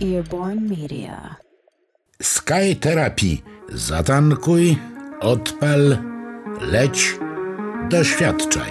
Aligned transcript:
Earborn 0.00 0.68
Media. 0.68 1.36
Sky 2.22 2.76
Therapy. 2.80 3.38
Zatankuj, 3.68 4.76
odpal, 5.20 5.98
leć, 6.60 7.14
doświadczaj. 7.90 8.70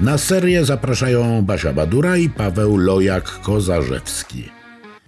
Na 0.00 0.18
serię 0.18 0.64
zapraszają 0.64 1.42
Basia 1.42 1.72
Badura 1.72 2.16
i 2.16 2.30
Paweł 2.30 2.76
Lojak-Kozarzewski. 2.76 4.42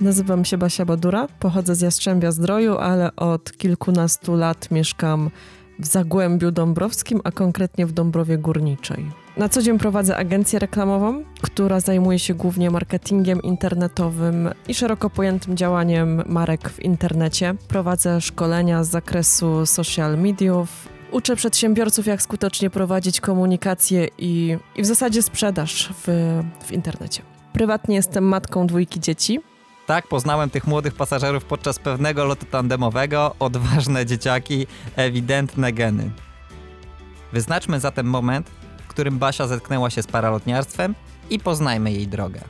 Nazywam 0.00 0.44
się 0.44 0.58
Basia 0.58 0.84
Badura, 0.84 1.28
pochodzę 1.40 1.74
z 1.74 1.80
Jastrzębia 1.80 2.32
Zdroju, 2.32 2.78
ale 2.78 3.16
od 3.16 3.52
kilkunastu 3.52 4.36
lat 4.36 4.70
mieszkam 4.70 5.30
w 5.78 5.86
Zagłębiu 5.86 6.50
Dąbrowskim, 6.50 7.20
a 7.24 7.30
konkretnie 7.30 7.86
w 7.86 7.92
Dąbrowie 7.92 8.38
Górniczej. 8.38 9.23
Na 9.36 9.48
co 9.48 9.62
dzień 9.62 9.78
prowadzę 9.78 10.16
agencję 10.16 10.58
reklamową, 10.58 11.24
która 11.42 11.80
zajmuje 11.80 12.18
się 12.18 12.34
głównie 12.34 12.70
marketingiem 12.70 13.42
internetowym 13.42 14.50
i 14.68 14.74
szeroko 14.74 15.10
pojętym 15.10 15.56
działaniem 15.56 16.22
marek 16.26 16.70
w 16.70 16.80
internecie. 16.80 17.54
Prowadzę 17.68 18.20
szkolenia 18.20 18.84
z 18.84 18.90
zakresu 18.90 19.66
social 19.66 20.18
mediów, 20.18 20.88
uczę 21.10 21.36
przedsiębiorców, 21.36 22.06
jak 22.06 22.22
skutecznie 22.22 22.70
prowadzić 22.70 23.20
komunikację 23.20 24.08
i, 24.18 24.56
i 24.76 24.82
w 24.82 24.86
zasadzie 24.86 25.22
sprzedaż 25.22 25.92
w, 26.06 26.42
w 26.64 26.72
internecie. 26.72 27.22
Prywatnie 27.52 27.96
jestem 27.96 28.24
matką 28.24 28.66
dwójki 28.66 29.00
dzieci. 29.00 29.40
Tak, 29.86 30.08
poznałem 30.08 30.50
tych 30.50 30.66
młodych 30.66 30.94
pasażerów 30.94 31.44
podczas 31.44 31.78
pewnego 31.78 32.24
lotu 32.24 32.46
tandemowego, 32.46 33.34
odważne 33.38 34.06
dzieciaki, 34.06 34.66
ewidentne 34.96 35.72
geny. 35.72 36.10
Wyznaczmy 37.32 37.80
zatem 37.80 38.06
moment, 38.06 38.50
którym 38.94 39.18
Basia 39.18 39.46
zetknęła 39.46 39.90
się 39.90 40.02
z 40.02 40.06
paralotniarstwem 40.06 40.94
i 41.30 41.38
poznajmy 41.38 41.92
jej 41.92 42.08
drogę. 42.08 42.40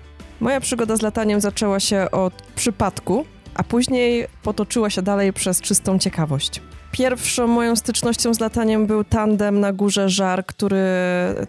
Moja 0.41 0.61
przygoda 0.61 0.97
z 0.97 1.03
lataniem 1.03 1.41
zaczęła 1.41 1.81
się 1.81 2.11
od 2.11 2.35
przypadku, 2.43 3.25
a 3.55 3.63
później 3.63 4.27
potoczyła 4.43 4.91
się 4.91 5.03
dalej 5.03 5.33
przez 5.33 5.61
czystą 5.61 5.99
ciekawość. 5.99 6.61
Pierwszą 6.93 7.47
moją 7.47 7.77
stycznością 7.77 8.35
z 8.35 8.41
lataniem 8.41 8.87
był 8.87 9.05
tandem 9.05 9.61
na 9.61 9.73
górze 9.73 10.09
Żar, 10.09 10.47
który 10.47 10.85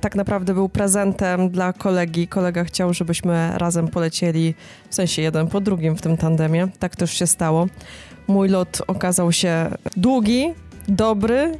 tak 0.02 0.16
naprawdę 0.16 0.54
był 0.54 0.70
prezentem 0.70 1.50
dla 1.50 1.74
kolegi. 1.74 2.28
Kolega 2.28 2.64
chciał, 2.64 2.94
żebyśmy 2.94 3.52
razem 3.56 3.88
polecieli, 3.88 4.54
w 4.90 4.96
sensie 4.96 5.22
jeden 5.22 5.48
po 5.48 5.62
drugim 5.62 5.96
w 5.96 6.02
tym 6.02 6.18
tandemie. 6.18 6.68
Tak 6.80 6.96
też 6.96 7.14
się 7.14 7.28
stało. 7.28 7.68
Mój 8.28 8.50
lot 8.50 8.82
okazał 8.88 9.32
się 9.32 9.70
długi, 9.98 10.54
dobry 10.88 11.60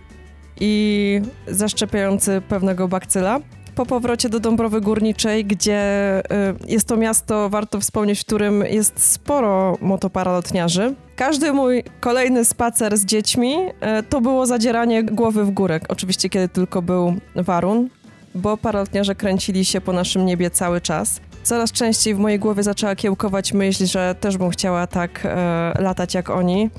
i 0.60 1.22
zaszczepiający 1.48 2.42
pewnego 2.50 2.88
bakcyla 2.88 3.40
po 3.76 3.86
powrocie 3.86 4.30
do 4.30 4.40
Dąbrowy 4.40 4.82
Górniczej, 4.82 5.46
gdzie 5.46 5.82
y, 6.20 6.72
jest 6.72 6.88
to 6.88 6.98
miasto, 6.98 7.50
warto 7.50 7.80
wspomnieć, 7.80 8.20
w 8.20 8.26
którym 8.26 8.64
jest 8.70 9.12
sporo 9.12 9.78
motoparalotniarzy. 9.82 10.96
Każdy 11.16 11.54
mój 11.54 11.84
kolejny 12.00 12.46
spacer 12.46 12.98
z 12.98 13.06
dziećmi 13.06 13.56
y, 13.56 14.04
to 14.10 14.22
było 14.22 14.46
zadzieranie 14.46 15.04
głowy 15.04 15.46
w 15.46 15.52
górę. 15.52 15.80
Oczywiście, 15.90 16.30
kiedy 16.30 16.50
tylko 16.50 16.82
był 16.82 17.16
warun, 17.36 17.90
bo 18.36 18.58
paralotniarze 18.58 19.16
kręcili 19.16 19.66
się 19.66 19.82
po 19.82 19.94
naszym 19.94 20.26
niebie 20.26 20.50
cały 20.50 20.82
czas. 20.82 21.20
Coraz 21.44 21.72
częściej 21.72 22.16
w 22.16 22.20
mojej 22.20 22.40
głowie 22.40 22.64
zaczęła 22.64 22.96
kiełkować 22.96 23.54
myśl, 23.54 23.86
że 23.86 24.16
też 24.20 24.38
bym 24.38 24.50
chciała 24.50 24.88
tak 24.88 25.22
e, 25.26 25.74
latać 25.80 26.14
jak 26.14 26.30
oni, 26.30 26.70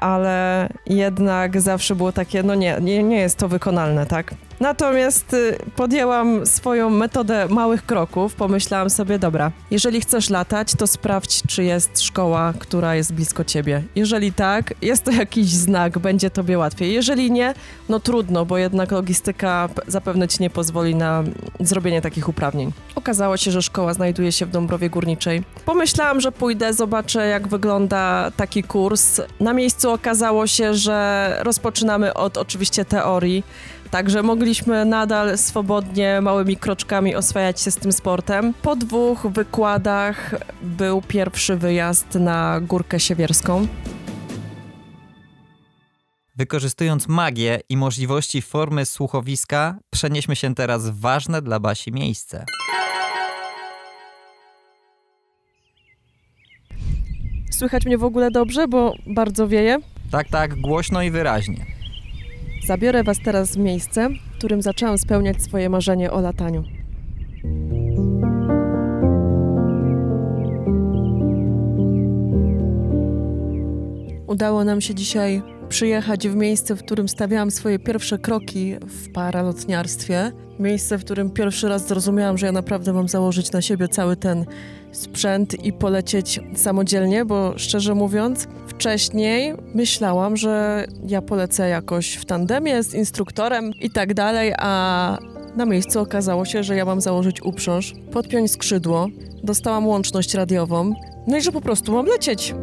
ale 0.00 0.68
jednak 0.86 1.60
zawsze 1.60 1.96
było 1.96 2.12
takie, 2.12 2.42
no 2.42 2.54
nie, 2.54 2.76
nie, 2.80 3.02
nie 3.02 3.16
jest 3.16 3.38
to 3.38 3.48
wykonalne, 3.48 4.06
tak? 4.06 4.34
Natomiast 4.60 5.34
y, 5.34 5.58
podjęłam 5.76 6.46
swoją 6.46 6.90
metodę 6.90 7.46
małych 7.48 7.86
kroków. 7.86 8.34
Pomyślałam 8.34 8.90
sobie, 8.90 9.18
dobra, 9.18 9.52
jeżeli 9.70 10.00
chcesz 10.00 10.30
latać, 10.30 10.74
to 10.74 10.86
sprawdź, 10.86 11.42
czy 11.48 11.64
jest 11.64 12.02
szkoła, 12.02 12.52
która 12.58 12.94
jest 12.94 13.12
blisko 13.12 13.44
ciebie. 13.44 13.82
Jeżeli 13.96 14.32
tak, 14.32 14.74
jest 14.82 15.04
to 15.04 15.10
jakiś 15.10 15.46
znak, 15.50 15.98
będzie 15.98 16.30
tobie 16.30 16.58
łatwiej. 16.58 16.92
Jeżeli 16.92 17.30
nie, 17.30 17.54
no 17.88 18.00
trudno, 18.00 18.46
bo 18.46 18.58
jednak 18.58 18.92
logistyka 18.92 19.68
zapewne 19.86 20.28
ci 20.28 20.42
nie 20.42 20.50
pozwoli 20.50 20.94
na 20.94 21.24
zrobienie 21.60 22.02
takich 22.02 22.28
uprawnień. 22.28 22.72
Okazało 22.94 23.36
się, 23.36 23.50
że 23.50 23.62
szkoła 23.62 23.94
znajduje 23.94 24.32
się 24.32 24.46
w 24.46 24.50
Dąbrowie 24.50 24.90
Górniczej. 24.90 25.42
Pomyślałam, 25.66 26.20
że 26.20 26.32
pójdę, 26.32 26.72
zobaczę, 26.74 27.26
jak 27.26 27.48
wygląda 27.48 28.30
taki 28.36 28.62
kurs. 28.62 29.20
Na 29.40 29.52
miejscu 29.52 29.90
okazało 29.90 30.46
się, 30.46 30.74
że 30.74 31.36
rozpoczynamy 31.42 32.14
od 32.14 32.38
oczywiście 32.38 32.84
teorii. 32.84 33.44
Także 33.90 34.22
mogliśmy 34.22 34.84
nadal 34.84 35.38
swobodnie, 35.38 36.20
małymi 36.20 36.56
kroczkami 36.56 37.14
oswajać 37.14 37.60
się 37.60 37.70
z 37.70 37.76
tym 37.76 37.92
sportem. 37.92 38.54
Po 38.62 38.76
dwóch 38.76 39.26
wykładach 39.26 40.34
był 40.62 41.02
pierwszy 41.02 41.56
wyjazd 41.56 42.14
na 42.14 42.60
Górkę 42.60 43.00
Siewierską. 43.00 43.66
Wykorzystując 46.36 47.08
magię 47.08 47.60
i 47.68 47.76
możliwości 47.76 48.42
formy 48.42 48.86
słuchowiska, 48.86 49.78
przenieśmy 49.90 50.36
się 50.36 50.54
teraz 50.54 50.90
w 50.90 51.00
ważne 51.00 51.42
dla 51.42 51.60
Basi 51.60 51.92
miejsce. 51.92 52.44
Słychać 57.50 57.86
mnie 57.86 57.98
w 57.98 58.04
ogóle 58.04 58.30
dobrze, 58.30 58.68
bo 58.68 58.94
bardzo 59.06 59.48
wieje. 59.48 59.78
Tak, 60.10 60.28
tak, 60.28 60.60
głośno 60.60 61.02
i 61.02 61.10
wyraźnie. 61.10 61.79
Zabiorę 62.70 63.04
Was 63.04 63.18
teraz 63.24 63.54
w 63.54 63.58
miejsce, 63.58 64.08
w 64.08 64.38
którym 64.38 64.62
zaczęłam 64.62 64.98
spełniać 64.98 65.42
swoje 65.42 65.68
marzenie 65.70 66.10
o 66.10 66.20
lataniu. 66.20 66.64
Udało 74.26 74.64
nam 74.64 74.80
się 74.80 74.94
dzisiaj 74.94 75.42
przyjechać 75.68 76.28
w 76.28 76.36
miejsce, 76.36 76.74
w 76.76 76.82
którym 76.82 77.08
stawiałam 77.08 77.50
swoje 77.50 77.78
pierwsze 77.78 78.18
kroki 78.18 78.74
w 78.86 79.12
paralotniarstwie. 79.12 80.32
Miejsce, 80.58 80.98
w 80.98 81.04
którym 81.04 81.30
pierwszy 81.30 81.68
raz 81.68 81.88
zrozumiałam, 81.88 82.38
że 82.38 82.46
ja 82.46 82.52
naprawdę 82.52 82.92
mam 82.92 83.08
założyć 83.08 83.52
na 83.52 83.62
siebie 83.62 83.88
cały 83.88 84.16
ten 84.16 84.46
sprzęt 84.92 85.64
i 85.64 85.72
polecieć 85.72 86.40
samodzielnie, 86.54 87.24
bo 87.24 87.52
szczerze 87.56 87.94
mówiąc, 87.94 88.48
wcześniej 88.66 89.54
myślałam, 89.74 90.36
że 90.36 90.84
ja 91.06 91.22
polecę 91.22 91.68
jakoś 91.68 92.14
w 92.14 92.24
tandemie 92.24 92.82
z 92.82 92.94
instruktorem 92.94 93.70
i 93.80 93.90
tak 93.90 94.14
dalej, 94.14 94.52
a 94.58 95.18
na 95.56 95.66
miejscu 95.66 96.00
okazało 96.00 96.44
się, 96.44 96.62
że 96.62 96.76
ja 96.76 96.84
mam 96.84 97.00
założyć 97.00 97.42
uprząż, 97.42 97.94
podpiąć 98.12 98.50
skrzydło, 98.50 99.08
dostałam 99.44 99.86
łączność 99.86 100.34
radiową, 100.34 100.94
No 101.26 101.36
i 101.36 101.42
że 101.42 101.52
po 101.52 101.60
prostu 101.60 101.92
mam 101.92 102.06
lecieć. 102.06 102.54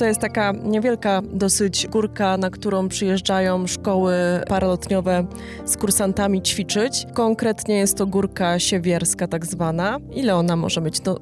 Tutaj 0.00 0.10
jest 0.10 0.20
taka 0.20 0.52
niewielka 0.52 1.22
dosyć 1.32 1.86
górka, 1.86 2.36
na 2.36 2.50
którą 2.50 2.88
przyjeżdżają 2.88 3.66
szkoły 3.66 4.14
paralotniowe 4.48 5.26
z 5.64 5.76
kursantami 5.76 6.42
ćwiczyć. 6.42 7.06
Konkretnie 7.14 7.78
jest 7.78 7.98
to 7.98 8.06
górka 8.06 8.58
siewierska 8.58 9.28
tak 9.28 9.46
zwana. 9.46 9.98
Ile 10.14 10.36
ona 10.36 10.56
może 10.56 10.80
być? 10.80 11.04
No 11.04 11.18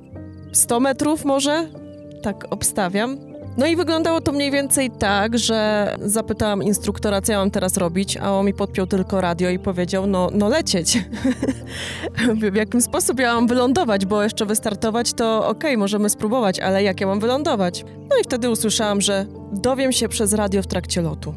100 0.52 0.80
metrów 0.80 1.24
może? 1.24 1.68
Tak 2.22 2.44
obstawiam. 2.50 3.27
No 3.58 3.66
i 3.66 3.76
wyglądało 3.76 4.20
to 4.20 4.32
mniej 4.32 4.50
więcej 4.50 4.90
tak, 4.90 5.38
że 5.38 5.94
zapytałam 6.00 6.62
instruktora, 6.62 7.20
co 7.20 7.32
ja 7.32 7.38
mam 7.38 7.50
teraz 7.50 7.76
robić, 7.76 8.16
a 8.16 8.32
on 8.32 8.46
mi 8.46 8.54
podpiął 8.54 8.86
tylko 8.86 9.20
radio 9.20 9.50
i 9.50 9.58
powiedział, 9.58 10.06
no, 10.06 10.30
no 10.34 10.48
lecieć. 10.48 11.04
w 12.52 12.54
jakim 12.54 12.80
sposób 12.80 13.20
ja 13.20 13.34
mam 13.34 13.46
wylądować, 13.46 14.06
bo 14.06 14.22
jeszcze 14.22 14.46
wystartować 14.46 15.12
to 15.12 15.38
okej, 15.38 15.70
okay, 15.70 15.76
możemy 15.76 16.10
spróbować, 16.10 16.60
ale 16.60 16.82
jak 16.82 17.00
ja 17.00 17.06
mam 17.06 17.20
wylądować? 17.20 17.84
No 18.10 18.18
i 18.20 18.24
wtedy 18.24 18.50
usłyszałam, 18.50 19.00
że 19.00 19.26
dowiem 19.52 19.92
się 19.92 20.08
przez 20.08 20.32
radio 20.32 20.62
w 20.62 20.66
trakcie 20.66 21.02
lotu. 21.02 21.34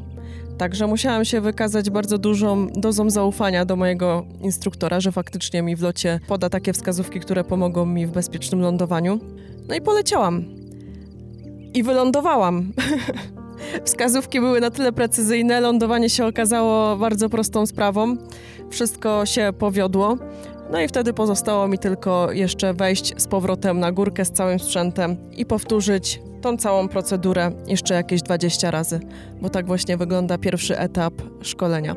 Także 0.58 0.88
musiałam 0.88 1.26
się 1.26 1.42
wykazać 1.42 1.90
bardzo 1.90 2.18
dużą 2.18 2.68
dozą 2.68 3.10
zaufania 3.10 3.66
do 3.66 3.76
mojego 3.76 4.26
instruktora, 4.42 5.00
że 5.00 5.12
faktycznie 5.12 5.62
mi 5.62 5.76
w 5.76 5.82
locie 5.82 6.20
poda 6.28 6.50
takie 6.50 6.74
wskazówki, 6.74 7.20
które 7.20 7.44
pomogą 7.44 7.86
mi 7.86 8.08
w 8.08 8.12
bezpiecznym 8.12 8.62
lądowaniu. 8.62 9.20
No 9.68 9.76
i 9.76 9.82
poleciałam 9.82 10.61
i 11.74 11.84
wylądowałam. 11.84 12.72
Wskazówki 13.86 14.40
były 14.40 14.62
na 14.62 14.72
tyle 14.72 14.92
precyzyjne, 14.92 15.62
lądowanie 15.62 16.10
się 16.10 16.26
okazało 16.26 16.98
bardzo 16.98 17.30
prostą 17.30 17.66
sprawą. 17.66 18.18
Wszystko 18.70 19.26
się 19.26 19.54
powiodło. 19.60 20.18
No 20.72 20.82
i 20.82 20.88
wtedy 20.88 21.14
pozostało 21.14 21.68
mi 21.68 21.80
tylko 21.80 22.32
jeszcze 22.32 22.74
wejść 22.74 23.22
z 23.22 23.28
powrotem 23.28 23.80
na 23.80 23.92
górkę 23.92 24.26
z 24.26 24.32
całym 24.32 24.60
sprzętem 24.60 25.18
i 25.32 25.46
powtórzyć 25.46 26.22
tą 26.42 26.58
całą 26.58 26.88
procedurę 26.88 27.52
jeszcze 27.68 27.94
jakieś 27.94 28.22
20 28.22 28.72
razy, 28.72 29.00
bo 29.42 29.50
tak 29.50 29.66
właśnie 29.66 29.98
wygląda 29.98 30.38
pierwszy 30.38 30.78
etap 30.78 31.14
szkolenia. 31.42 31.96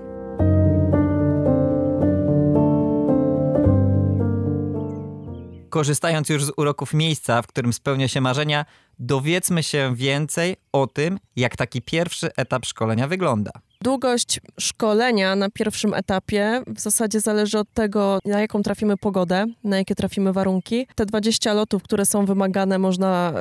Korzystając 5.74 6.28
już 6.28 6.44
z 6.44 6.52
uroków 6.56 6.94
miejsca, 6.94 7.42
w 7.42 7.46
którym 7.46 7.72
spełnia 7.72 8.08
się 8.08 8.20
marzenia, 8.20 8.64
dowiedzmy 8.98 9.62
się 9.62 9.94
więcej 9.96 10.56
o 10.72 10.86
tym, 10.86 11.18
jak 11.36 11.56
taki 11.56 11.82
pierwszy 11.82 12.30
etap 12.36 12.66
szkolenia 12.66 13.08
wygląda. 13.08 13.50
Długość 13.80 14.40
szkolenia 14.60 15.36
na 15.36 15.50
pierwszym 15.50 15.94
etapie 15.94 16.62
w 16.66 16.80
zasadzie 16.80 17.20
zależy 17.20 17.58
od 17.58 17.72
tego, 17.74 18.18
na 18.24 18.40
jaką 18.40 18.62
trafimy 18.62 18.96
pogodę, 18.96 19.46
na 19.64 19.78
jakie 19.78 19.94
trafimy 19.94 20.32
warunki. 20.32 20.86
Te 20.94 21.06
20 21.06 21.52
lotów, 21.52 21.82
które 21.82 22.06
są 22.06 22.24
wymagane, 22.26 22.78
można 22.78 23.32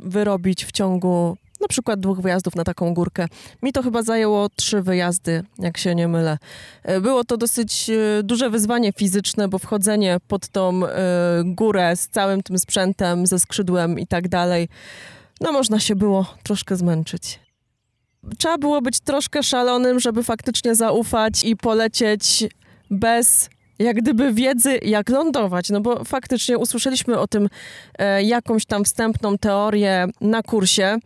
y, 0.00 0.08
wyrobić 0.08 0.64
w 0.64 0.72
ciągu 0.72 1.36
na 1.60 1.68
przykład 1.68 2.00
dwóch 2.00 2.20
wyjazdów 2.20 2.56
na 2.56 2.64
taką 2.64 2.94
górkę. 2.94 3.26
Mi 3.62 3.72
to 3.72 3.82
chyba 3.82 4.02
zajęło 4.02 4.48
trzy 4.48 4.82
wyjazdy, 4.82 5.42
jak 5.58 5.78
się 5.78 5.94
nie 5.94 6.08
mylę. 6.08 6.38
E, 6.82 7.00
było 7.00 7.24
to 7.24 7.36
dosyć 7.36 7.90
e, 7.90 8.22
duże 8.22 8.50
wyzwanie 8.50 8.92
fizyczne, 8.92 9.48
bo 9.48 9.58
wchodzenie 9.58 10.16
pod 10.28 10.48
tą 10.48 10.86
e, 10.86 10.98
górę 11.44 11.96
z 11.96 12.08
całym 12.08 12.42
tym 12.42 12.58
sprzętem, 12.58 13.26
ze 13.26 13.38
skrzydłem 13.38 13.98
i 13.98 14.06
tak 14.06 14.28
dalej, 14.28 14.68
no 15.40 15.52
można 15.52 15.80
się 15.80 15.96
było 15.96 16.34
troszkę 16.42 16.76
zmęczyć. 16.76 17.40
Trzeba 18.38 18.58
było 18.58 18.82
być 18.82 19.00
troszkę 19.00 19.42
szalonym, 19.42 20.00
żeby 20.00 20.22
faktycznie 20.22 20.74
zaufać 20.74 21.44
i 21.44 21.56
polecieć 21.56 22.44
bez 22.90 23.50
jak 23.78 23.96
gdyby 23.96 24.32
wiedzy, 24.32 24.78
jak 24.82 25.08
lądować, 25.08 25.70
no 25.70 25.80
bo 25.80 26.04
faktycznie 26.04 26.58
usłyszeliśmy 26.58 27.18
o 27.18 27.26
tym 27.26 27.48
e, 27.98 28.22
jakąś 28.22 28.64
tam 28.64 28.84
wstępną 28.84 29.38
teorię 29.38 30.06
na 30.20 30.42
kursie, 30.42 30.98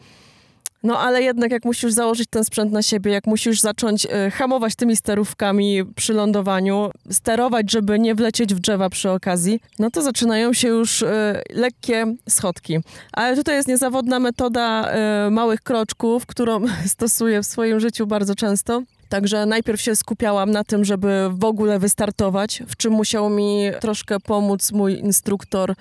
no 0.82 0.98
ale 0.98 1.22
jednak 1.22 1.50
jak 1.50 1.64
musisz 1.64 1.92
założyć 1.92 2.28
ten 2.30 2.44
sprzęt 2.44 2.72
na 2.72 2.82
siebie, 2.82 3.12
jak 3.12 3.26
musisz 3.26 3.60
zacząć 3.60 4.06
y, 4.06 4.30
hamować 4.30 4.74
tymi 4.74 4.96
sterówkami 4.96 5.84
przy 5.96 6.12
lądowaniu, 6.12 6.90
sterować, 7.10 7.70
żeby 7.70 7.98
nie 7.98 8.14
wlecieć 8.14 8.54
w 8.54 8.60
drzewa 8.60 8.90
przy 8.90 9.10
okazji, 9.10 9.60
no 9.78 9.90
to 9.90 10.02
zaczynają 10.02 10.52
się 10.52 10.68
już 10.68 11.02
y, 11.02 11.06
lekkie 11.50 12.14
schodki. 12.28 12.78
Ale 13.12 13.36
tutaj 13.36 13.56
jest 13.56 13.68
niezawodna 13.68 14.18
metoda 14.18 14.92
y, 15.26 15.30
małych 15.30 15.60
kroczków, 15.60 16.26
którą 16.26 16.60
stosuję 16.86 17.42
w 17.42 17.46
swoim 17.46 17.80
życiu 17.80 18.06
bardzo 18.06 18.34
często. 18.34 18.82
Także 19.08 19.46
najpierw 19.46 19.80
się 19.80 19.96
skupiałam 19.96 20.50
na 20.50 20.64
tym, 20.64 20.84
żeby 20.84 21.28
w 21.32 21.44
ogóle 21.44 21.78
wystartować, 21.78 22.62
w 22.68 22.76
czym 22.76 22.92
musiał 22.92 23.30
mi 23.30 23.70
troszkę 23.80 24.20
pomóc 24.20 24.72
mój 24.72 24.98
instruktor 24.98 25.74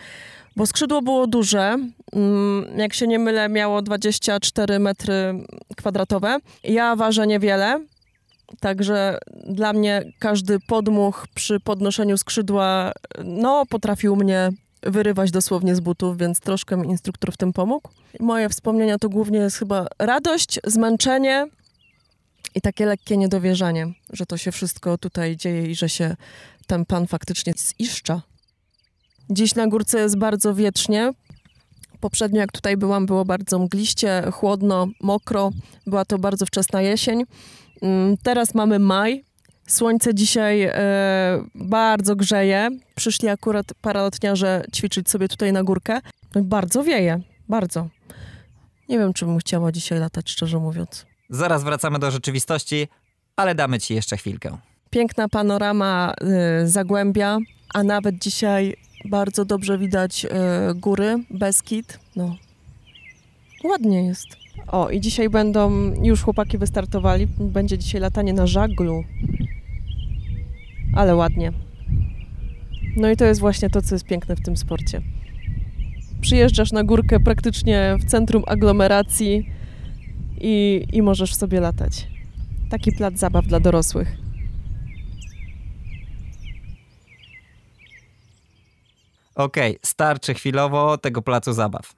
bo 0.56 0.66
skrzydło 0.66 1.02
było 1.02 1.28
duże, 1.28 1.78
jak 2.78 2.94
się 2.94 3.08
nie 3.08 3.20
mylę, 3.20 3.50
miało 3.50 3.82
24 3.82 4.80
metry 4.80 5.46
kwadratowe. 5.78 6.38
Ja 6.64 6.96
ważę 6.96 7.28
niewiele, 7.28 7.86
także 8.60 9.18
dla 9.48 9.74
mnie 9.74 10.04
każdy 10.20 10.60
podmuch 10.60 11.28
przy 11.36 11.60
podnoszeniu 11.60 12.18
skrzydła, 12.18 12.92
no, 13.24 13.66
potrafił 13.66 14.16
mnie 14.16 14.50
wyrywać 14.84 15.32
dosłownie 15.32 15.76
z 15.76 15.80
butów, 15.80 16.18
więc 16.18 16.40
troszkę 16.40 16.78
mi 16.78 16.88
instruktor 16.88 17.32
w 17.32 17.38
tym 17.38 17.54
pomógł. 17.54 17.90
Moje 18.20 18.50
wspomnienia 18.50 18.98
to 18.98 19.10
głównie 19.10 19.40
jest 19.40 19.58
chyba 19.58 19.88
radość, 20.00 20.60
zmęczenie 20.66 21.48
i 22.56 22.62
takie 22.62 22.86
lekkie 22.86 23.18
niedowierzanie, 23.18 23.94
że 24.14 24.26
to 24.26 24.38
się 24.38 24.52
wszystko 24.52 24.98
tutaj 24.98 25.38
dzieje 25.38 25.66
i 25.66 25.76
że 25.76 25.90
się 25.90 26.16
ten 26.68 26.86
pan 26.86 27.08
faktycznie 27.08 27.54
ziszcza. 27.82 28.22
Dziś 29.30 29.56
na 29.56 29.68
górce 29.68 30.00
jest 30.00 30.18
bardzo 30.18 30.56
wietrznie. 30.56 31.14
Poprzednio, 32.02 32.40
jak 32.40 32.52
tutaj 32.52 32.78
byłam, 32.78 33.06
było 33.06 33.26
bardzo 33.26 33.60
mgliście, 33.60 34.24
chłodno, 34.32 34.88
mokro. 35.02 35.52
Była 35.88 36.06
to 36.06 36.18
bardzo 36.18 36.46
wczesna 36.46 36.82
jesień. 36.82 37.24
Mm, 37.82 38.18
teraz 38.24 38.56
mamy 38.56 38.80
maj. 38.80 39.24
Słońce 39.68 40.16
dzisiaj 40.16 40.64
e, 40.64 40.74
bardzo 41.56 42.16
grzeje. 42.16 42.70
Przyszli 42.96 43.28
akurat 43.28 43.66
paralotniarze 43.82 44.64
ćwiczyć 44.76 45.10
sobie 45.10 45.28
tutaj 45.28 45.54
na 45.54 45.64
górkę. 45.64 46.00
No 46.36 46.42
bardzo 46.44 46.84
wieje, 46.84 47.22
bardzo. 47.50 47.88
Nie 48.90 49.00
wiem, 49.00 49.14
czy 49.14 49.26
bym 49.26 49.38
chciała 49.40 49.72
dzisiaj 49.72 50.00
latać, 50.00 50.30
szczerze 50.30 50.60
mówiąc. 50.60 51.06
Zaraz 51.30 51.64
wracamy 51.64 52.00
do 52.00 52.12
rzeczywistości, 52.12 52.88
ale 53.36 53.56
damy 53.56 53.80
ci 53.80 53.96
jeszcze 53.96 54.18
chwilkę. 54.18 54.58
Piękna 54.90 55.30
panorama 55.30 56.14
y, 56.64 56.68
Zagłębia, 56.68 57.38
a 57.74 57.84
nawet 57.84 58.16
dzisiaj 58.20 58.76
bardzo 59.06 59.46
dobrze 59.46 59.78
widać 59.78 60.26
e, 60.26 60.30
góry, 60.76 61.24
Beskid. 61.30 62.00
No, 62.16 62.36
ładnie 63.64 64.06
jest. 64.06 64.28
O, 64.68 64.90
i 64.90 65.02
dzisiaj 65.02 65.30
będą, 65.30 65.72
już 66.04 66.22
chłopaki 66.22 66.58
wystartowali, 66.58 67.28
będzie 67.40 67.78
dzisiaj 67.78 68.02
latanie 68.02 68.34
na 68.34 68.48
żaglu. 68.48 69.04
Ale 70.96 71.16
ładnie. 71.16 71.52
No 72.98 73.10
i 73.10 73.18
to 73.18 73.26
jest 73.26 73.40
właśnie 73.40 73.70
to, 73.70 73.82
co 73.82 73.96
jest 73.96 74.06
piękne 74.06 74.36
w 74.36 74.42
tym 74.42 74.58
sporcie. 74.58 75.02
Przyjeżdżasz 76.22 76.72
na 76.72 76.84
górkę 76.84 77.20
praktycznie 77.20 77.96
w 78.00 78.06
centrum 78.06 78.44
aglomeracji 78.48 79.50
i, 80.42 80.88
i 80.94 81.02
możesz 81.02 81.36
sobie 81.36 81.60
latać. 81.60 82.08
Taki 82.70 82.92
plac 82.92 83.18
zabaw 83.18 83.48
dla 83.48 83.60
dorosłych. 83.60 84.21
Okej, 89.44 89.72
okay, 89.72 89.80
starczy 89.84 90.34
chwilowo 90.34 90.98
tego 90.98 91.22
placu 91.22 91.54
zabaw. 91.54 91.94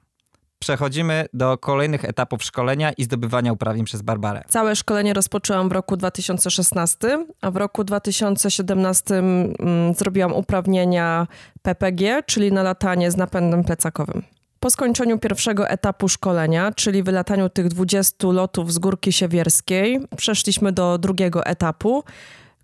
Przechodzimy 0.58 1.26
do 1.32 1.58
kolejnych 1.58 2.04
etapów 2.04 2.42
szkolenia 2.42 2.92
i 2.92 3.04
zdobywania 3.04 3.52
uprawnień 3.52 3.84
przez 3.84 4.02
Barbarę. 4.02 4.42
Całe 4.48 4.76
szkolenie 4.76 5.14
rozpoczęłam 5.14 5.68
w 5.68 5.72
roku 5.72 5.96
2016, 5.96 7.26
a 7.40 7.50
w 7.50 7.56
roku 7.56 7.84
2017 7.84 9.14
mm, 9.14 9.94
zrobiłam 9.94 10.32
uprawnienia 10.32 11.26
PPG, 11.62 12.22
czyli 12.26 12.52
na 12.52 12.62
latanie 12.62 13.10
z 13.10 13.16
napędem 13.16 13.64
plecakowym. 13.64 14.22
Po 14.60 14.70
skończeniu 14.70 15.18
pierwszego 15.18 15.68
etapu 15.68 16.08
szkolenia, 16.08 16.72
czyli 16.72 17.02
wylataniu 17.02 17.48
tych 17.48 17.68
20 17.68 18.26
lotów 18.26 18.72
z 18.72 18.78
Górki 18.78 19.12
Siewierskiej, 19.12 20.00
przeszliśmy 20.16 20.72
do 20.72 20.98
drugiego 20.98 21.46
etapu, 21.46 22.04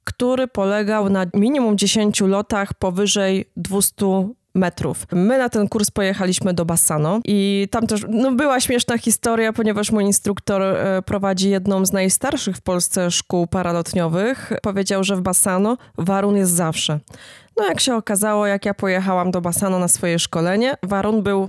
który 0.05 0.49
polegał 0.49 1.09
na 1.11 1.27
minimum 1.35 1.79
10 1.79 2.21
lotach 2.21 2.75
powyżej 2.75 3.45
200 3.57 4.29
metrów. 4.55 5.07
My 5.13 5.39
na 5.39 5.49
ten 5.49 5.69
kurs 5.69 5.91
pojechaliśmy 5.91 6.55
do 6.55 6.65
Bassano 6.65 7.21
i 7.25 7.69
tam 7.71 7.87
też 7.87 8.07
no, 8.09 8.33
była 8.33 8.61
śmieszna 8.61 8.99
historia, 8.99 9.53
ponieważ 9.53 9.91
mój 9.91 10.05
instruktor 10.05 10.63
e, 10.63 11.03
prowadzi 11.03 11.51
jedną 11.51 11.87
z 11.87 11.93
najstarszych 11.93 12.57
w 12.57 12.61
Polsce 12.61 13.11
szkół 13.11 13.47
paralotniowych. 13.47 14.53
Powiedział, 14.63 15.05
że 15.05 15.17
w 15.17 15.21
Bassano 15.21 15.77
warun 15.99 16.37
jest 16.37 16.53
zawsze. 16.53 16.99
No 17.57 17.67
jak 17.67 17.81
się 17.81 17.95
okazało, 17.95 18.47
jak 18.47 18.65
ja 18.65 18.75
pojechałam 18.75 19.31
do 19.31 19.41
Bassano 19.41 19.79
na 19.79 19.89
swoje 19.89 20.19
szkolenie, 20.19 20.75
warun 20.83 21.23
był 21.23 21.49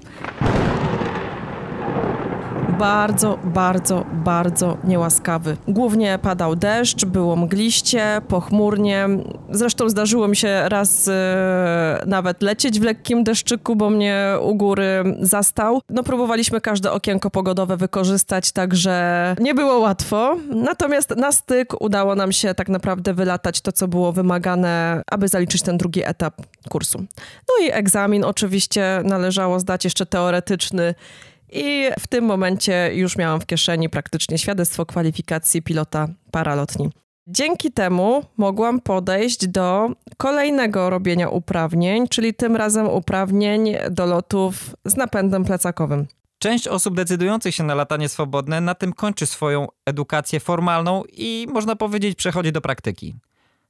bardzo, 2.81 3.39
bardzo, 3.43 4.05
bardzo 4.13 4.77
niełaskawy. 4.83 5.57
Głównie 5.67 6.19
padał 6.21 6.55
deszcz, 6.55 7.05
było 7.05 7.35
mgliście, 7.35 8.21
pochmurnie, 8.27 9.07
Zresztą 9.51 9.89
zdarzyło 9.89 10.27
mi 10.27 10.35
się 10.35 10.69
raz 10.69 11.07
e, 11.07 12.03
nawet 12.05 12.41
lecieć 12.41 12.79
w 12.79 12.83
lekkim 12.83 13.23
deszczyku, 13.23 13.75
bo 13.75 13.89
mnie 13.89 14.35
u 14.41 14.55
góry 14.55 15.03
zastał. 15.21 15.81
No 15.89 16.03
próbowaliśmy 16.03 16.61
każde 16.61 16.91
okienko 16.91 17.29
pogodowe 17.29 17.77
wykorzystać, 17.77 18.51
także 18.51 19.35
nie 19.39 19.53
było 19.53 19.79
łatwo. 19.79 20.37
Natomiast 20.49 21.09
na 21.09 21.31
styk 21.31 21.81
udało 21.81 22.15
nam 22.15 22.31
się 22.31 22.53
tak 22.53 22.69
naprawdę 22.69 23.13
wylatać 23.13 23.61
to, 23.61 23.71
co 23.71 23.87
było 23.87 24.11
wymagane, 24.11 25.01
aby 25.11 25.27
zaliczyć 25.27 25.61
ten 25.61 25.77
drugi 25.77 26.01
etap 26.05 26.33
kursu. 26.69 26.99
No 27.49 27.65
i 27.65 27.71
egzamin 27.71 28.23
oczywiście 28.23 29.01
należało 29.03 29.59
zdać 29.59 29.83
jeszcze 29.83 30.05
teoretyczny. 30.05 30.95
I 31.51 31.89
w 31.99 32.07
tym 32.07 32.25
momencie 32.25 32.91
już 32.93 33.17
miałam 33.17 33.41
w 33.41 33.45
kieszeni 33.45 33.89
praktycznie 33.89 34.37
świadectwo 34.37 34.85
kwalifikacji 34.85 35.61
pilota 35.61 36.07
paralotni. 36.31 36.89
Dzięki 37.27 37.71
temu 37.71 38.23
mogłam 38.37 38.79
podejść 38.79 39.47
do 39.47 39.89
kolejnego 40.17 40.89
robienia 40.89 41.29
uprawnień, 41.29 42.07
czyli 42.07 42.33
tym 42.33 42.55
razem 42.55 42.89
uprawnień 42.89 43.75
do 43.91 44.05
lotów 44.05 44.75
z 44.85 44.95
napędem 44.95 45.45
plecakowym. 45.45 46.07
Część 46.39 46.67
osób 46.67 46.95
decydujących 46.95 47.55
się 47.55 47.63
na 47.63 47.75
latanie 47.75 48.09
swobodne 48.09 48.61
na 48.61 48.75
tym 48.75 48.93
kończy 48.93 49.25
swoją 49.25 49.67
edukację 49.85 50.39
formalną 50.39 51.03
i 51.13 51.47
można 51.53 51.75
powiedzieć 51.75 52.17
przechodzi 52.17 52.51
do 52.51 52.61
praktyki. 52.61 53.15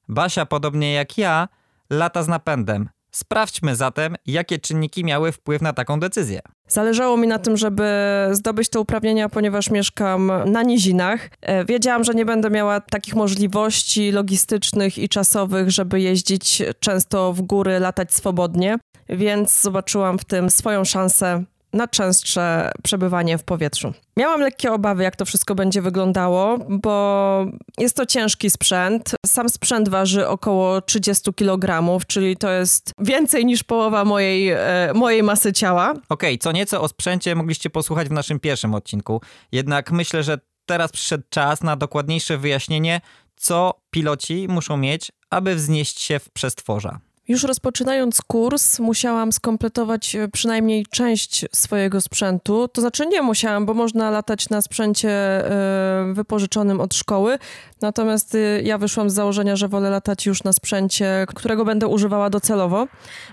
Basia, 0.07 0.45
podobnie 0.45 0.93
jak 0.93 1.17
ja, 1.17 1.47
lata 1.89 2.23
z 2.23 2.27
napędem. 2.27 2.89
Sprawdźmy 3.11 3.75
zatem, 3.75 4.15
jakie 4.25 4.59
czynniki 4.59 5.03
miały 5.03 5.31
wpływ 5.31 5.61
na 5.61 5.73
taką 5.73 5.99
decyzję. 5.99 6.41
Zależało 6.67 7.17
mi 7.17 7.27
na 7.27 7.39
tym, 7.39 7.57
żeby 7.57 7.83
zdobyć 8.31 8.69
te 8.69 8.79
uprawnienia, 8.79 9.29
ponieważ 9.29 9.69
mieszkam 9.69 10.31
na 10.45 10.63
nizinach. 10.63 11.29
E, 11.41 11.65
wiedziałam, 11.65 12.03
że 12.03 12.13
nie 12.13 12.25
będę 12.25 12.49
miała 12.49 12.79
takich 12.79 13.15
możliwości 13.15 14.11
logistycznych 14.11 14.97
i 14.97 15.09
czasowych, 15.09 15.71
żeby 15.71 16.01
jeździć 16.01 16.63
często 16.79 17.33
w 17.33 17.41
góry, 17.41 17.79
latać 17.79 18.13
swobodnie, 18.13 18.77
więc 19.09 19.61
zobaczyłam 19.61 20.19
w 20.19 20.25
tym 20.25 20.49
swoją 20.49 20.83
szansę 20.83 21.43
na 21.73 21.87
częstsze 21.87 22.71
przebywanie 22.83 23.37
w 23.37 23.43
powietrzu. 23.43 23.93
Miałam 24.17 24.41
lekkie 24.41 24.71
obawy, 24.71 25.03
jak 25.03 25.15
to 25.15 25.25
wszystko 25.25 25.55
będzie 25.55 25.81
wyglądało, 25.81 26.57
bo 26.69 27.45
jest 27.77 27.95
to 27.95 28.05
ciężki 28.05 28.49
sprzęt. 28.49 29.15
Sam 29.25 29.49
sprzęt 29.49 29.89
waży 29.89 30.27
około 30.27 30.81
30 30.81 31.33
kg, 31.33 31.99
czyli 32.07 32.37
to 32.37 32.51
jest 32.51 32.91
więcej 32.99 33.45
niż 33.45 33.63
połowa 33.63 34.05
mojej, 34.05 34.49
e, 34.49 34.91
mojej 34.95 35.23
masy 35.23 35.53
ciała. 35.53 35.91
Okej, 35.91 36.03
okay, 36.09 36.37
co 36.37 36.51
nieco 36.51 36.81
o 36.81 36.87
sprzęcie 36.87 37.35
mogliście 37.35 37.69
posłuchać 37.69 38.09
w 38.09 38.11
naszym 38.11 38.39
pierwszym 38.39 38.73
odcinku, 38.73 39.21
jednak 39.51 39.91
myślę, 39.91 40.23
że 40.23 40.37
teraz 40.65 40.91
przyszedł 40.91 41.23
czas 41.29 41.63
na 41.63 41.75
dokładniejsze 41.75 42.37
wyjaśnienie, 42.37 43.01
co 43.35 43.73
piloci 43.91 44.47
muszą 44.49 44.77
mieć, 44.77 45.11
aby 45.29 45.55
wznieść 45.55 46.01
się 46.01 46.19
w 46.19 46.29
przestworza. 46.29 46.99
Już 47.31 47.43
rozpoczynając 47.43 48.21
kurs, 48.21 48.79
musiałam 48.79 49.31
skompletować 49.31 50.15
e, 50.15 50.27
przynajmniej 50.27 50.85
część 50.85 51.45
swojego 51.55 52.01
sprzętu. 52.01 52.67
To 52.67 52.81
znaczy 52.81 53.05
nie 53.05 53.21
musiałam, 53.21 53.65
bo 53.65 53.73
można 53.73 54.09
latać 54.09 54.49
na 54.49 54.61
sprzęcie 54.61 55.09
e, 55.09 56.13
wypożyczonym 56.13 56.81
od 56.81 56.95
szkoły. 56.95 57.37
Natomiast 57.81 58.35
e, 58.35 58.61
ja 58.61 58.77
wyszłam 58.77 59.09
z 59.09 59.13
założenia, 59.13 59.55
że 59.55 59.67
wolę 59.67 59.89
latać 59.89 60.25
już 60.25 60.43
na 60.43 60.53
sprzęcie, 60.53 61.25
którego 61.35 61.65
będę 61.65 61.87
używała 61.87 62.29
docelowo, 62.29 62.87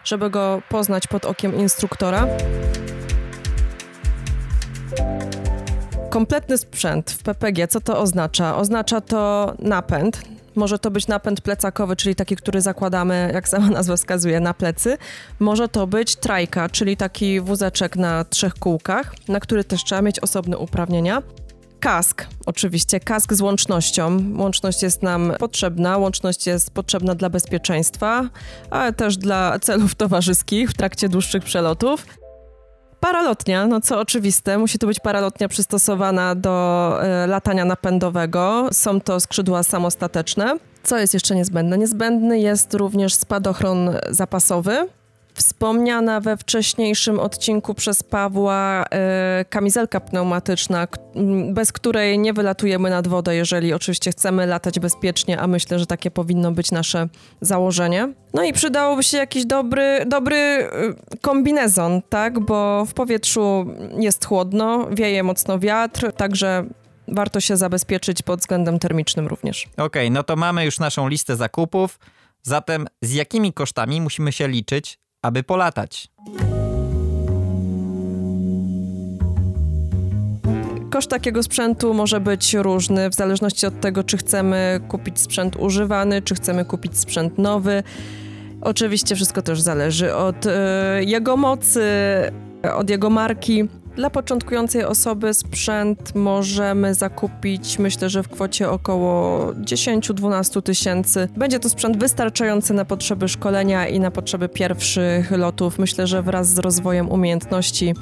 żeby 0.04 0.30
go 0.30 0.62
poznać 0.68 1.06
pod 1.06 1.24
okiem 1.24 1.54
instruktora. 1.56 2.26
Kompletny 6.10 6.58
sprzęt 6.58 7.10
w 7.10 7.22
PPG, 7.22 7.68
co 7.68 7.80
to 7.80 7.98
oznacza? 7.98 8.56
Oznacza 8.56 9.00
to 9.00 9.52
napęd, 9.58 10.38
może 10.58 10.78
to 10.78 10.90
być 10.90 11.06
napęd 11.06 11.40
plecakowy, 11.40 11.96
czyli 11.96 12.14
taki, 12.14 12.36
który 12.36 12.60
zakładamy, 12.60 13.30
jak 13.34 13.48
sama 13.48 13.70
nazwa 13.78 13.96
wskazuje, 13.96 14.40
na 14.40 14.54
plecy. 14.54 14.98
Może 15.38 15.68
to 15.68 15.86
być 15.86 16.16
trajka, 16.16 16.68
czyli 16.68 16.96
taki 16.96 17.40
wózeczek 17.40 17.96
na 17.96 18.24
trzech 18.24 18.54
kółkach, 18.54 19.14
na 19.28 19.40
który 19.40 19.64
też 19.64 19.84
trzeba 19.84 20.02
mieć 20.02 20.20
osobne 20.20 20.58
uprawnienia. 20.58 21.22
Kask, 21.80 22.26
oczywiście, 22.46 23.00
kask 23.00 23.32
z 23.34 23.40
łącznością. 23.40 24.18
Łączność 24.36 24.82
jest 24.82 25.02
nam 25.02 25.32
potrzebna, 25.38 25.96
łączność 25.98 26.46
jest 26.46 26.70
potrzebna 26.70 27.14
dla 27.14 27.30
bezpieczeństwa, 27.30 28.28
ale 28.70 28.92
też 28.92 29.16
dla 29.16 29.58
celów 29.58 29.94
towarzyskich 29.94 30.70
w 30.70 30.74
trakcie 30.74 31.08
dłuższych 31.08 31.44
przelotów. 31.44 32.06
Paralotnia, 33.00 33.66
no 33.66 33.80
co 33.80 34.00
oczywiste, 34.00 34.58
musi 34.58 34.78
to 34.78 34.86
być 34.86 35.00
paralotnia 35.00 35.48
przystosowana 35.48 36.34
do 36.34 36.98
y, 37.24 37.26
latania 37.26 37.64
napędowego. 37.64 38.68
Są 38.72 39.00
to 39.00 39.20
skrzydła 39.20 39.62
samostateczne. 39.62 40.56
Co 40.82 40.98
jest 40.98 41.14
jeszcze 41.14 41.34
niezbędne? 41.34 41.78
Niezbędny 41.78 42.38
jest 42.40 42.74
również 42.74 43.14
spadochron 43.14 43.90
zapasowy, 44.10 44.88
Wspomniana 45.38 46.21
we 46.21 46.37
wcześniejszym 46.37 47.21
odcinku 47.21 47.75
przez 47.75 48.02
Pawła 48.02 48.85
y, 49.40 49.45
kamizelka 49.45 50.00
pneumatyczna, 50.00 50.88
bez 51.52 51.73
której 51.73 52.18
nie 52.18 52.33
wylatujemy 52.33 52.90
nad 52.90 53.09
wodę, 53.09 53.37
jeżeli 53.37 53.73
oczywiście 53.73 54.11
chcemy 54.11 54.47
latać 54.47 54.80
bezpiecznie, 54.80 55.40
a 55.40 55.47
myślę, 55.47 55.78
że 55.78 55.87
takie 55.87 56.11
powinno 56.11 56.52
być 56.52 56.71
nasze 56.71 57.09
założenie. 57.40 58.12
No 58.35 58.45
i 58.45 58.52
przydałoby 58.52 59.02
się 59.02 59.16
jakiś 59.16 59.47
dobry, 59.47 60.04
dobry 60.07 60.37
y, 60.37 61.18
kombinezon, 61.21 62.02
tak? 62.09 62.40
Bo 62.40 62.85
w 62.85 62.95
powietrzu 62.95 63.66
jest 63.99 64.25
chłodno, 64.25 64.88
wieje 64.90 65.23
mocno 65.23 65.59
wiatr, 65.59 66.12
także 66.12 66.64
warto 67.09 67.40
się 67.40 67.57
zabezpieczyć 67.57 68.23
pod 68.23 68.40
względem 68.40 68.78
termicznym 68.78 69.26
również. 69.26 69.66
Okej, 69.73 69.87
okay, 69.87 70.11
no 70.11 70.23
to 70.23 70.37
mamy 70.37 70.64
już 70.64 70.78
naszą 70.78 71.09
listę 71.09 71.37
zakupów. 71.37 71.99
Zatem 72.42 72.87
z 73.02 73.12
jakimi 73.12 73.52
kosztami 73.52 74.00
musimy 74.00 74.33
się 74.33 74.49
liczyć, 74.49 74.99
aby 75.22 75.42
polatać. 75.42 76.08
Koszt 80.90 81.10
takiego 81.10 81.42
sprzętu 81.42 81.94
może 81.94 82.20
być 82.20 82.54
różny 82.54 83.10
w 83.10 83.14
zależności 83.14 83.66
od 83.66 83.80
tego, 83.80 84.04
czy 84.04 84.16
chcemy 84.16 84.80
kupić 84.88 85.20
sprzęt 85.20 85.56
używany, 85.56 86.22
czy 86.22 86.34
chcemy 86.34 86.64
kupić 86.64 86.98
sprzęt 86.98 87.38
nowy. 87.38 87.82
Oczywiście 88.60 89.14
wszystko 89.14 89.42
też 89.42 89.60
zależy 89.60 90.14
od 90.14 90.46
y, 90.46 90.50
jego 91.00 91.37
mocy, 91.37 91.82
od 92.75 92.90
jego 92.90 93.10
marki. 93.10 93.68
Dla 93.98 94.10
początkującej 94.10 94.84
osoby 94.84 95.34
sprzęt 95.34 96.14
możemy 96.14 96.94
zakupić, 96.94 97.78
myślę, 97.78 98.08
że 98.08 98.22
w 98.22 98.28
kwocie 98.28 98.70
około 98.70 99.46
10-12 99.52 100.62
tysięcy. 100.62 101.28
Będzie 101.36 101.58
to 101.58 101.68
sprzęt 101.68 101.96
wystarczający 101.96 102.74
na 102.74 102.84
potrzeby 102.84 103.28
szkolenia 103.28 103.88
i 103.88 104.00
na 104.00 104.10
potrzeby 104.10 104.48
pierwszych 104.48 105.30
lotów. 105.30 105.78
Myślę, 105.78 106.06
że 106.06 106.22
wraz 106.22 106.48
z 106.48 106.58
rozwojem 106.58 107.08
umiejętności 107.08 107.94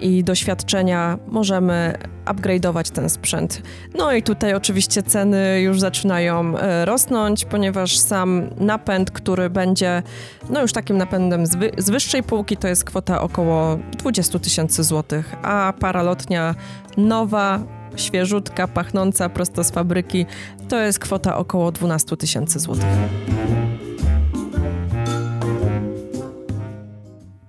i 0.00 0.24
doświadczenia 0.24 1.18
możemy 1.28 1.94
upgrade'ować 2.26 2.90
ten 2.90 3.10
sprzęt. 3.10 3.62
No 3.94 4.12
i 4.12 4.22
tutaj 4.22 4.54
oczywiście 4.54 5.02
ceny 5.02 5.60
już 5.60 5.80
zaczynają 5.80 6.58
e, 6.58 6.84
rosnąć, 6.84 7.44
ponieważ 7.44 7.98
sam 7.98 8.50
napęd, 8.56 9.10
który 9.10 9.50
będzie 9.50 10.02
no 10.50 10.62
już 10.62 10.72
takim 10.72 10.96
napędem 10.96 11.46
z, 11.46 11.56
wy 11.56 11.70
z 11.78 11.90
wyższej 11.90 12.22
półki, 12.22 12.56
to 12.56 12.68
jest 12.68 12.84
kwota 12.84 13.20
około 13.20 13.78
20 13.98 14.38
tysięcy 14.38 14.84
złotych, 14.84 15.34
a 15.42 15.72
paralotnia 15.80 16.54
nowa, 16.96 17.60
świeżutka, 17.96 18.68
pachnąca 18.68 19.28
prosto 19.28 19.64
z 19.64 19.70
fabryki, 19.70 20.26
to 20.68 20.80
jest 20.80 20.98
kwota 20.98 21.36
około 21.36 21.72
12 21.72 22.16
tysięcy 22.16 22.58
złotych. 22.58 22.86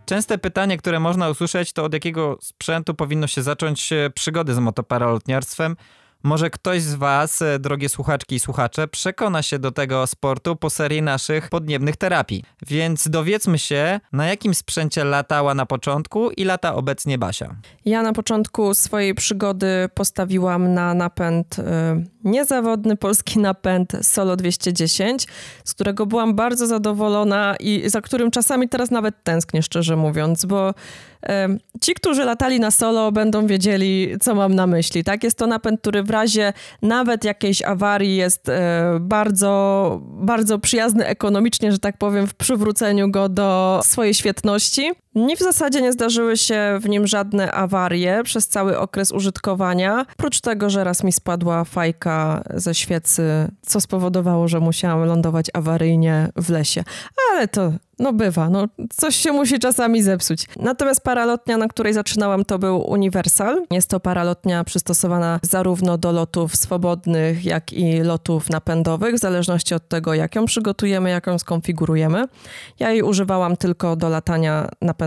Częste 0.09 0.37
pytanie, 0.37 0.77
które 0.77 0.99
można 0.99 1.29
usłyszeć, 1.29 1.73
to 1.73 1.83
od 1.83 1.93
jakiego 1.93 2.37
sprzętu 2.41 2.93
powinno 2.93 3.27
się 3.27 3.41
zacząć 3.41 3.89
przygody 4.15 4.53
z 4.53 4.59
motoparalotniarstwem. 4.59 5.75
Może 6.23 6.49
ktoś 6.49 6.81
z 6.81 6.95
Was, 6.95 7.41
e, 7.41 7.59
drogie 7.59 7.89
słuchaczki 7.89 8.35
i 8.35 8.39
słuchacze, 8.39 8.87
przekona 8.87 9.41
się 9.41 9.59
do 9.59 9.71
tego 9.71 10.07
sportu 10.07 10.55
po 10.55 10.69
serii 10.69 11.01
naszych 11.01 11.49
podniebnych 11.49 11.97
terapii. 11.97 12.43
Więc 12.67 13.09
dowiedzmy 13.09 13.59
się, 13.59 13.99
na 14.13 14.27
jakim 14.27 14.55
sprzęcie 14.55 15.03
latała 15.03 15.53
na 15.53 15.65
początku 15.65 16.31
i 16.31 16.43
lata 16.43 16.75
obecnie 16.75 17.17
Basia. 17.17 17.55
Ja 17.85 18.03
na 18.03 18.13
początku 18.13 18.73
swojej 18.73 19.15
przygody 19.15 19.89
postawiłam 19.93 20.73
na 20.73 20.93
napęd 20.93 21.59
y, 21.59 21.63
niezawodny 22.23 22.95
polski 22.95 23.39
napęd 23.49 23.93
Solo 24.01 24.35
210, 24.35 25.27
z 25.65 25.73
którego 25.73 26.05
byłam 26.05 26.35
bardzo 26.35 26.67
zadowolona 26.67 27.55
i 27.59 27.89
za 27.89 28.01
którym 28.01 28.31
czasami 28.31 28.69
teraz 28.69 28.91
nawet 28.91 29.23
tęsknię, 29.23 29.63
szczerze 29.63 29.95
mówiąc, 29.95 30.45
bo 30.45 30.73
Ci, 31.81 31.93
którzy 31.93 32.25
latali 32.25 32.59
na 32.59 32.71
solo, 32.71 33.11
będą 33.11 33.47
wiedzieli, 33.47 34.15
co 34.21 34.35
mam 34.35 34.55
na 34.55 34.67
myśli. 34.67 35.03
Tak? 35.03 35.23
Jest 35.23 35.37
to 35.37 35.47
napęd, 35.47 35.81
który 35.81 36.03
w 36.03 36.09
razie 36.09 36.53
nawet 36.81 37.23
jakiejś 37.23 37.61
awarii 37.61 38.15
jest 38.15 38.49
e, 38.49 38.97
bardzo, 39.01 40.01
bardzo 40.03 40.59
przyjazny 40.59 41.05
ekonomicznie, 41.05 41.71
że 41.71 41.79
tak 41.79 41.97
powiem, 41.97 42.27
w 42.27 42.33
przywróceniu 42.33 43.11
go 43.11 43.29
do 43.29 43.79
swojej 43.83 44.13
świetności. 44.13 44.91
Nie 45.15 45.37
w 45.37 45.39
zasadzie 45.39 45.81
nie 45.81 45.93
zdarzyły 45.93 46.37
się 46.37 46.79
w 46.81 46.89
nim 46.89 47.07
żadne 47.07 47.51
awarie 47.51 48.21
przez 48.23 48.47
cały 48.47 48.79
okres 48.79 49.11
użytkowania. 49.11 50.05
Oprócz 50.13 50.41
tego, 50.41 50.69
że 50.69 50.83
raz 50.83 51.03
mi 51.03 51.11
spadła 51.11 51.63
fajka 51.63 52.43
ze 52.53 52.75
świecy, 52.75 53.51
co 53.61 53.81
spowodowało, 53.81 54.47
że 54.47 54.59
musiałam 54.59 55.05
lądować 55.05 55.45
awaryjnie 55.53 56.29
w 56.35 56.49
lesie. 56.49 56.83
Ale 57.31 57.47
to 57.47 57.71
no 57.99 58.13
bywa, 58.13 58.49
no 58.49 58.67
coś 58.89 59.15
się 59.15 59.31
musi 59.31 59.59
czasami 59.59 60.03
zepsuć. 60.03 60.45
Natomiast 60.59 61.01
paralotnia, 61.01 61.57
na 61.57 61.67
której 61.67 61.93
zaczynałam, 61.93 62.45
to 62.45 62.59
był 62.59 62.89
Universal. 62.91 63.65
Jest 63.71 63.89
to 63.89 63.99
paralotnia 63.99 64.63
przystosowana 64.63 65.39
zarówno 65.41 65.97
do 65.97 66.11
lotów 66.11 66.55
swobodnych, 66.55 67.45
jak 67.45 67.73
i 67.73 67.99
lotów 67.99 68.49
napędowych, 68.49 69.15
w 69.15 69.19
zależności 69.19 69.75
od 69.75 69.87
tego, 69.87 70.13
jak 70.13 70.35
ją 70.35 70.45
przygotujemy, 70.45 71.09
jak 71.09 71.27
ją 71.27 71.39
skonfigurujemy. 71.39 72.25
Ja 72.79 72.91
jej 72.91 73.01
używałam 73.01 73.57
tylko 73.57 73.95
do 73.95 74.09
latania 74.09 74.69
napędowego. 74.81 74.98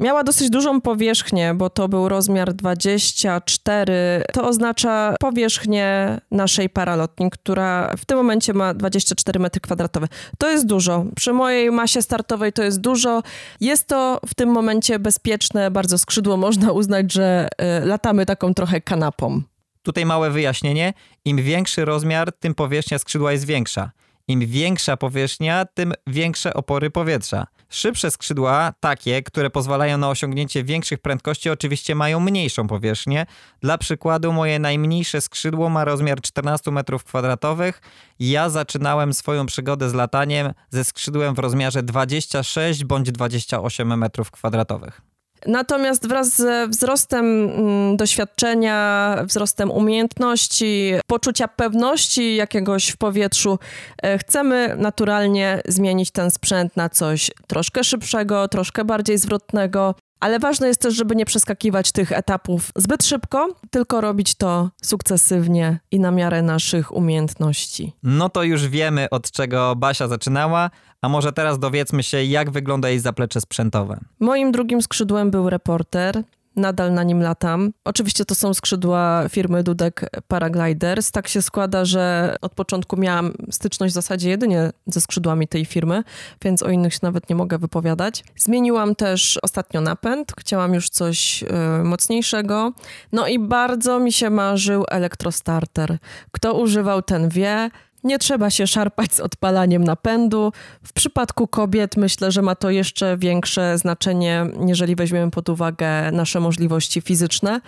Miała 0.00 0.24
dosyć 0.24 0.50
dużą 0.50 0.80
powierzchnię, 0.80 1.54
bo 1.54 1.70
to 1.70 1.88
był 1.88 2.08
rozmiar 2.08 2.54
24. 2.54 4.24
To 4.32 4.48
oznacza 4.48 5.14
powierzchnię 5.20 6.20
naszej 6.30 6.70
paralotni, 6.70 7.30
która 7.30 7.94
w 7.96 8.04
tym 8.04 8.16
momencie 8.16 8.52
ma 8.54 8.74
24 8.74 9.40
metry 9.40 9.60
kwadratowe. 9.60 10.08
To 10.38 10.50
jest 10.50 10.66
dużo. 10.66 11.04
Przy 11.16 11.32
mojej 11.32 11.70
masie 11.70 12.02
startowej 12.02 12.52
to 12.52 12.62
jest 12.62 12.80
dużo. 12.80 13.22
Jest 13.60 13.86
to 13.86 14.20
w 14.26 14.34
tym 14.34 14.48
momencie 14.48 14.98
bezpieczne, 14.98 15.70
bardzo 15.70 15.98
skrzydło. 15.98 16.36
Można 16.36 16.72
uznać, 16.72 17.12
że 17.12 17.48
y, 17.82 17.86
latamy 17.86 18.26
taką 18.26 18.54
trochę 18.54 18.80
kanapą. 18.80 19.42
Tutaj 19.82 20.06
małe 20.06 20.30
wyjaśnienie. 20.30 20.94
Im 21.24 21.36
większy 21.36 21.84
rozmiar, 21.84 22.32
tym 22.32 22.54
powierzchnia 22.54 22.98
skrzydła 22.98 23.32
jest 23.32 23.44
większa. 23.44 23.90
Im 24.28 24.40
większa 24.46 24.96
powierzchnia, 24.96 25.64
tym 25.74 25.92
większe 26.06 26.54
opory 26.54 26.90
powietrza. 26.90 27.46
Szybsze 27.72 28.10
skrzydła, 28.10 28.72
takie, 28.80 29.22
które 29.22 29.50
pozwalają 29.50 29.98
na 29.98 30.08
osiągnięcie 30.08 30.64
większych 30.64 30.98
prędkości, 30.98 31.50
oczywiście 31.50 31.94
mają 31.94 32.20
mniejszą 32.20 32.66
powierzchnię. 32.68 33.26
Dla 33.60 33.78
przykładu, 33.78 34.32
moje 34.32 34.58
najmniejsze 34.58 35.20
skrzydło 35.20 35.68
ma 35.68 35.84
rozmiar 35.84 36.20
14 36.20 36.70
m2. 36.70 37.72
Ja 38.18 38.50
zaczynałem 38.50 39.12
swoją 39.12 39.46
przygodę 39.46 39.90
z 39.90 39.94
lataniem 39.94 40.52
ze 40.70 40.84
skrzydłem 40.84 41.34
w 41.34 41.38
rozmiarze 41.38 41.82
26 41.82 42.84
bądź 42.84 43.12
28 43.12 43.88
m2. 43.88 45.11
Natomiast 45.46 46.08
wraz 46.08 46.36
ze 46.36 46.68
wzrostem 46.68 47.24
mm, 47.26 47.96
doświadczenia, 47.96 49.16
wzrostem 49.24 49.70
umiejętności, 49.70 50.92
poczucia 51.06 51.48
pewności 51.48 52.36
jakiegoś 52.36 52.88
w 52.88 52.96
powietrzu, 52.96 53.58
e, 54.02 54.18
chcemy 54.18 54.74
naturalnie 54.78 55.60
zmienić 55.68 56.10
ten 56.10 56.30
sprzęt 56.30 56.76
na 56.76 56.88
coś 56.88 57.30
troszkę 57.46 57.84
szybszego, 57.84 58.48
troszkę 58.48 58.84
bardziej 58.84 59.18
zwrotnego. 59.18 59.94
Ale 60.22 60.38
ważne 60.38 60.68
jest 60.68 60.80
też, 60.80 60.94
żeby 60.94 61.16
nie 61.16 61.24
przeskakiwać 61.24 61.92
tych 61.92 62.12
etapów 62.12 62.70
zbyt 62.76 63.04
szybko, 63.04 63.48
tylko 63.70 64.00
robić 64.00 64.34
to 64.34 64.70
sukcesywnie 64.82 65.80
i 65.90 66.00
na 66.00 66.10
miarę 66.10 66.42
naszych 66.42 66.96
umiejętności. 66.96 67.92
No 68.02 68.28
to 68.28 68.42
już 68.42 68.68
wiemy, 68.68 69.10
od 69.10 69.30
czego 69.30 69.76
Basia 69.76 70.08
zaczynała, 70.08 70.70
a 71.00 71.08
może 71.08 71.32
teraz 71.32 71.58
dowiedzmy 71.58 72.02
się, 72.02 72.24
jak 72.24 72.50
wygląda 72.50 72.88
jej 72.88 72.98
zaplecze 72.98 73.40
sprzętowe. 73.40 74.00
Moim 74.20 74.52
drugim 74.52 74.82
skrzydłem 74.82 75.30
był 75.30 75.50
reporter. 75.50 76.22
Nadal 76.56 76.92
na 76.92 77.02
nim 77.02 77.22
latam. 77.22 77.72
Oczywiście 77.84 78.24
to 78.24 78.34
są 78.34 78.54
skrzydła 78.54 79.24
firmy 79.28 79.62
Dudek 79.62 80.10
Paragliders. 80.28 81.10
Tak 81.10 81.28
się 81.28 81.42
składa, 81.42 81.84
że 81.84 82.36
od 82.40 82.54
początku 82.54 82.96
miałam 82.96 83.32
styczność 83.50 83.92
w 83.92 83.94
zasadzie 83.94 84.30
jedynie 84.30 84.70
ze 84.86 85.00
skrzydłami 85.00 85.48
tej 85.48 85.64
firmy, 85.64 86.04
więc 86.44 86.62
o 86.62 86.70
innych 86.70 86.94
się 86.94 87.00
nawet 87.02 87.28
nie 87.28 87.36
mogę 87.36 87.58
wypowiadać. 87.58 88.24
Zmieniłam 88.36 88.94
też 88.94 89.38
ostatnio 89.42 89.80
napęd. 89.80 90.32
Chciałam 90.40 90.74
już 90.74 90.88
coś 90.88 91.42
y, 91.42 91.84
mocniejszego. 91.84 92.72
No 93.12 93.26
i 93.26 93.38
bardzo 93.38 93.98
mi 93.98 94.12
się 94.12 94.30
marzył 94.30 94.84
elektrostarter. 94.88 95.98
Kto 96.32 96.54
używał, 96.54 97.02
ten 97.02 97.28
wie. 97.28 97.70
Nie 98.04 98.18
trzeba 98.18 98.50
się 98.50 98.66
szarpać 98.66 99.14
z 99.14 99.20
odpalaniem 99.20 99.84
napędu. 99.84 100.52
W 100.82 100.92
przypadku 100.92 101.46
kobiet 101.46 101.96
myślę, 101.96 102.32
że 102.32 102.42
ma 102.42 102.54
to 102.54 102.70
jeszcze 102.70 103.16
większe 103.16 103.78
znaczenie, 103.78 104.46
jeżeli 104.66 104.96
weźmiemy 104.96 105.30
pod 105.30 105.48
uwagę 105.48 106.12
nasze 106.12 106.40
możliwości 106.40 107.00
fizyczne. 107.00 107.60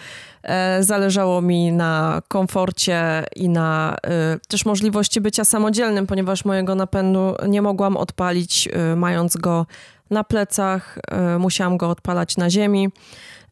E, 0.42 0.82
zależało 0.82 1.42
mi 1.42 1.72
na 1.72 2.22
komforcie 2.28 3.24
i 3.36 3.48
na 3.48 3.96
e, 4.06 4.38
też 4.48 4.64
możliwości 4.64 5.20
bycia 5.20 5.44
samodzielnym, 5.44 6.06
ponieważ 6.06 6.44
mojego 6.44 6.74
napędu 6.74 7.34
nie 7.48 7.62
mogłam 7.62 7.96
odpalić, 7.96 8.68
e, 8.72 8.96
mając 8.96 9.36
go 9.36 9.66
na 10.10 10.24
plecach, 10.24 10.98
musiałam 11.38 11.76
go 11.76 11.90
odpalać 11.90 12.36
na 12.36 12.50
ziemi. 12.50 12.88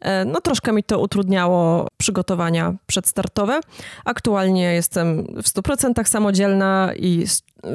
E, 0.03 0.25
no 0.25 0.41
troszkę 0.41 0.73
mi 0.73 0.85
to 0.85 0.99
utrudniało 0.99 1.89
przygotowania 1.97 2.75
przedstartowe. 2.87 3.61
Aktualnie 4.05 4.75
jestem 4.75 5.25
w 5.25 5.49
100% 5.49 6.05
samodzielna 6.05 6.91
i 6.97 7.27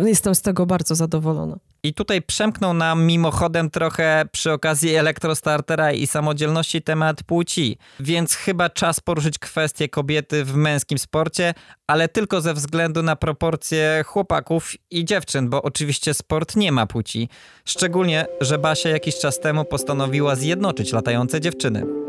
jestem 0.05 0.35
z 0.35 0.41
tego 0.41 0.65
bardzo 0.65 0.95
zadowolona. 0.95 1.57
I 1.83 1.93
tutaj 1.93 2.21
przemknął 2.21 2.73
nam 2.73 3.05
mimochodem 3.05 3.69
trochę 3.69 4.25
przy 4.31 4.51
okazji 4.51 4.95
elektrostartera 4.95 5.91
i 5.91 6.07
samodzielności 6.07 6.81
temat 6.81 7.23
płci, 7.23 7.77
więc 7.99 8.35
chyba 8.35 8.69
czas 8.69 8.99
poruszyć 8.99 9.39
kwestię 9.39 9.89
kobiety 9.89 10.45
w 10.45 10.55
męskim 10.55 10.97
sporcie, 10.97 11.53
ale 11.87 12.07
tylko 12.07 12.41
ze 12.41 12.53
względu 12.53 13.03
na 13.03 13.15
proporcje 13.15 14.03
chłopaków 14.07 14.73
i 14.91 15.05
dziewczyn, 15.05 15.49
bo 15.49 15.61
oczywiście 15.61 16.13
sport 16.13 16.55
nie 16.55 16.71
ma 16.71 16.85
płci. 16.85 17.29
Szczególnie, 17.65 18.25
że 18.41 18.57
Basia 18.57 18.89
jakiś 18.89 19.19
czas 19.19 19.39
temu 19.39 19.65
postanowiła 19.65 20.35
zjednoczyć 20.35 20.93
latające 20.93 21.41
dziewczyny. 21.41 22.07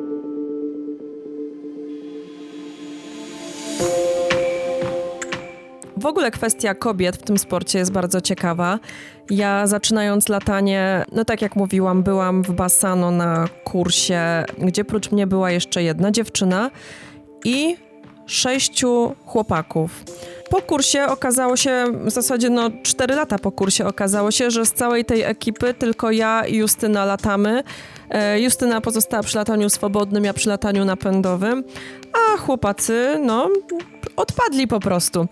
W 6.00 6.06
ogóle 6.06 6.30
kwestia 6.30 6.74
kobiet 6.74 7.16
w 7.16 7.22
tym 7.22 7.38
sporcie 7.38 7.78
jest 7.78 7.92
bardzo 7.92 8.20
ciekawa. 8.20 8.78
Ja 9.30 9.66
zaczynając 9.66 10.28
latanie, 10.28 11.04
no 11.12 11.24
tak 11.24 11.42
jak 11.42 11.56
mówiłam, 11.56 12.02
byłam 12.02 12.42
w 12.42 12.52
Bassano 12.52 13.10
na 13.10 13.48
kursie, 13.64 14.44
gdzie 14.58 14.84
prócz 14.84 15.10
mnie 15.10 15.26
była 15.26 15.50
jeszcze 15.50 15.82
jedna 15.82 16.10
dziewczyna 16.10 16.70
i 17.44 17.76
sześciu 18.26 19.14
chłopaków. 19.26 20.04
Po 20.50 20.62
kursie 20.62 21.06
okazało 21.06 21.56
się, 21.56 21.84
w 22.04 22.10
zasadzie 22.10 22.50
no 22.50 22.70
4 22.82 23.14
lata 23.14 23.38
po 23.38 23.52
kursie 23.52 23.86
okazało 23.86 24.30
się, 24.30 24.50
że 24.50 24.66
z 24.66 24.72
całej 24.72 25.04
tej 25.04 25.22
ekipy 25.22 25.74
tylko 25.74 26.10
ja 26.10 26.46
i 26.46 26.56
Justyna 26.56 27.04
latamy. 27.04 27.62
E, 28.10 28.40
Justyna 28.40 28.80
pozostała 28.80 29.22
przy 29.22 29.36
lataniu 29.36 29.70
swobodnym, 29.70 30.24
ja 30.24 30.32
przy 30.32 30.48
lataniu 30.48 30.84
napędowym, 30.84 31.64
a 32.12 32.38
chłopacy, 32.38 33.18
no, 33.22 33.48
odpadli 34.16 34.66
po 34.66 34.80
prostu. 34.80 35.26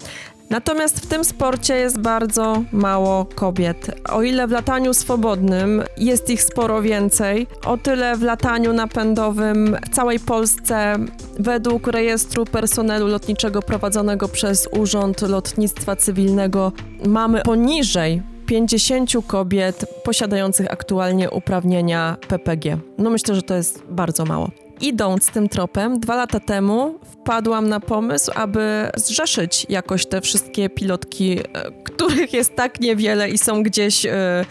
Natomiast 0.51 1.01
w 1.01 1.07
tym 1.07 1.25
sporcie 1.25 1.77
jest 1.77 1.99
bardzo 1.99 2.63
mało 2.73 3.25
kobiet. 3.25 3.91
O 4.11 4.23
ile 4.23 4.47
w 4.47 4.51
lataniu 4.51 4.95
swobodnym 4.95 5.83
jest 5.97 6.31
ich 6.31 6.43
sporo 6.43 6.83
więcej, 6.83 7.47
o 7.65 7.77
tyle 7.77 8.17
w 8.17 8.23
lataniu 8.23 8.73
napędowym 8.73 9.77
w 9.87 9.95
całej 9.95 10.21
Polsce 10.21 10.97
według 11.39 11.87
rejestru 11.87 12.45
personelu 12.45 13.07
lotniczego 13.07 13.63
prowadzonego 13.63 14.29
przez 14.29 14.69
Urząd 14.73 15.23
Lotnictwa 15.23 15.97
Cywilnego 15.97 16.73
mamy 17.07 17.43
poniżej 17.43 18.23
50 18.47 19.11
kobiet 19.27 19.87
posiadających 20.05 20.73
aktualnie 20.73 21.31
uprawnienia 21.31 22.17
PPG. 22.29 22.79
No 22.99 23.11
myślę, 23.11 23.35
że 23.35 23.43
to 23.43 23.55
jest 23.55 23.83
bardzo 23.91 24.25
mało. 24.25 24.66
Idąc 24.81 25.31
tym 25.31 25.49
tropem, 25.49 26.01
dwa 26.01 26.17
lata 26.17 26.41
temu 26.41 26.99
wpadłam 27.03 27.69
na 27.69 27.81
pomysł, 27.81 28.33
aby 28.35 28.91
zrzeszyć 28.97 29.67
jakoś 29.69 30.07
te 30.07 30.21
wszystkie 30.21 30.71
pilotki, 30.71 31.39
e, 31.39 31.45
których 31.85 32.33
jest 32.33 32.57
tak 32.57 32.81
niewiele 32.81 33.31
i 33.31 33.39
są 33.39 33.63
gdzieś 33.63 34.07
e, 34.07 34.45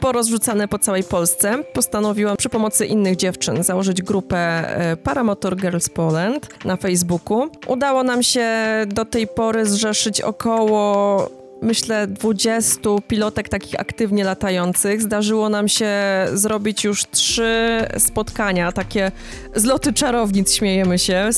porozrzucane 0.00 0.68
po 0.68 0.78
całej 0.78 1.04
Polsce. 1.04 1.64
Postanowiłam 1.72 2.36
przy 2.36 2.48
pomocy 2.48 2.86
innych 2.86 3.16
dziewczyn 3.16 3.62
założyć 3.62 4.02
grupę 4.02 4.38
e, 4.38 4.96
Paramotor 4.96 5.56
Girls 5.56 5.88
Poland 5.88 6.64
na 6.64 6.76
Facebooku. 6.76 7.50
Udało 7.66 8.02
nam 8.02 8.22
się 8.22 8.48
do 8.86 9.04
tej 9.04 9.26
pory 9.26 9.66
zrzeszyć 9.66 10.20
około 10.20 11.41
myślę, 11.62 12.06
20 12.06 12.80
pilotek 13.08 13.48
takich 13.48 13.80
aktywnie 13.80 14.24
latających. 14.24 15.02
Zdarzyło 15.02 15.48
nam 15.48 15.68
się 15.68 15.90
zrobić 16.34 16.84
już 16.84 17.06
trzy 17.06 17.80
spotkania, 17.98 18.72
takie 18.72 19.12
zloty 19.54 19.92
czarownic, 19.92 20.54
śmiejemy 20.54 20.98
się, 20.98 21.30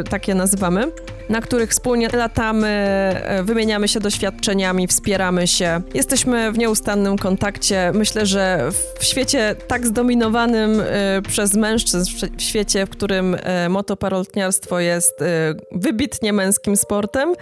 y, 0.00 0.04
takie 0.04 0.34
nazywamy, 0.34 0.92
na 1.32 1.40
których 1.40 1.70
wspólnie 1.70 2.08
latamy, 2.08 2.68
y, 3.40 3.42
wymieniamy 3.42 3.88
się 3.88 4.00
doświadczeniami, 4.00 4.86
wspieramy 4.86 5.46
się. 5.46 5.80
Jesteśmy 5.94 6.52
w 6.52 6.58
nieustannym 6.58 7.18
kontakcie. 7.18 7.92
Myślę, 7.94 8.26
że 8.26 8.70
w 8.98 9.04
świecie 9.04 9.56
tak 9.66 9.86
zdominowanym 9.86 10.80
y, 10.80 10.84
przez 11.28 11.54
mężczyzn, 11.54 12.28
w 12.38 12.42
świecie, 12.42 12.86
w 12.86 12.90
którym 12.90 13.36
motoparolotniarstwo 13.68 14.80
jest 14.80 15.20
wybitnie 15.72 16.32
męskim 16.32 16.76
sportem, 16.76 17.34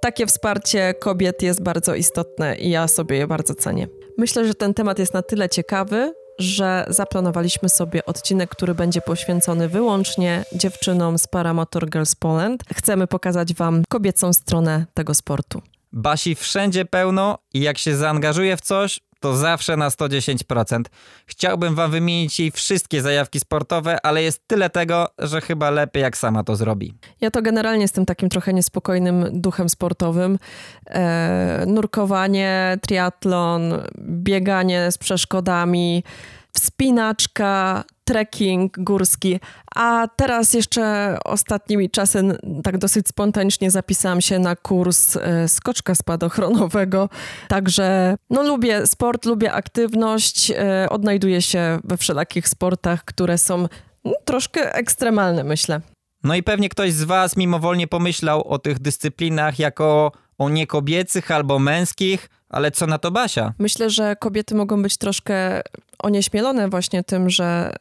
takie 0.00 0.26
wsparcie 0.26 0.94
kobiet 0.94 1.42
jest 1.42 1.62
bardzo 1.62 1.94
istotne 1.94 2.56
i 2.56 2.70
ja 2.70 2.88
sobie 2.88 3.16
je 3.16 3.26
bardzo 3.26 3.54
cenię. 3.54 3.88
Myślę, 4.18 4.46
że 4.46 4.54
ten 4.54 4.74
temat 4.74 4.98
jest 4.98 5.14
na 5.14 5.22
tyle 5.22 5.48
ciekawy, 5.48 6.12
że 6.40 6.84
zaplanowaliśmy 6.88 7.68
sobie 7.68 8.04
odcinek, 8.04 8.50
który 8.50 8.74
będzie 8.74 9.00
poświęcony 9.00 9.68
wyłącznie 9.68 10.44
dziewczynom 10.52 11.18
z 11.18 11.26
Paramotor 11.26 11.90
Girls 11.90 12.14
Poland. 12.14 12.62
Chcemy 12.74 13.06
pokazać 13.06 13.54
Wam 13.54 13.82
kobiecą 13.88 14.32
stronę 14.32 14.86
tego 14.94 15.14
sportu. 15.14 15.62
Basi 15.92 16.34
wszędzie 16.34 16.84
pełno 16.84 17.38
i 17.54 17.60
jak 17.60 17.78
się 17.78 17.96
zaangażuje 17.96 18.56
w 18.56 18.60
coś, 18.60 19.00
to 19.20 19.36
zawsze 19.36 19.76
na 19.76 19.88
110%. 19.88 20.82
Chciałbym 21.26 21.74
wam 21.74 21.90
wymienić 21.90 22.40
jej 22.40 22.50
wszystkie 22.50 23.02
zajawki 23.02 23.40
sportowe, 23.40 24.06
ale 24.06 24.22
jest 24.22 24.48
tyle 24.48 24.70
tego, 24.70 25.08
że 25.18 25.40
chyba 25.40 25.70
lepiej 25.70 26.02
jak 26.02 26.16
sama 26.16 26.44
to 26.44 26.56
zrobi. 26.56 26.94
Ja 27.20 27.30
to 27.30 27.42
generalnie 27.42 27.82
jestem 27.82 28.06
takim 28.06 28.28
trochę 28.28 28.52
niespokojnym 28.52 29.26
duchem 29.32 29.68
sportowym. 29.68 30.38
E, 30.86 31.64
nurkowanie, 31.66 32.78
triatlon, 32.82 33.74
bieganie 33.98 34.92
z 34.92 34.98
przeszkodami, 34.98 36.04
wspinaczka, 36.52 37.84
trekking 38.10 38.76
górski, 38.78 39.40
a 39.74 40.08
teraz 40.16 40.54
jeszcze 40.54 41.16
ostatnimi 41.24 41.90
czasy 41.90 42.22
tak 42.62 42.78
dosyć 42.78 43.08
spontanicznie 43.08 43.70
zapisałam 43.70 44.20
się 44.20 44.38
na 44.38 44.56
kurs 44.56 45.16
e, 45.16 45.48
skoczka 45.48 45.94
spadochronowego, 45.94 47.08
także 47.48 48.16
no 48.30 48.42
lubię 48.42 48.86
sport, 48.86 49.26
lubię 49.26 49.52
aktywność, 49.52 50.50
e, 50.50 50.88
odnajduję 50.90 51.42
się 51.42 51.78
we 51.84 51.96
wszelakich 51.96 52.48
sportach, 52.48 53.04
które 53.04 53.38
są 53.38 53.68
no, 54.04 54.12
troszkę 54.24 54.74
ekstremalne, 54.74 55.44
myślę. 55.44 55.80
No 56.24 56.34
i 56.34 56.42
pewnie 56.42 56.68
ktoś 56.68 56.92
z 56.92 57.04
was 57.04 57.36
mimowolnie 57.36 57.86
pomyślał 57.86 58.48
o 58.48 58.58
tych 58.58 58.78
dyscyplinach 58.78 59.58
jako 59.58 60.12
o 60.38 60.48
niekobiecych 60.48 61.30
albo 61.30 61.58
męskich, 61.58 62.28
ale 62.50 62.70
co 62.70 62.86
na 62.86 62.98
to 62.98 63.10
Basia? 63.10 63.52
Myślę, 63.58 63.90
że 63.90 64.16
kobiety 64.16 64.54
mogą 64.54 64.82
być 64.82 64.96
troszkę 64.96 65.60
onieśmielone 65.98 66.68
właśnie 66.68 67.04
tym, 67.04 67.30
że 67.30 67.72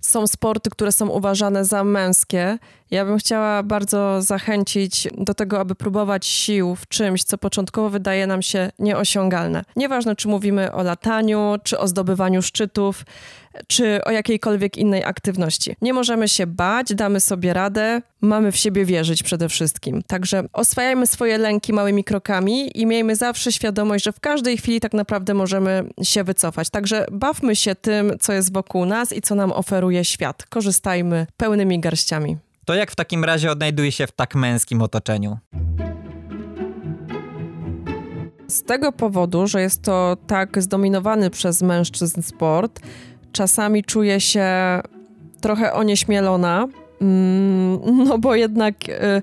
są 0.00 0.26
sporty, 0.26 0.70
które 0.70 0.92
są 0.92 1.08
uważane 1.08 1.64
za 1.64 1.84
męskie. 1.84 2.58
Ja 2.92 3.04
bym 3.04 3.18
chciała 3.18 3.62
bardzo 3.62 4.22
zachęcić 4.22 5.08
do 5.18 5.34
tego, 5.34 5.60
aby 5.60 5.74
próbować 5.74 6.26
sił 6.26 6.74
w 6.74 6.88
czymś, 6.88 7.24
co 7.24 7.38
początkowo 7.38 7.90
wydaje 7.90 8.26
nam 8.26 8.42
się 8.42 8.70
nieosiągalne. 8.78 9.64
Nieważne, 9.76 10.16
czy 10.16 10.28
mówimy 10.28 10.72
o 10.72 10.82
lataniu, 10.82 11.54
czy 11.62 11.78
o 11.78 11.88
zdobywaniu 11.88 12.42
szczytów, 12.42 13.04
czy 13.66 14.04
o 14.04 14.10
jakiejkolwiek 14.10 14.76
innej 14.76 15.04
aktywności. 15.04 15.76
Nie 15.82 15.92
możemy 15.92 16.28
się 16.28 16.46
bać, 16.46 16.94
damy 16.94 17.20
sobie 17.20 17.54
radę, 17.54 18.02
mamy 18.20 18.52
w 18.52 18.56
siebie 18.56 18.84
wierzyć 18.84 19.22
przede 19.22 19.48
wszystkim. 19.48 20.02
Także 20.02 20.44
oswajajmy 20.52 21.06
swoje 21.06 21.38
lęki 21.38 21.72
małymi 21.72 22.04
krokami 22.04 22.80
i 22.80 22.86
miejmy 22.86 23.16
zawsze 23.16 23.52
świadomość, 23.52 24.04
że 24.04 24.12
w 24.12 24.20
każdej 24.20 24.56
chwili 24.56 24.80
tak 24.80 24.92
naprawdę 24.92 25.34
możemy 25.34 25.84
się 26.02 26.24
wycofać. 26.24 26.70
Także 26.70 27.06
bawmy 27.12 27.56
się 27.56 27.74
tym, 27.74 28.12
co 28.20 28.32
jest 28.32 28.52
wokół 28.52 28.84
nas 28.86 29.12
i 29.12 29.20
co 29.20 29.34
nam 29.34 29.52
oferuje 29.52 30.04
świat. 30.04 30.46
Korzystajmy 30.46 31.26
pełnymi 31.36 31.80
garściami. 31.80 32.36
To 32.64 32.74
jak 32.74 32.90
w 32.90 32.94
takim 32.94 33.24
razie 33.24 33.50
odnajduje 33.50 33.92
się 33.92 34.06
w 34.06 34.12
tak 34.12 34.34
męskim 34.34 34.82
otoczeniu? 34.82 35.38
Z 38.48 38.62
tego 38.62 38.92
powodu, 38.92 39.46
że 39.46 39.60
jest 39.62 39.82
to 39.82 40.16
tak 40.26 40.62
zdominowany 40.62 41.30
przez 41.30 41.62
mężczyzn 41.62 42.22
sport, 42.22 42.80
czasami 43.32 43.84
czuję 43.84 44.20
się 44.20 44.46
trochę 45.40 45.72
onieśmielona, 45.72 46.68
mm, 47.00 47.80
no 48.08 48.18
bo 48.18 48.34
jednak 48.34 48.74
y, 48.88 49.22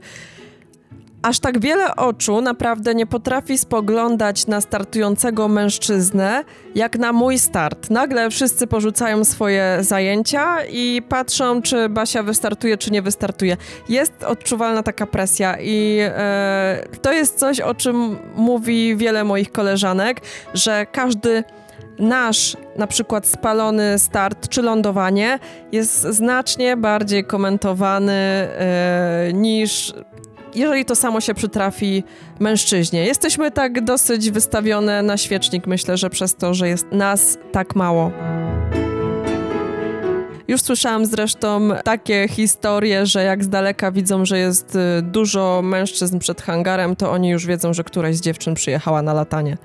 aż 1.22 1.40
tak 1.40 1.60
wiele 1.60 1.96
oczu 1.96 2.42
naprawdę 2.42 2.96
nie 2.96 3.06
potrafi 3.06 3.58
spoglądać 3.58 4.48
na 4.48 4.62
startującego 4.62 5.48
mężczyznę, 5.48 6.44
jak 6.76 6.98
na 6.98 7.14
mój 7.14 7.40
start. 7.40 7.90
Nagle 7.90 8.30
wszyscy 8.30 8.68
porzucają 8.68 9.26
swoje 9.26 9.78
zajęcia 9.80 10.58
i 10.72 11.02
patrzą, 11.10 11.62
czy 11.62 11.90
Basia 11.90 12.24
wystartuje, 12.24 12.78
czy 12.78 12.92
nie 12.92 13.02
wystartuje. 13.02 13.58
Jest 13.90 14.24
odczuwalna 14.24 14.84
taka 14.84 15.08
presja 15.08 15.58
i 15.62 16.00
e, 16.02 16.84
to 17.02 17.14
jest 17.14 17.40
coś, 17.40 17.60
o 17.60 17.76
czym 17.76 18.18
mówi 18.36 18.96
wiele 18.96 19.24
moich 19.24 19.52
koleżanek, 19.52 20.22
że 20.54 20.86
każdy 20.86 21.44
nasz 22.00 22.58
na 22.76 22.88
przykład 22.88 23.28
spalony 23.28 24.00
start 24.00 24.50
czy 24.50 24.62
lądowanie 24.62 25.40
jest 25.72 26.02
znacznie 26.02 26.78
bardziej 26.78 27.24
komentowany 27.24 28.14
e, 28.14 29.30
niż 29.34 29.94
jeżeli 30.56 30.86
to 30.86 30.96
samo 30.96 31.22
się 31.22 31.34
przytrafi 31.34 32.04
mężczyźnie. 32.40 33.06
Jesteśmy 33.06 33.52
tak 33.52 33.84
dosyć 33.84 34.32
wystawione 34.32 35.02
na 35.02 35.18
świecznik, 35.18 35.68
myślę, 35.68 35.98
że 35.98 36.10
przez 36.10 36.36
to, 36.36 36.54
że 36.54 36.68
jest 36.68 36.92
nas 36.92 37.38
tak 37.52 37.76
mało. 37.76 38.12
Już 40.48 40.62
słyszałam 40.62 41.06
zresztą 41.06 41.70
takie 41.84 42.28
historie, 42.28 43.06
że 43.06 43.24
jak 43.24 43.44
z 43.44 43.50
daleka 43.50 43.92
widzą, 43.92 44.26
że 44.26 44.40
jest 44.40 44.76
y, 44.76 45.02
dużo 45.02 45.62
mężczyzn 45.64 46.20
przed 46.20 46.42
hangarem, 46.42 46.96
to 46.96 47.12
oni 47.12 47.30
już 47.30 47.46
wiedzą, 47.46 47.74
że 47.74 47.84
któraś 47.84 48.16
z 48.16 48.22
dziewczyn 48.22 48.54
przyjechała 48.54 49.02
na 49.02 49.14
latanie. 49.14 49.58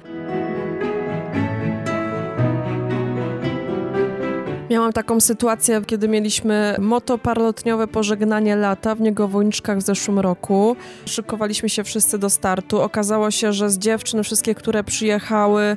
Miałam 4.85 4.92
taką 4.92 5.20
sytuację, 5.20 5.83
kiedy 5.87 6.09
mieliśmy 6.09 6.77
motoparlotniowe 6.79 7.87
pożegnanie 7.87 8.57
lata 8.57 8.94
w 8.94 9.01
Niegowojniczkach 9.01 9.79
w 9.79 9.83
zeszłym 9.83 10.18
roku. 10.18 10.77
Szykowaliśmy 11.07 11.68
się 11.68 11.85
wszyscy 11.85 12.18
do 12.18 12.31
startu. 12.31 12.81
Okazało 12.81 13.31
się, 13.31 13.53
że 13.53 13.70
z 13.70 13.79
dziewczyn 13.79 14.23
wszystkie, 14.23 14.55
które 14.55 14.85
przyjechały, 14.85 15.77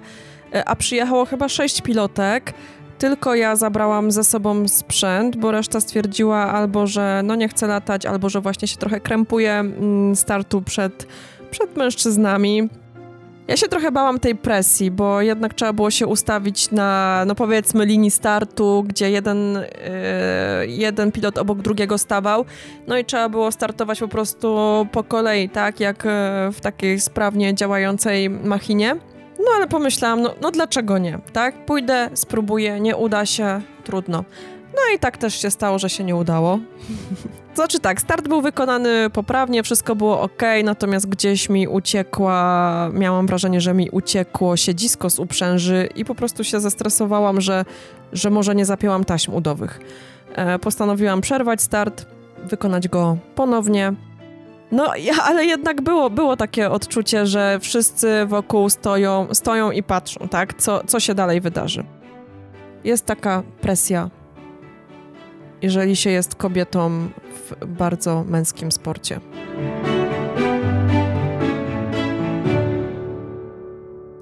e, 0.54 0.70
a 0.70 0.76
przyjechało 0.76 1.26
chyba 1.26 1.50
sześć 1.50 1.82
pilotek, 1.82 2.54
tylko 2.98 3.36
ja 3.36 3.56
zabrałam 3.56 4.12
ze 4.12 4.24
sobą 4.24 4.68
sprzęt, 4.68 5.36
bo 5.36 5.52
reszta 5.52 5.82
stwierdziła 5.82 6.38
albo, 6.38 6.88
że 6.88 7.22
no 7.24 7.36
nie 7.36 7.50
chce 7.50 7.68
latać, 7.68 8.06
albo 8.06 8.30
że 8.30 8.42
właśnie 8.42 8.68
się 8.68 8.78
trochę 8.78 9.00
krępuje 9.00 9.54
mm, 9.54 10.16
startu 10.16 10.62
przed, 10.62 11.08
przed 11.52 11.78
mężczyznami. 11.78 12.70
Ja 13.48 13.58
się 13.58 13.68
trochę 13.68 13.92
bałam 13.92 14.20
tej 14.20 14.36
presji, 14.36 14.92
bo 14.92 15.22
jednak 15.22 15.54
trzeba 15.54 15.74
było 15.74 15.92
się 15.92 16.08
ustawić 16.08 16.72
na, 16.72 17.24
no 17.28 17.36
powiedzmy, 17.36 17.86
linii 17.86 18.12
startu, 18.12 18.84
gdzie 18.88 19.12
jeden, 19.12 19.54
yy, 19.54 20.68
jeden 20.68 21.12
pilot 21.12 21.38
obok 21.38 21.62
drugiego 21.62 21.98
stawał, 21.98 22.46
no 22.88 22.98
i 22.98 23.06
trzeba 23.06 23.30
było 23.30 23.52
startować 23.52 24.00
po 24.00 24.08
prostu 24.08 24.58
po 24.92 25.04
kolei, 25.04 25.50
tak, 25.50 25.80
jak 25.80 26.06
e, 26.06 26.10
w 26.54 26.62
takiej 26.62 27.00
sprawnie 27.00 27.56
działającej 27.56 28.30
machinie. 28.30 28.96
No 29.40 29.46
ale 29.56 29.68
pomyślałam, 29.68 30.22
no, 30.22 30.34
no 30.42 30.52
dlaczego 30.52 30.98
nie, 30.98 31.20
tak? 31.34 31.66
Pójdę, 31.66 32.10
spróbuję, 32.14 32.80
nie 32.80 32.96
uda 32.96 33.26
się, 33.26 33.62
trudno. 33.84 34.24
No 34.78 34.96
i 34.96 35.00
tak 35.00 35.18
też 35.18 35.42
się 35.42 35.52
stało, 35.52 35.80
że 35.80 35.90
się 35.90 36.04
nie 36.04 36.16
udało. 36.16 36.60
Znaczy 37.56 37.80
tak, 37.80 38.02
start 38.02 38.28
był 38.28 38.42
wykonany 38.42 39.10
poprawnie, 39.10 39.64
wszystko 39.64 39.96
było 39.96 40.22
ok, 40.22 40.44
natomiast 40.64 41.10
gdzieś 41.10 41.50
mi 41.50 41.68
uciekła, 41.68 42.90
miałam 42.94 43.28
wrażenie, 43.28 43.62
że 43.62 43.74
mi 43.74 43.90
uciekło 43.90 44.58
siedzisko 44.58 45.10
z 45.10 45.20
uprzęży 45.20 45.90
i 45.96 46.06
po 46.06 46.16
prostu 46.16 46.44
się 46.44 46.60
zestresowałam, 46.60 47.42
że, 47.42 47.66
że 48.14 48.30
może 48.30 48.56
nie 48.56 48.66
zapięłam 48.66 49.06
taśm 49.06 49.34
udowych. 49.34 49.80
E, 50.36 50.60
postanowiłam 50.60 51.22
przerwać 51.22 51.62
start, 51.62 52.06
wykonać 52.44 52.88
go 52.88 53.18
ponownie. 53.36 53.94
No, 54.72 54.92
ale 55.28 55.46
jednak 55.46 55.82
było, 55.82 56.10
było 56.10 56.38
takie 56.38 56.70
odczucie, 56.70 57.26
że 57.28 57.60
wszyscy 57.62 58.26
wokół 58.26 58.70
stoją, 58.70 59.28
stoją 59.32 59.72
i 59.72 59.84
patrzą, 59.84 60.28
tak, 60.28 60.54
co, 60.54 60.82
co 60.88 61.00
się 61.00 61.16
dalej 61.16 61.42
wydarzy. 61.42 61.84
Jest 62.84 63.06
taka 63.06 63.44
presja 63.62 64.10
jeżeli 65.62 65.96
się 65.96 66.10
jest 66.10 66.36
kobietą 66.36 67.10
w 67.50 67.66
bardzo 67.66 68.24
męskim 68.24 68.72
sporcie. 68.72 69.20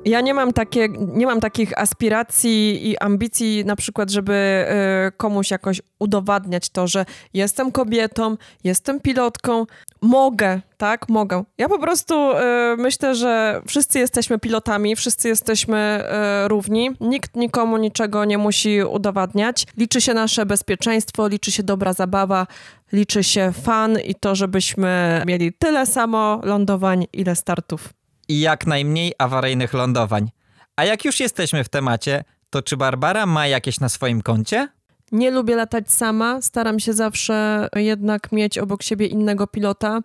Ja 0.06 0.22
nie 0.22 0.34
mam, 0.34 0.54
takie, 0.54 0.89
nie 0.89 1.26
mam 1.26 1.39
takich 1.39 1.80
aspiracji 1.80 2.89
i 2.89 2.98
ambicji, 2.98 3.65
na 3.65 3.76
przykład, 3.76 4.10
żeby 4.10 4.65
y, 5.08 5.12
komuś 5.18 5.52
jakoś 5.52 5.82
udowadniać 6.00 6.70
to, 6.70 6.88
że 6.88 7.06
jestem 7.34 7.72
kobietą, 7.72 8.38
jestem 8.63 9.00
pilotką, 9.00 9.65
mogę, 10.02 10.62
tak, 10.78 11.10
mogę. 11.10 11.44
Ja 11.58 11.70
po 11.70 11.80
prostu 11.80 12.32
y, 12.32 12.36
myślę, 12.78 13.15
że 13.15 13.62
wszyscy 13.68 14.00
jesteśmy 14.00 14.39
pilotami, 14.39 14.96
wszyscy 14.96 15.28
jesteśmy 15.28 16.04
y, 16.46 16.48
równi, 16.48 16.89
nikt 17.02 17.36
nikomu 17.36 17.78
niczego 17.78 18.26
nie 18.26 18.38
musi 18.38 18.84
udowadniać. 18.84 19.68
Liczy 19.78 20.02
się 20.02 20.13
nasze 20.13 20.46
bezpieczeństwo, 20.46 21.28
liczy 21.28 21.52
się 21.52 21.63
dobra 21.63 21.94
zabawa, 21.94 22.48
liczy 22.94 23.24
się 23.24 23.52
fan 23.63 24.00
i 24.00 24.15
to, 24.15 24.36
żebyśmy 24.36 25.22
mieli 25.26 25.54
tyle 25.54 25.86
samo 25.86 26.41
lądowań, 26.44 27.06
ile 27.13 27.36
startów 27.36 28.05
i 28.28 28.40
jak 28.40 28.68
najmniej 28.68 29.14
awaryjnych 29.18 29.74
lądowań. 29.74 30.32
A 30.76 30.86
jak 30.86 31.06
już 31.06 31.20
jesteśmy 31.20 31.64
w 31.64 31.70
temacie, 31.70 32.24
to 32.50 32.62
czy 32.62 32.78
Barbara 32.78 33.26
ma 33.26 33.48
jakieś 33.48 33.80
na 33.80 33.90
swoim 33.90 34.22
koncie? 34.22 34.68
Nie 35.12 35.32
lubię 35.32 35.56
latać 35.56 35.92
sama, 35.92 36.42
staram 36.42 36.80
się 36.80 36.94
zawsze 36.94 37.68
jednak 37.76 38.32
mieć 38.32 38.58
obok 38.58 38.84
siebie 38.84 39.08
innego 39.08 39.48
pilota, 39.48 40.00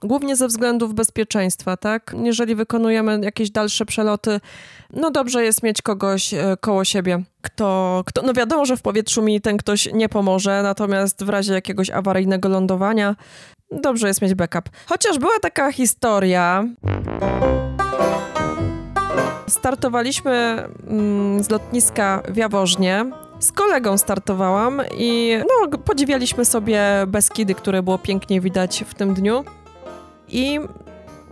głównie 0.00 0.36
ze 0.36 0.48
względów 0.48 0.94
bezpieczeństwa, 0.94 1.76
tak? 1.76 2.14
Jeżeli 2.22 2.54
wykonujemy 2.54 3.20
jakieś 3.22 3.50
dalsze 3.50 3.86
przeloty, 3.86 4.40
no 4.92 5.10
dobrze 5.10 5.44
jest 5.44 5.62
mieć 5.62 5.82
kogoś 5.82 6.34
e, 6.34 6.56
koło 6.60 6.84
siebie, 6.84 7.22
kto, 7.42 8.02
kto 8.06 8.22
no 8.22 8.32
wiadomo, 8.32 8.66
że 8.66 8.76
w 8.76 8.82
powietrzu 8.82 9.22
mi 9.22 9.40
ten 9.40 9.56
ktoś 9.56 9.92
nie 9.92 10.08
pomoże, 10.08 10.62
natomiast 10.62 11.24
w 11.24 11.28
razie 11.28 11.52
jakiegoś 11.52 11.90
awaryjnego 11.90 12.48
lądowania 12.48 13.16
dobrze 13.72 14.08
jest 14.08 14.22
mieć 14.22 14.34
backup. 14.34 14.70
Chociaż 14.86 15.18
była 15.18 15.38
taka 15.42 15.72
historia. 15.72 16.64
Startowaliśmy 19.48 20.64
mm, 20.86 21.42
z 21.42 21.50
lotniska 21.50 22.22
w 22.28 22.36
Jaworznie. 22.36 23.10
Z 23.38 23.52
kolegą 23.52 23.98
startowałam 23.98 24.82
i 24.98 25.38
no, 25.38 25.78
podziwialiśmy 25.78 26.44
sobie 26.44 26.82
Beskidy, 27.06 27.54
które 27.54 27.82
było 27.82 27.98
pięknie 27.98 28.40
widać 28.40 28.84
w 28.88 28.94
tym 28.94 29.14
dniu. 29.14 29.44
I 30.28 30.60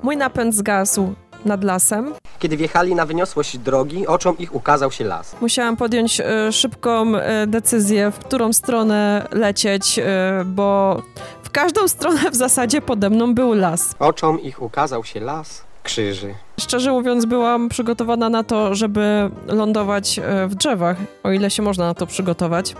mój 0.03 0.16
napęd 0.16 0.55
zgasł 0.55 1.14
nad 1.44 1.64
lasem. 1.64 2.14
Kiedy 2.38 2.57
wjechali 2.57 2.94
na 2.94 3.07
wyniosłość 3.07 3.59
drogi, 3.59 4.07
oczom 4.07 4.38
ich 4.38 4.55
ukazał 4.55 4.90
się 4.90 5.05
las. 5.05 5.37
Musiałam 5.40 5.77
podjąć 5.77 6.20
y, 6.20 6.53
szybką 6.53 7.14
y, 7.14 7.46
decyzję, 7.46 8.11
w 8.11 8.18
którą 8.18 8.53
stronę 8.53 9.29
lecieć, 9.33 9.98
y, 9.98 10.03
bo 10.44 11.03
w 11.42 11.50
każdą 11.50 11.88
stronę 11.88 12.31
w 12.31 12.35
zasadzie 12.35 12.83
pode 12.83 13.11
mną 13.11 13.35
był 13.35 13.55
las. 13.55 13.94
Oczom 13.98 14.40
ich 14.40 14.62
ukazał 14.62 15.05
się 15.05 15.20
las 15.20 15.64
krzyży. 15.85 16.35
Szczerze 16.61 16.92
mówiąc, 16.92 17.25
byłam 17.25 17.68
przygotowana 17.68 18.29
na 18.29 18.44
to, 18.44 18.75
żeby 18.75 19.31
lądować 19.47 20.20
w 20.47 20.55
drzewach, 20.55 20.97
o 21.23 21.33
ile 21.33 21.51
się 21.51 21.62
można 21.62 21.87
na 21.87 21.94
to 21.94 22.07
przygotować. 22.07 22.75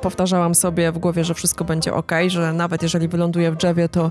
Powtarzałam 0.00 0.54
sobie 0.54 0.92
w 0.92 0.98
głowie, 0.98 1.24
że 1.24 1.34
wszystko 1.34 1.64
będzie 1.64 1.94
ok, 1.94 2.12
że 2.26 2.52
nawet 2.52 2.82
jeżeli 2.82 3.08
wyląduję 3.08 3.50
w 3.50 3.56
drzewie, 3.56 3.88
to 3.88 4.10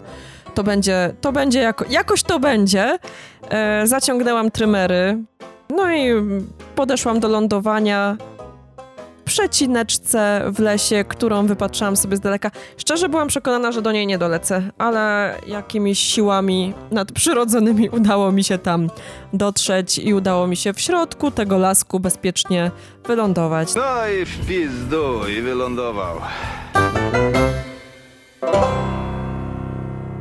to 0.53 0.63
będzie, 0.63 1.13
to 1.21 1.31
będzie 1.31 1.59
jako, 1.59 1.85
jakoś 1.89 2.23
to 2.23 2.39
będzie. 2.39 2.97
E, 3.49 3.87
zaciągnęłam 3.87 4.51
trymery, 4.51 5.17
no 5.69 5.93
i 5.93 6.11
podeszłam 6.75 7.19
do 7.19 7.27
lądowania 7.27 8.17
przecineczce 9.25 10.43
w 10.51 10.59
lesie, 10.59 11.03
którą 11.07 11.47
wypatrzałam 11.47 11.97
sobie 11.97 12.17
z 12.17 12.19
daleka. 12.19 12.51
Szczerze 12.77 13.09
byłam 13.09 13.27
przekonana, 13.27 13.71
że 13.71 13.81
do 13.81 13.91
niej 13.91 14.07
nie 14.07 14.17
dolecę, 14.17 14.63
ale 14.77 15.35
jakimiś 15.47 15.99
siłami 15.99 16.73
nadprzyrodzonymi 16.91 17.89
udało 17.99 18.31
mi 18.31 18.43
się 18.43 18.57
tam 18.57 18.89
dotrzeć 19.33 19.97
i 19.97 20.13
udało 20.13 20.47
mi 20.47 20.55
się 20.55 20.73
w 20.73 20.81
środku 20.81 21.31
tego 21.31 21.57
lasku 21.57 21.99
bezpiecznie 21.99 22.71
wylądować. 23.07 23.75
No 23.75 24.07
i 24.21 24.25
w 24.25 24.47
pizdu 24.47 25.27
i 25.37 25.41
wylądował. 25.41 26.21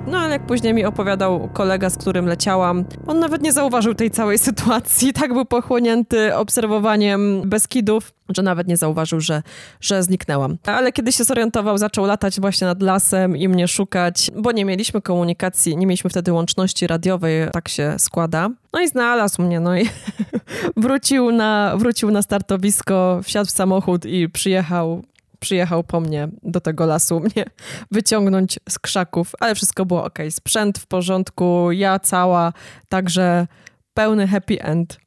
No 0.07 0.19
ale 0.19 0.33
jak 0.33 0.47
później 0.47 0.75
mi 0.75 0.85
opowiadał 0.85 1.49
kolega, 1.53 1.91
z 1.91 1.97
którym 1.97 2.27
leciałam, 2.27 2.85
on 3.07 3.19
nawet 3.19 3.43
nie 3.43 3.53
zauważył 3.53 3.95
tej 3.95 4.11
całej 4.11 4.39
sytuacji. 4.49 5.13
Tak 5.13 5.33
był 5.33 5.45
pochłonięty 5.45 6.37
obserwowaniem 6.37 7.43
Beskidów, 7.47 8.13
że 8.29 8.43
nawet 8.43 8.69
nie 8.69 8.77
zauważył, 8.77 9.21
że, 9.21 9.43
że 9.81 10.03
zniknęłam. 10.03 10.57
Ale 10.67 10.93
kiedy 10.93 11.13
się 11.13 11.25
zorientował, 11.25 11.79
zaczął 11.79 12.07
latać 12.07 12.41
właśnie 12.41 12.67
nad 12.67 12.83
lasem 12.83 13.37
i 13.37 13.49
mnie 13.49 13.69
szukać, 13.69 14.31
bo 14.37 14.53
nie 14.53 14.65
mieliśmy 14.65 15.03
komunikacji, 15.03 15.77
nie 15.77 15.87
mieliśmy 15.87 16.11
wtedy 16.11 16.33
łączności 16.33 16.87
radiowej, 16.87 17.51
tak 17.53 17.69
się 17.69 17.95
składa. 17.99 18.49
No 18.73 18.81
i 18.81 18.89
znalazł 18.89 19.43
mnie, 19.43 19.61
no 19.61 19.77
i 19.77 19.89
wrócił 20.77 21.33
na, 21.33 21.75
wrócił 21.77 22.11
na 22.11 22.23
startowisko, 22.23 23.21
wsiadł 23.23 23.47
w 23.47 23.51
samochód 23.51 24.07
i 24.07 24.29
przyjechał 24.29 25.03
przyjechał 25.41 25.85
po 25.85 26.01
mnie 26.01 26.29
do 26.43 26.61
tego 26.61 26.87
lasu, 26.87 27.21
mnie 27.21 27.45
wyciągnąć 27.91 28.59
z 28.69 28.79
krzaków, 28.79 29.33
ale 29.41 29.55
wszystko 29.55 29.87
było 29.87 30.05
ok. 30.05 30.19
Sprzęt 30.31 30.79
w 30.79 30.87
porządku, 30.87 31.73
ja 31.73 31.99
cała, 31.99 32.53
także 32.89 33.47
pełny 33.95 34.29
happy 34.29 34.63
end. 34.63 35.01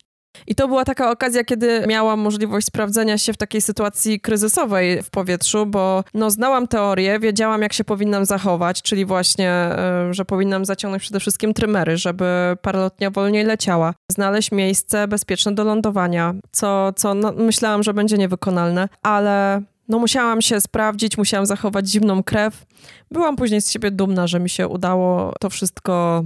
I 0.48 0.56
to 0.56 0.68
była 0.68 0.86
taka 0.86 1.12
okazja, 1.12 1.44
kiedy 1.44 1.86
miałam 1.88 2.20
możliwość 2.20 2.68
sprawdzenia 2.68 3.18
się 3.18 3.34
w 3.34 3.38
takiej 3.38 3.62
sytuacji 3.62 4.20
kryzysowej 4.20 5.04
w 5.04 5.10
powietrzu, 5.10 5.66
bo 5.66 6.04
no, 6.14 6.30
znałam 6.30 6.68
teorię, 6.68 7.20
wiedziałam, 7.20 7.62
jak 7.62 7.74
się 7.74 7.84
powinnam 7.84 8.26
zachować, 8.26 8.82
czyli 8.82 9.06
właśnie, 9.06 9.50
e, 9.50 10.08
że 10.12 10.26
powinnam 10.26 10.66
zaciągnąć 10.66 11.04
przede 11.04 11.20
wszystkim 11.20 11.54
trymery, 11.54 11.98
żeby 11.98 12.58
paralotnia 12.62 13.12
wolniej 13.12 13.44
leciała, 13.44 13.94
znaleźć 14.12 14.52
miejsce 14.52 15.08
bezpieczne 15.08 15.56
do 15.56 15.64
lądowania, 15.64 16.34
co, 16.52 16.94
co 16.96 17.14
no, 17.14 17.32
myślałam, 17.32 17.84
że 17.84 17.94
będzie 17.94 18.18
niewykonalne, 18.18 18.90
ale 19.02 19.62
no 19.88 20.00
musiałam 20.00 20.42
się 20.42 20.62
sprawdzić, 20.62 21.18
musiałam 21.18 21.46
zachować 21.46 21.90
zimną 21.90 22.24
krew. 22.24 22.66
Byłam 23.12 23.36
później 23.36 23.62
z 23.62 23.72
siebie 23.72 23.92
dumna, 23.92 24.28
że 24.28 24.40
mi 24.40 24.50
się 24.50 24.68
udało 24.68 25.34
to 25.40 25.50
wszystko 25.50 26.24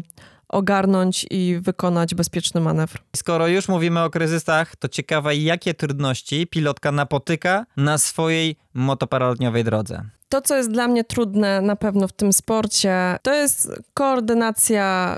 ogarnąć 0.50 1.26
i 1.30 1.60
wykonać 1.62 2.16
bezpieczny 2.16 2.62
manewr. 2.62 3.00
Skoro 3.16 3.48
już 3.48 3.68
mówimy 3.68 4.04
o 4.04 4.10
kryzysach, 4.10 4.76
to 4.76 4.88
ciekawe, 4.88 5.36
jakie 5.36 5.74
trudności 5.74 6.48
pilotka 6.48 6.92
napotyka 6.92 7.66
na 7.78 7.98
swojej 7.98 8.56
motoparalotniowej 8.74 9.64
drodze. 9.64 10.02
To, 10.30 10.42
co 10.42 10.56
jest 10.56 10.72
dla 10.72 10.88
mnie 10.88 11.04
trudne 11.04 11.62
na 11.62 11.76
pewno 11.76 12.08
w 12.08 12.14
tym 12.14 12.34
sporcie, 12.34 13.18
to 13.22 13.34
jest 13.34 13.72
koordynacja 13.94 15.18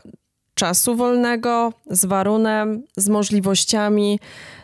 czasu 0.53 0.95
wolnego 0.95 1.73
z 1.89 2.05
warunem, 2.05 2.83
z 2.97 3.09
możliwościami 3.09 4.19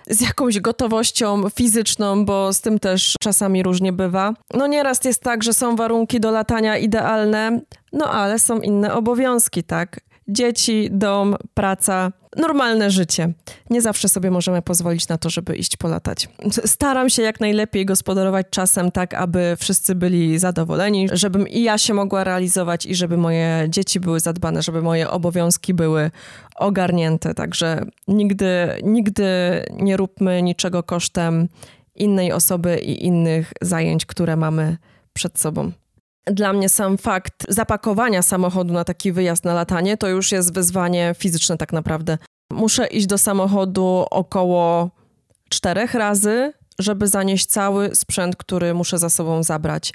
z 0.10 0.22
jakąś 0.22 0.60
gotowością 0.60 1.50
fizyczną, 1.50 2.26
bo 2.26 2.54
z 2.54 2.62
tym 2.62 2.80
też 2.80 3.16
czasami 3.20 3.64
różnie 3.64 3.94
bywa. 3.94 4.34
No 4.54 4.68
nieraz 4.68 5.06
jest 5.06 5.22
tak, 5.22 5.44
że 5.44 5.54
są 5.54 5.76
warunki 5.76 6.20
do 6.20 6.32
latania 6.32 6.78
idealne, 6.78 7.62
no 7.94 8.12
ale 8.12 8.40
są 8.40 8.60
inne 8.60 8.94
obowiązki, 8.94 9.64
tak? 9.64 10.00
Dzieci, 10.28 10.90
dom, 10.92 11.36
praca, 11.54 12.12
normalne 12.36 12.92
życie. 12.92 13.34
Nie 13.70 13.82
zawsze 13.82 14.10
sobie 14.10 14.32
możemy 14.32 14.62
pozwolić 14.62 15.08
na 15.08 15.18
to, 15.18 15.30
żeby 15.30 15.56
iść 15.56 15.78
polatać. 15.78 16.30
Staram 16.66 17.10
się 17.10 17.22
jak 17.22 17.40
najlepiej 17.40 17.86
gospodarować 17.86 18.48
czasem 18.50 18.92
tak, 18.92 19.14
aby 19.14 19.56
wszyscy 19.60 19.96
byli 19.96 20.40
zadowoleni, 20.40 21.08
żebym 21.14 21.48
i 21.48 21.62
ja 21.62 21.78
się 21.78 21.94
mogła 21.94 22.24
realizować 22.24 22.86
i 22.86 22.96
żeby 22.96 23.18
moje 23.18 23.68
dzieci 23.70 24.00
były 24.00 24.20
zadbane, 24.20 24.62
żeby 24.62 24.82
moje 24.82 25.10
obowiązki 25.10 25.74
były 25.74 26.12
ogarnięte. 26.56 27.34
Także 27.34 27.86
nigdy, 28.08 28.68
nigdy 28.84 29.26
nie 29.74 29.98
róbmy 29.98 30.42
niczego 30.42 30.84
kosztem 30.84 31.48
innej 31.96 32.32
osoby 32.32 32.78
i 32.78 33.06
innych 33.06 33.54
zajęć, 33.62 34.06
które 34.06 34.36
mamy 34.36 34.78
przed 35.14 35.40
sobą. 35.40 35.72
Dla 36.32 36.54
mnie 36.54 36.70
sam 36.70 36.98
fakt 36.98 37.46
zapakowania 37.50 38.22
samochodu 38.22 38.74
na 38.74 38.84
taki 38.84 39.12
wyjazd 39.12 39.46
na 39.46 39.54
latanie 39.54 39.98
to 39.98 40.08
już 40.08 40.32
jest 40.32 40.54
wyzwanie 40.54 41.16
fizyczne 41.18 41.58
tak 41.58 41.74
naprawdę. 41.74 42.18
Muszę 42.52 42.88
iść 42.88 43.08
do 43.08 43.18
samochodu 43.18 44.06
około 44.12 44.90
czterech 45.50 45.94
razy, 45.94 46.54
żeby 46.80 47.08
zanieść 47.08 47.46
cały 47.46 47.96
sprzęt, 47.96 48.36
który 48.36 48.74
muszę 48.74 48.98
za 48.98 49.10
sobą 49.10 49.44
zabrać. 49.44 49.94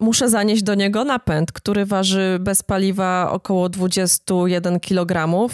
Muszę 0.00 0.28
zanieść 0.28 0.62
do 0.62 0.74
niego 0.74 1.04
napęd, 1.04 1.52
który 1.52 1.86
waży 1.86 2.38
bez 2.40 2.62
paliwa 2.62 3.30
około 3.30 3.68
21 3.68 4.80
kg. 4.80 5.48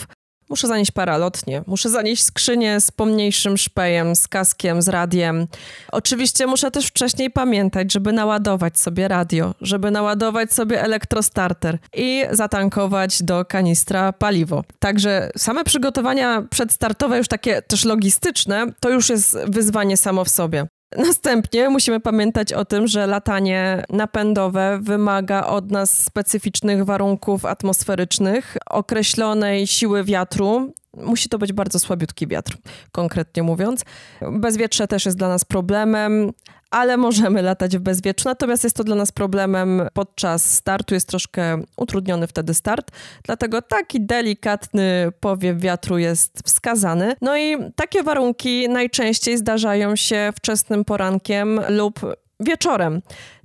Muszę 0.48 0.68
zanieść 0.68 0.90
paralotnie, 0.90 1.62
muszę 1.66 1.90
zanieść 1.90 2.22
skrzynię 2.22 2.80
z 2.80 2.90
pomniejszym 2.90 3.56
szpejem, 3.56 4.16
z 4.16 4.28
kaskiem, 4.28 4.82
z 4.82 4.88
radiem. 4.88 5.46
Oczywiście 5.92 6.46
muszę 6.46 6.70
też 6.70 6.86
wcześniej 6.86 7.30
pamiętać, 7.30 7.92
żeby 7.92 8.12
naładować 8.12 8.78
sobie 8.78 9.08
radio, 9.08 9.54
żeby 9.60 9.90
naładować 9.90 10.52
sobie 10.52 10.82
elektrostarter 10.82 11.78
i 11.94 12.24
zatankować 12.30 13.22
do 13.22 13.44
kanistra 13.44 14.12
paliwo. 14.12 14.64
Także 14.78 15.30
same 15.36 15.64
przygotowania 15.64 16.42
przedstartowe, 16.50 17.18
już 17.18 17.28
takie 17.28 17.62
też 17.62 17.84
logistyczne, 17.84 18.66
to 18.80 18.90
już 18.90 19.08
jest 19.08 19.38
wyzwanie 19.48 19.96
samo 19.96 20.24
w 20.24 20.28
sobie. 20.28 20.66
Następnie 20.96 21.68
musimy 21.68 22.00
pamiętać 22.00 22.52
o 22.52 22.64
tym, 22.64 22.86
że 22.86 23.06
latanie 23.06 23.84
napędowe 23.90 24.78
wymaga 24.82 25.46
od 25.46 25.70
nas 25.70 26.02
specyficznych 26.02 26.84
warunków 26.84 27.44
atmosferycznych, 27.44 28.56
określonej 28.66 29.66
siły 29.66 30.04
wiatru, 30.04 30.72
musi 30.96 31.28
to 31.28 31.38
być 31.38 31.52
bardzo 31.52 31.78
słabiutki 31.78 32.26
wiatr, 32.26 32.56
konkretnie 32.92 33.42
mówiąc. 33.42 33.84
Bezwietrze 34.32 34.86
też 34.86 35.04
jest 35.04 35.18
dla 35.18 35.28
nas 35.28 35.44
problemem, 35.44 36.32
ale 36.74 36.96
możemy 36.96 37.42
latać 37.42 37.76
w 37.76 37.80
bezwietrzu. 37.80 38.28
Natomiast 38.28 38.64
jest 38.64 38.76
to 38.76 38.84
dla 38.84 38.96
nas 38.96 39.12
problemem 39.12 39.82
podczas 39.92 40.54
startu, 40.54 40.94
jest 40.94 41.08
troszkę 41.08 41.62
utrudniony 41.76 42.26
wtedy 42.26 42.54
start, 42.54 42.90
dlatego 43.22 43.62
taki 43.62 44.00
delikatny 44.00 45.12
powiew 45.20 45.58
wiatru 45.58 45.98
jest 45.98 46.42
wskazany. 46.44 47.16
No 47.20 47.36
i 47.36 47.56
takie 47.76 48.02
warunki 48.02 48.68
najczęściej 48.68 49.38
zdarzają 49.38 49.96
się 49.96 50.32
wczesnym 50.36 50.84
porankiem 50.84 51.60
lub 51.68 52.00
wieczorem. 52.40 53.02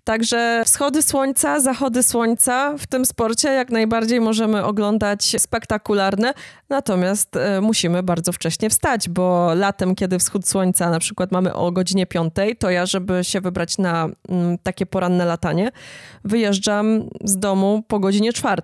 Także 0.10 0.63
wschody 0.65 1.02
słońca, 1.02 1.60
zachody 1.60 2.04
słońca 2.04 2.78
w 2.78 2.88
tym 2.88 3.06
sporcie 3.06 3.50
jak 3.50 3.69
najbardziej 3.69 4.22
możemy 4.22 4.63
oglądać 4.63 5.36
spektakularne, 5.38 6.34
natomiast 6.69 7.36
e, 7.36 7.62
musimy 7.62 8.04
bardzo 8.04 8.32
wcześnie 8.32 8.69
wstać, 8.69 9.10
bo 9.10 9.54
latem, 9.54 9.95
kiedy 9.95 10.19
wschód 10.19 10.48
słońca 10.48 10.89
na 10.89 11.00
przykład 11.00 11.32
mamy 11.32 11.54
o 11.54 11.72
godzinie 11.72 12.06
5, 12.06 12.34
to 12.60 12.69
ja, 12.69 12.86
żeby 12.86 13.24
się 13.24 13.41
wybrać 13.41 13.78
na 13.78 14.10
mm, 14.30 14.58
takie 14.63 14.86
poranne 14.86 15.26
latanie, 15.26 15.72
wyjeżdżam 16.24 17.10
z 17.24 17.38
domu 17.38 17.84
po 17.88 18.00
godzinie 18.00 18.34
4. 18.34 18.62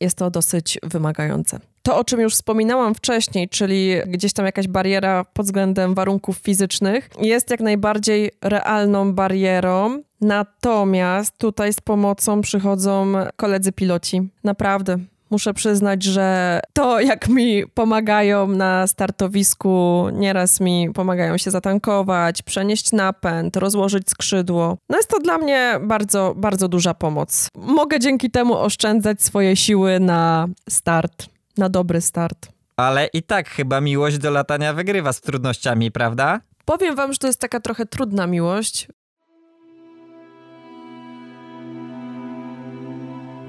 Jest 0.00 0.18
to 0.18 0.30
dosyć 0.30 0.78
wymagające. 0.82 1.60
To, 1.88 1.96
o 1.96 2.04
czym 2.04 2.20
już 2.20 2.34
wspominałam 2.34 2.94
wcześniej, 2.94 3.48
czyli 3.48 3.94
gdzieś 4.06 4.32
tam 4.32 4.46
jakaś 4.46 4.68
bariera 4.68 5.24
pod 5.24 5.46
względem 5.46 5.94
warunków 5.94 6.36
fizycznych, 6.36 7.10
jest 7.20 7.50
jak 7.50 7.60
najbardziej 7.60 8.30
realną 8.42 9.12
barierą. 9.12 10.02
Natomiast 10.20 11.38
tutaj 11.38 11.72
z 11.72 11.80
pomocą 11.80 12.40
przychodzą 12.40 13.12
koledzy 13.36 13.72
piloci. 13.72 14.28
Naprawdę. 14.44 14.98
Muszę 15.30 15.54
przyznać, 15.54 16.02
że 16.02 16.60
to, 16.72 17.00
jak 17.00 17.28
mi 17.28 17.66
pomagają 17.74 18.48
na 18.48 18.86
startowisku, 18.86 20.06
nieraz 20.12 20.60
mi 20.60 20.90
pomagają 20.94 21.38
się 21.38 21.50
zatankować, 21.50 22.42
przenieść 22.42 22.92
napęd, 22.92 23.56
rozłożyć 23.56 24.10
skrzydło. 24.10 24.76
No 24.88 24.96
jest 24.96 25.08
to 25.08 25.20
dla 25.20 25.38
mnie 25.38 25.80
bardzo, 25.82 26.34
bardzo 26.36 26.68
duża 26.68 26.94
pomoc. 26.94 27.48
Mogę 27.56 28.00
dzięki 28.00 28.30
temu 28.30 28.54
oszczędzać 28.56 29.22
swoje 29.22 29.56
siły 29.56 30.00
na 30.00 30.48
start 30.68 31.37
na 31.58 31.68
dobry 31.68 32.00
start. 32.00 32.48
Ale 32.76 33.06
i 33.12 33.22
tak 33.22 33.48
chyba 33.48 33.80
miłość 33.80 34.18
do 34.18 34.30
latania 34.30 34.72
wygrywa 34.72 35.12
z 35.12 35.20
trudnościami, 35.20 35.90
prawda? 35.90 36.40
Powiem 36.64 36.96
wam, 36.96 37.12
że 37.12 37.18
to 37.18 37.26
jest 37.26 37.40
taka 37.40 37.60
trochę 37.60 37.86
trudna 37.86 38.26
miłość. 38.26 38.88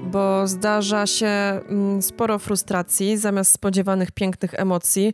Bo 0.02 0.46
zdarza 0.46 1.06
się 1.06 1.26
mm, 1.26 2.02
sporo 2.02 2.38
frustracji 2.38 3.16
zamiast 3.16 3.52
spodziewanych 3.52 4.12
pięknych 4.12 4.54
emocji. 4.54 5.12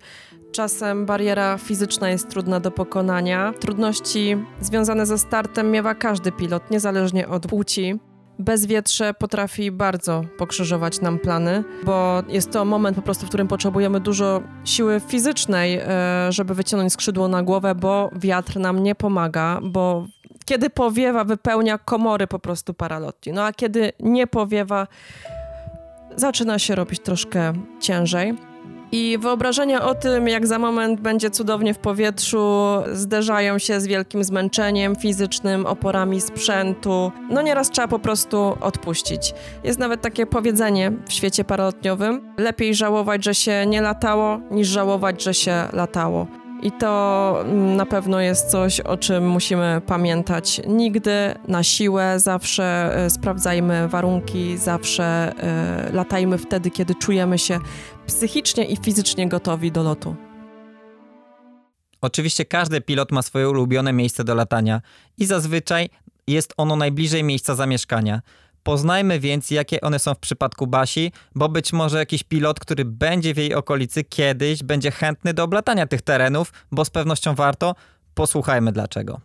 Czasem 0.52 1.06
bariera 1.06 1.58
fizyczna 1.58 2.10
jest 2.10 2.30
trudna 2.30 2.60
do 2.60 2.70
pokonania. 2.70 3.52
Trudności 3.60 4.36
związane 4.60 5.06
ze 5.06 5.18
startem 5.18 5.70
miewa 5.70 5.94
każdy 5.94 6.32
pilot, 6.32 6.70
niezależnie 6.70 7.28
od 7.28 7.46
płci. 7.46 7.98
Bezwietrze 8.38 9.14
potrafi 9.14 9.70
bardzo 9.70 10.24
pokrzyżować 10.38 11.00
nam 11.00 11.18
plany, 11.18 11.64
bo 11.84 12.22
jest 12.28 12.50
to 12.50 12.64
moment 12.64 12.96
po 12.96 13.02
prostu, 13.02 13.26
w 13.26 13.28
którym 13.28 13.48
potrzebujemy 13.48 14.00
dużo 14.00 14.42
siły 14.64 15.00
fizycznej, 15.08 15.80
e, 15.82 16.32
żeby 16.32 16.54
wyciągnąć 16.54 16.92
skrzydło 16.92 17.28
na 17.28 17.42
głowę, 17.42 17.74
bo 17.74 18.10
wiatr 18.14 18.58
nam 18.58 18.82
nie 18.82 18.94
pomaga, 18.94 19.60
bo 19.62 20.06
kiedy 20.44 20.70
powiewa, 20.70 21.24
wypełnia 21.24 21.78
komory 21.78 22.26
po 22.26 22.38
prostu 22.38 22.74
paralotti. 22.74 23.32
No 23.32 23.44
a 23.44 23.52
kiedy 23.52 23.92
nie 24.00 24.26
powiewa, 24.26 24.86
zaczyna 26.16 26.58
się 26.58 26.74
robić 26.74 27.00
troszkę 27.00 27.52
ciężej. 27.80 28.34
I 28.92 29.18
wyobrażenia 29.18 29.84
o 29.84 29.94
tym, 29.94 30.28
jak 30.28 30.46
za 30.46 30.58
moment 30.58 31.00
będzie 31.00 31.30
cudownie 31.30 31.74
w 31.74 31.78
powietrzu, 31.78 32.76
zderzają 32.92 33.58
się 33.58 33.80
z 33.80 33.86
wielkim 33.86 34.24
zmęczeniem 34.24 34.96
fizycznym, 34.96 35.66
oporami 35.66 36.20
sprzętu. 36.20 37.12
No 37.30 37.42
nieraz 37.42 37.70
trzeba 37.70 37.88
po 37.88 37.98
prostu 37.98 38.56
odpuścić. 38.60 39.34
Jest 39.64 39.78
nawet 39.78 40.00
takie 40.00 40.26
powiedzenie 40.26 40.92
w 41.08 41.12
świecie 41.12 41.44
paralotniowym: 41.44 42.34
lepiej 42.38 42.74
żałować, 42.74 43.24
że 43.24 43.34
się 43.34 43.66
nie 43.66 43.80
latało, 43.80 44.40
niż 44.50 44.68
żałować, 44.68 45.22
że 45.22 45.34
się 45.34 45.68
latało. 45.72 46.26
I 46.62 46.72
to 46.72 47.36
mm, 47.44 47.76
na 47.76 47.86
pewno 47.86 48.20
jest 48.20 48.50
coś, 48.50 48.80
o 48.80 48.96
czym 48.96 49.28
musimy 49.28 49.80
pamiętać. 49.86 50.60
Nigdy 50.66 51.34
na 51.48 51.62
siłę, 51.62 52.14
zawsze 52.16 52.96
e, 52.96 53.10
sprawdzajmy 53.10 53.88
warunki, 53.88 54.58
zawsze 54.58 55.32
y, 55.88 55.92
latajmy 55.92 56.38
wtedy, 56.38 56.70
kiedy 56.70 56.94
czujemy 56.94 57.38
się 57.38 57.58
psychicznie 58.06 58.64
i 58.64 58.76
fizycznie 58.76 59.28
gotowi 59.28 59.72
do 59.72 59.82
lotu. 59.82 60.16
Oczywiście 62.00 62.44
każdy 62.44 62.80
pilot 62.80 63.12
ma 63.12 63.22
swoje 63.22 63.48
ulubione 63.48 63.92
miejsce 63.92 64.24
do 64.24 64.34
latania 64.34 64.80
i 65.18 65.26
zazwyczaj 65.26 65.88
jest 66.26 66.54
ono 66.56 66.76
najbliżej 66.76 67.24
miejsca 67.24 67.54
zamieszkania. 67.54 68.20
Poznajmy 68.62 69.20
więc, 69.20 69.50
jakie 69.50 69.80
one 69.80 69.98
są 69.98 70.14
w 70.14 70.18
przypadku 70.18 70.66
Basi, 70.66 71.12
bo 71.34 71.48
być 71.48 71.72
może 71.72 71.98
jakiś 71.98 72.22
pilot, 72.22 72.60
który 72.60 72.84
będzie 72.84 73.34
w 73.34 73.36
jej 73.36 73.54
okolicy 73.54 74.04
kiedyś, 74.04 74.62
będzie 74.62 74.90
chętny 74.90 75.34
do 75.34 75.44
oblatania 75.44 75.86
tych 75.86 76.02
terenów, 76.02 76.52
bo 76.72 76.84
z 76.84 76.90
pewnością 76.90 77.34
warto. 77.34 77.74
Posłuchajmy 78.14 78.72
dlaczego. 78.72 79.20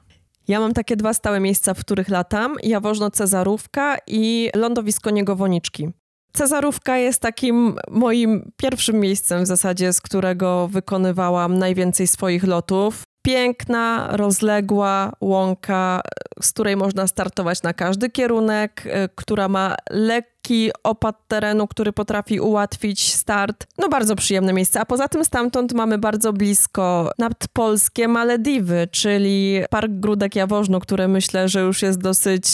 Ja 0.48 0.60
mam 0.60 0.74
takie 0.74 0.96
dwa 0.96 1.13
stałe 1.13 1.39
miejsca, 1.39 1.74
w 1.74 1.80
których 1.80 2.10
latam. 2.10 2.56
Jawożno 2.63 3.12
Cezarówka 3.12 3.98
i 4.08 4.50
lądowisko 4.56 5.10
Niegowoniczki. 5.10 5.89
Cezarówka 6.34 6.98
jest 6.98 7.22
takim 7.22 7.76
moim 7.89 8.52
pierwszym 8.58 9.00
miejscem 9.00 9.44
w 9.44 9.48
zasadzie, 9.48 9.94
z 9.94 10.02
którego 10.02 10.67
wykonywałam 10.67 11.58
najwięcej 11.58 12.08
swoich 12.08 12.44
lotów 12.44 13.04
piękna, 13.21 14.07
rozległa 14.12 15.13
łąka, 15.21 16.01
z 16.41 16.51
której 16.51 16.75
można 16.75 17.07
startować 17.07 17.63
na 17.63 17.73
każdy 17.73 18.10
kierunek, 18.10 18.84
e, 18.86 19.10
która 19.15 19.47
ma 19.47 19.75
lekki 19.89 20.71
opad 20.84 21.27
terenu, 21.27 21.67
który 21.67 21.93
potrafi 21.93 22.39
ułatwić 22.39 23.13
start. 23.13 23.67
No 23.77 23.89
bardzo 23.89 24.15
przyjemne 24.15 24.53
miejsce. 24.53 24.79
A 24.79 24.86
poza 24.86 25.07
tym 25.07 25.25
stamtąd 25.25 25.73
mamy 25.73 25.97
bardzo 25.97 26.34
blisko 26.34 27.12
nadpolskie 27.17 28.07
Malediwy, 28.07 28.88
czyli 28.91 29.62
Park 29.69 29.91
Grudek 29.91 30.36
Jawożno, 30.36 30.79
który 30.79 31.07
myślę, 31.07 31.49
że 31.49 31.62
już 31.62 31.81
jest 31.81 32.01
dosyć 32.01 32.45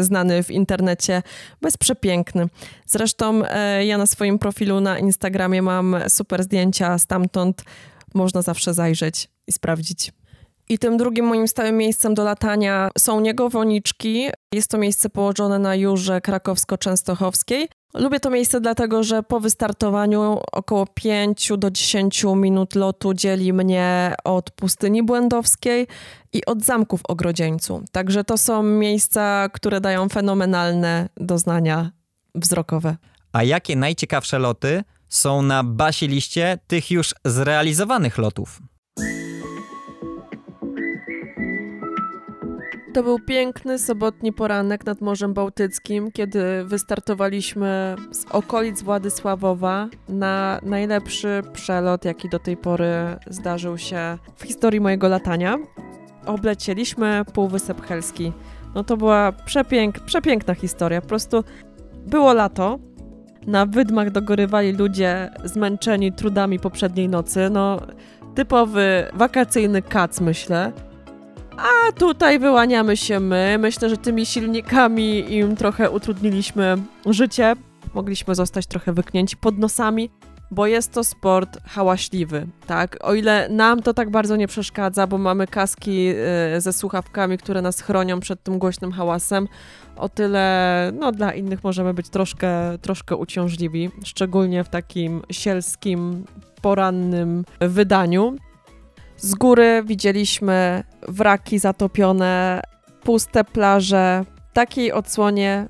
y, 0.00 0.04
znany 0.04 0.42
w 0.42 0.50
internecie, 0.50 1.22
bo 1.60 1.68
jest 1.68 1.78
przepiękny. 1.78 2.48
Zresztą 2.86 3.42
y, 3.44 3.84
ja 3.84 3.98
na 3.98 4.06
swoim 4.06 4.38
profilu 4.38 4.80
na 4.80 4.98
Instagramie 4.98 5.62
mam 5.62 5.96
super 6.08 6.42
zdjęcia 6.42 6.98
stamtąd. 6.98 7.64
Można 8.14 8.42
zawsze 8.42 8.74
zajrzeć 8.74 9.35
i 9.46 9.52
sprawdzić. 9.52 10.12
I 10.68 10.78
tym 10.78 10.96
drugim 10.96 11.26
moim 11.26 11.48
stałym 11.48 11.76
miejscem 11.76 12.14
do 12.14 12.24
latania 12.24 12.90
są 12.98 13.20
Niegowoniczki. 13.20 14.28
Jest 14.52 14.70
to 14.70 14.78
miejsce 14.78 15.10
położone 15.10 15.58
na 15.58 15.74
Jurze 15.74 16.20
Krakowsko-Częstochowskiej. 16.20 17.68
Lubię 17.94 18.20
to 18.20 18.30
miejsce 18.30 18.60
dlatego, 18.60 19.02
że 19.02 19.22
po 19.22 19.40
wystartowaniu 19.40 20.40
około 20.52 20.86
5 20.86 21.52
do 21.58 21.70
10 21.70 22.24
minut 22.24 22.74
lotu 22.74 23.14
dzieli 23.14 23.52
mnie 23.52 24.14
od 24.24 24.50
pustyni 24.50 25.02
błędowskiej 25.02 25.86
i 26.32 26.44
od 26.46 26.64
zamków 26.64 27.00
w 27.00 27.06
Ogrodzieńcu. 27.06 27.84
Także 27.92 28.24
to 28.24 28.38
są 28.38 28.62
miejsca, 28.62 29.48
które 29.52 29.80
dają 29.80 30.08
fenomenalne 30.08 31.08
doznania 31.16 31.90
wzrokowe. 32.34 32.96
A 33.32 33.42
jakie 33.42 33.76
najciekawsze 33.76 34.38
loty 34.38 34.84
są 35.08 35.42
na 35.42 35.64
basi 35.64 36.08
liście 36.08 36.58
tych 36.66 36.90
już 36.90 37.14
zrealizowanych 37.24 38.18
lotów? 38.18 38.60
To 42.96 43.02
był 43.02 43.18
piękny 43.18 43.78
sobotni 43.78 44.32
poranek 44.32 44.86
nad 44.86 45.00
Morzem 45.00 45.34
Bałtyckim, 45.34 46.12
kiedy 46.12 46.64
wystartowaliśmy 46.64 47.96
z 48.10 48.24
okolic 48.30 48.82
Władysławowa 48.82 49.88
na 50.08 50.60
najlepszy 50.62 51.42
przelot, 51.52 52.04
jaki 52.04 52.28
do 52.28 52.38
tej 52.38 52.56
pory 52.56 52.92
zdarzył 53.26 53.78
się 53.78 54.18
w 54.36 54.42
historii 54.42 54.80
mojego 54.80 55.08
latania. 55.08 55.58
Oblecieliśmy 56.26 57.22
Półwysep 57.32 57.86
Helski. 57.86 58.32
No 58.74 58.84
to 58.84 58.96
była 58.96 59.32
przepięk, 59.32 60.00
przepiękna 60.00 60.54
historia. 60.54 61.00
Po 61.00 61.08
prostu 61.08 61.44
było 62.06 62.32
lato, 62.32 62.78
na 63.46 63.66
wydmach 63.66 64.10
dogorywali 64.10 64.72
ludzie 64.72 65.30
zmęczeni 65.44 66.12
trudami 66.12 66.58
poprzedniej 66.58 67.08
nocy. 67.08 67.50
No, 67.50 67.80
typowy 68.34 69.06
wakacyjny 69.14 69.82
kac, 69.82 70.20
myślę. 70.20 70.72
A 71.58 71.92
tutaj 71.92 72.38
wyłaniamy 72.38 72.96
się 72.96 73.20
my. 73.20 73.56
Myślę, 73.60 73.88
że 73.88 73.96
tymi 73.96 74.26
silnikami 74.26 75.34
im 75.34 75.56
trochę 75.56 75.90
utrudniliśmy 75.90 76.76
życie. 77.06 77.54
Mogliśmy 77.94 78.34
zostać 78.34 78.66
trochę 78.66 78.92
wyknięci 78.92 79.36
pod 79.36 79.58
nosami. 79.58 80.10
bo 80.50 80.66
jest 80.66 80.92
to 80.92 81.04
sport 81.04 81.58
hałaśliwy, 81.66 82.46
tak? 82.66 82.96
O 83.00 83.14
ile 83.14 83.48
nam 83.48 83.82
to 83.82 83.94
tak 83.94 84.10
bardzo 84.10 84.36
nie 84.36 84.48
przeszkadza, 84.48 85.06
bo 85.06 85.18
mamy 85.18 85.46
kaski 85.46 86.08
y, 86.56 86.60
ze 86.60 86.72
słuchawkami, 86.72 87.38
które 87.38 87.62
nas 87.62 87.80
chronią 87.80 88.20
przed 88.20 88.42
tym 88.42 88.58
głośnym 88.58 88.92
hałasem, 88.92 89.48
o 89.96 90.08
tyle 90.08 90.92
no, 90.94 91.12
dla 91.12 91.32
innych 91.32 91.64
możemy 91.64 91.94
być 91.94 92.08
troszkę, 92.08 92.78
troszkę 92.82 93.16
uciążliwi, 93.16 93.90
szczególnie 94.04 94.64
w 94.64 94.68
takim 94.68 95.22
sielskim, 95.30 96.24
porannym 96.62 97.44
wydaniu. 97.60 98.36
Z 99.16 99.34
góry 99.34 99.82
widzieliśmy 99.86 100.84
wraki 101.08 101.58
zatopione, 101.58 102.62
puste 103.02 103.44
plaże. 103.44 104.24
Takiej 104.52 104.92
odsłonie 104.92 105.68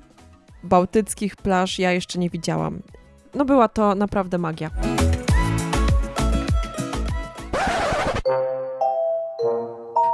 bałtyckich 0.63 1.35
plaż 1.35 1.79
ja 1.79 1.91
jeszcze 1.91 2.19
nie 2.19 2.29
widziałam. 2.29 2.79
No 3.35 3.45
była 3.45 3.67
to 3.67 3.95
naprawdę 3.95 4.37
magia. 4.37 4.69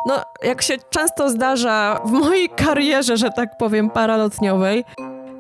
No, 0.05 0.23
jak 0.43 0.61
się 0.61 0.77
często 0.89 1.29
zdarza 1.29 1.99
w 2.05 2.11
mojej 2.11 2.49
karierze, 2.49 3.17
że 3.17 3.29
tak 3.29 3.57
powiem, 3.57 3.89
paralotniowej, 3.89 4.86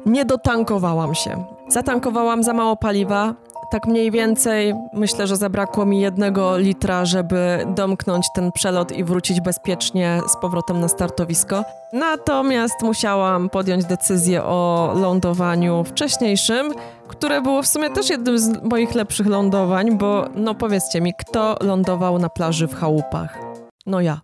nie 0.05 0.25
dotankowałam 0.25 1.15
się. 1.15 1.45
Zatankowałam 1.67 2.43
za 2.43 2.53
mało 2.53 2.75
paliwa. 2.75 3.33
Tak 3.73 3.87
mniej 3.87 4.11
więcej 4.11 4.73
myślę, 4.93 5.27
że 5.27 5.37
zabrakło 5.37 5.85
mi 5.85 6.01
jednego 6.01 6.57
litra, 6.57 7.05
żeby 7.05 7.65
domknąć 7.75 8.25
ten 8.35 8.51
przelot 8.51 8.91
i 8.91 9.03
wrócić 9.03 9.41
bezpiecznie 9.41 10.21
z 10.27 10.37
powrotem 10.37 10.79
na 10.79 10.87
startowisko. 10.87 11.63
Natomiast 11.93 12.81
musiałam 12.81 13.49
podjąć 13.49 13.85
decyzję 13.85 14.43
o 14.43 14.93
lądowaniu 14.95 15.83
wcześniejszym, 15.83 16.73
które 17.07 17.41
było 17.41 17.61
w 17.61 17.67
sumie 17.67 17.89
też 17.89 18.09
jednym 18.09 18.39
z 18.39 18.63
moich 18.63 18.95
lepszych 18.95 19.27
lądowań, 19.27 19.97
bo 19.97 20.25
no 20.35 20.55
powiedzcie 20.55 21.01
mi, 21.01 21.13
kto 21.19 21.57
lądował 21.61 22.19
na 22.19 22.29
plaży 22.29 22.67
w 22.67 22.75
chałupach? 22.75 23.39
No 23.85 24.01
ja. 24.01 24.21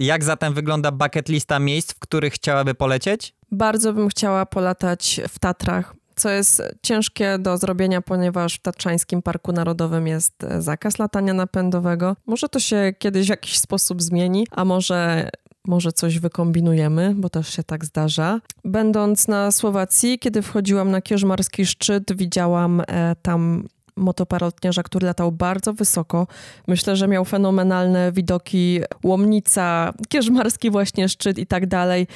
Jak 0.00 0.24
zatem 0.24 0.54
wygląda 0.54 0.92
bucket 0.92 1.28
lista 1.28 1.58
miejsc, 1.58 1.92
w 1.92 1.98
których 1.98 2.34
chciałaby 2.34 2.74
polecieć? 2.74 3.34
Bardzo 3.50 3.92
bym 3.92 4.08
chciała 4.08 4.46
polatać 4.46 5.20
w 5.28 5.38
Tatrach, 5.38 5.94
co 6.16 6.30
jest 6.30 6.62
ciężkie 6.82 7.38
do 7.38 7.58
zrobienia, 7.58 8.02
ponieważ 8.02 8.54
w 8.54 8.62
Tatrzańskim 8.62 9.22
Parku 9.22 9.52
Narodowym 9.52 10.06
jest 10.06 10.44
e, 10.44 10.62
zakaz 10.62 10.98
latania 10.98 11.34
napędowego. 11.34 12.16
Może 12.26 12.48
to 12.48 12.60
się 12.60 12.92
kiedyś 12.98 13.26
w 13.26 13.30
jakiś 13.30 13.58
sposób 13.58 14.02
zmieni, 14.02 14.46
a 14.50 14.64
może 14.64 15.30
może 15.66 15.92
coś 15.92 16.18
wykombinujemy, 16.18 17.14
bo 17.16 17.30
też 17.30 17.48
się 17.48 17.62
tak 17.62 17.84
zdarza. 17.84 18.40
Będąc 18.64 19.28
na 19.28 19.50
Słowacji, 19.50 20.18
kiedy 20.18 20.42
wchodziłam 20.42 20.90
na 20.90 21.02
Kierzmarski 21.02 21.66
Szczyt, 21.66 22.16
widziałam 22.16 22.82
e, 22.86 23.16
tam 23.22 23.68
motoparotniarza, 23.96 24.82
który 24.82 25.06
latał 25.06 25.32
bardzo 25.32 25.72
wysoko. 25.72 26.26
Myślę, 26.68 26.96
że 26.96 27.08
miał 27.08 27.24
fenomenalne 27.24 28.12
widoki, 28.12 28.80
łomnica, 29.04 29.92
Kierzmarski 30.08 30.70
właśnie 30.70 31.08
szczyt 31.08 31.38
i 31.38 31.46
tak 31.46 31.66
dalej. 31.66 32.06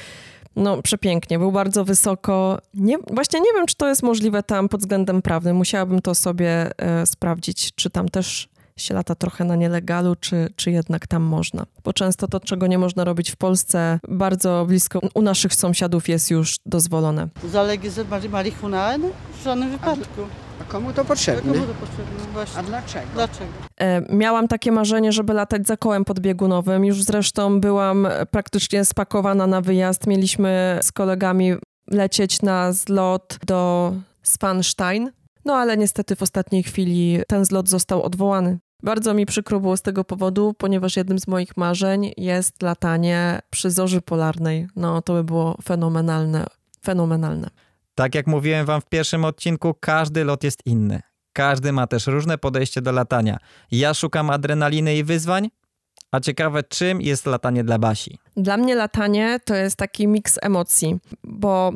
No, 0.55 0.81
przepięknie, 0.81 1.39
był 1.39 1.51
bardzo 1.51 1.85
wysoko. 1.85 2.59
Nie, 2.73 2.97
właśnie 3.13 3.39
nie 3.39 3.53
wiem, 3.55 3.65
czy 3.65 3.75
to 3.75 3.89
jest 3.89 4.03
możliwe 4.03 4.43
tam 4.43 4.69
pod 4.69 4.79
względem 4.79 5.21
prawnym. 5.21 5.55
Musiałabym 5.55 6.01
to 6.01 6.15
sobie 6.15 6.71
e, 6.77 7.05
sprawdzić, 7.05 7.75
czy 7.75 7.89
tam 7.89 8.09
też 8.09 8.49
się 8.77 8.93
lata 8.93 9.15
trochę 9.15 9.43
na 9.43 9.55
nielegalu, 9.55 10.15
czy, 10.15 10.49
czy 10.55 10.71
jednak 10.71 11.07
tam 11.07 11.23
można. 11.23 11.65
Bo 11.83 11.93
często 11.93 12.27
to, 12.27 12.39
czego 12.39 12.67
nie 12.67 12.77
można 12.77 13.03
robić 13.03 13.31
w 13.31 13.35
Polsce, 13.35 13.99
bardzo 14.07 14.65
blisko 14.67 14.99
u 15.13 15.21
naszych 15.21 15.55
sąsiadów 15.55 16.09
jest 16.09 16.31
już 16.31 16.55
dozwolone. 16.65 17.27
zalegalizować 17.51 18.27
marihuanę? 18.27 19.09
W 19.39 19.43
żadnym 19.43 19.69
wypadku. 19.71 20.21
A 20.69 20.71
komu 20.71 20.93
to 20.93 21.05
potrzebne? 21.05 21.53
komu 21.53 21.65
to 21.65 21.73
potrzebne? 21.73 22.23
A 22.29 22.33
Właśnie. 22.33 22.63
dlaczego? 22.63 23.05
Dlaczego? 23.13 23.51
E, 23.81 24.01
Miałam 24.15 24.47
takie 24.47 24.71
marzenie, 24.71 25.11
żeby 25.11 25.33
latać 25.33 25.67
za 25.67 25.77
kołem 25.77 26.05
podbiegunowym. 26.05 26.85
Już 26.85 27.03
zresztą 27.03 27.59
byłam 27.59 28.07
praktycznie 28.31 28.85
spakowana 28.85 29.47
na 29.47 29.61
wyjazd. 29.61 30.07
Mieliśmy 30.07 30.79
z 30.81 30.91
kolegami 30.91 31.53
lecieć 31.91 32.41
na 32.41 32.73
zlot 32.73 33.37
do 33.45 33.93
Spanstein. 34.23 35.11
No 35.45 35.53
ale 35.55 35.77
niestety 35.77 36.15
w 36.15 36.21
ostatniej 36.23 36.63
chwili 36.63 37.19
ten 37.27 37.45
zlot 37.45 37.69
został 37.69 38.03
odwołany. 38.03 38.59
Bardzo 38.83 39.13
mi 39.13 39.25
przykro 39.25 39.59
było 39.59 39.77
z 39.77 39.81
tego 39.81 40.03
powodu, 40.03 40.53
ponieważ 40.57 40.97
jednym 40.97 41.19
z 41.19 41.27
moich 41.27 41.57
marzeń 41.57 42.11
jest 42.17 42.61
latanie 42.61 43.39
przy 43.49 43.71
zorzy 43.71 44.01
polarnej. 44.01 44.67
No 44.75 45.01
to 45.01 45.13
by 45.13 45.23
było 45.23 45.57
fenomenalne, 45.63 46.45
fenomenalne. 46.85 47.49
Tak 47.99 48.15
jak 48.15 48.27
mówiłem 48.27 48.65
wam 48.65 48.81
w 48.81 48.85
pierwszym 48.85 49.25
odcinku, 49.25 49.75
każdy 49.79 50.23
lot 50.23 50.43
jest 50.43 50.65
inny. 50.65 51.01
Każdy 51.33 51.71
ma 51.71 51.87
też 51.87 52.07
różne 52.07 52.37
podejście 52.37 52.81
do 52.81 52.91
latania. 52.91 53.37
Ja 53.71 53.93
szukam 53.93 54.29
adrenaliny 54.29 54.95
i 54.95 55.03
wyzwań, 55.03 55.49
a 56.11 56.19
ciekawe 56.19 56.63
czym 56.63 57.01
jest 57.01 57.25
latanie 57.25 57.63
dla 57.63 57.79
Basi. 57.79 58.19
Dla 58.37 58.57
mnie 58.57 58.75
latanie 58.75 59.39
to 59.45 59.55
jest 59.55 59.75
taki 59.75 60.07
miks 60.07 60.39
emocji, 60.41 60.99
bo 61.23 61.73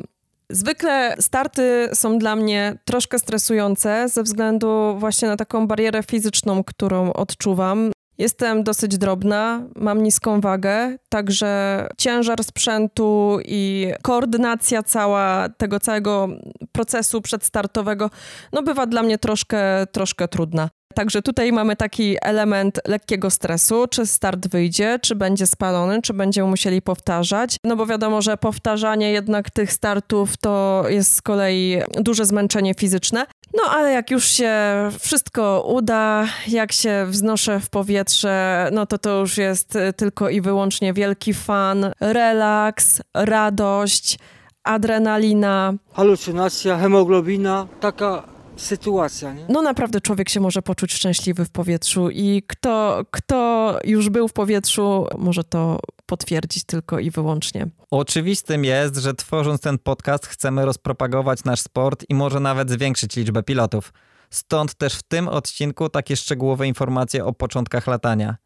zwykle 0.50 1.16
starty 1.20 1.88
są 1.94 2.18
dla 2.18 2.36
mnie 2.36 2.78
troszkę 2.84 3.18
stresujące 3.18 4.08
ze 4.08 4.22
względu 4.22 4.96
właśnie 4.98 5.28
na 5.28 5.36
taką 5.36 5.66
barierę 5.66 6.02
fizyczną, 6.02 6.64
którą 6.64 7.12
odczuwam. 7.12 7.90
Jestem 8.18 8.64
dosyć 8.64 8.98
drobna, 8.98 9.62
mam 9.76 10.02
niską 10.02 10.40
wagę, 10.40 10.96
także 11.08 11.86
ciężar 11.98 12.44
sprzętu 12.44 13.38
i 13.44 13.92
koordynacja 14.02 14.82
cała 14.82 15.48
tego 15.48 15.80
całego 15.80 16.28
procesu 16.72 17.20
przedstartowego 17.20 18.10
no 18.52 18.62
bywa 18.62 18.86
dla 18.86 19.02
mnie 19.02 19.18
troszkę, 19.18 19.86
troszkę 19.92 20.28
trudna. 20.28 20.70
Także 20.94 21.22
tutaj 21.22 21.52
mamy 21.52 21.76
taki 21.76 22.16
element 22.22 22.80
lekkiego 22.88 23.30
stresu, 23.30 23.86
czy 23.90 24.06
start 24.06 24.48
wyjdzie, 24.48 24.98
czy 25.02 25.14
będzie 25.14 25.46
spalony, 25.46 26.02
czy 26.02 26.14
będziemy 26.14 26.48
musieli 26.48 26.82
powtarzać. 26.82 27.56
No 27.64 27.76
bo 27.76 27.86
wiadomo, 27.86 28.22
że 28.22 28.36
powtarzanie 28.36 29.12
jednak 29.12 29.50
tych 29.50 29.72
startów 29.72 30.36
to 30.36 30.84
jest 30.88 31.16
z 31.16 31.22
kolei 31.22 31.78
duże 31.94 32.24
zmęczenie 32.24 32.74
fizyczne. 32.74 33.26
No 33.54 33.62
ale 33.70 33.92
jak 33.92 34.10
już 34.10 34.24
się 34.24 34.54
wszystko 35.00 35.64
uda, 35.68 36.26
jak 36.48 36.72
się 36.72 37.06
wznoszę 37.08 37.60
w 37.60 37.70
powietrze, 37.70 38.68
no 38.72 38.86
to 38.86 38.98
to 38.98 39.20
już 39.20 39.38
jest 39.38 39.78
tylko 39.96 40.28
i 40.28 40.40
wyłącznie 40.40 40.92
wielki 40.92 41.34
fan, 41.34 41.90
relaks, 42.00 43.02
radość, 43.14 44.18
adrenalina. 44.64 45.74
halucynacja, 45.92 46.78
hemoglobina, 46.78 47.66
taka 47.80 48.33
sytuacja, 48.56 49.32
nie? 49.32 49.46
No 49.48 49.62
naprawdę 49.62 50.00
człowiek 50.00 50.28
się 50.28 50.40
może 50.40 50.62
poczuć 50.62 50.92
szczęśliwy 50.92 51.44
w 51.44 51.50
powietrzu 51.50 52.10
i 52.10 52.42
kto, 52.46 53.02
kto 53.10 53.78
już 53.84 54.08
był 54.08 54.28
w 54.28 54.32
powietrzu, 54.32 55.06
może 55.18 55.44
to 55.44 55.80
potwierdzić 56.06 56.64
tylko 56.64 56.98
i 56.98 57.10
wyłącznie. 57.10 57.66
Oczywistym 57.90 58.64
jest, 58.64 58.96
że 58.96 59.14
tworząc 59.14 59.60
ten 59.60 59.78
podcast 59.78 60.26
chcemy 60.26 60.64
rozpropagować 60.64 61.44
nasz 61.44 61.60
sport 61.60 62.04
i 62.08 62.14
może 62.14 62.40
nawet 62.40 62.70
zwiększyć 62.70 63.16
liczbę 63.16 63.42
pilotów. 63.42 63.92
Stąd 64.30 64.74
też 64.74 64.94
w 64.94 65.02
tym 65.02 65.28
odcinku 65.28 65.88
takie 65.88 66.16
szczegółowe 66.16 66.66
informacje 66.66 67.24
o 67.24 67.32
początkach 67.32 67.86
latania. 67.86 68.36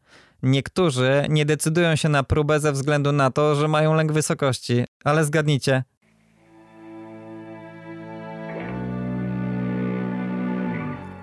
Niektórzy 0.43 1.25
nie 1.29 1.45
decydują 1.45 1.95
się 1.95 2.09
na 2.09 2.23
próbę 2.23 2.59
ze 2.59 2.71
względu 2.71 3.11
na 3.11 3.31
to, 3.31 3.55
że 3.55 3.67
mają 3.67 3.93
lęk 3.93 4.11
wysokości, 4.11 4.85
ale 5.03 5.25
zgadnijcie, 5.25 5.83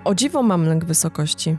O 0.07 0.15
dziwo 0.15 0.43
mam 0.43 0.65
lęk 0.65 0.85
wysokości. 0.85 1.57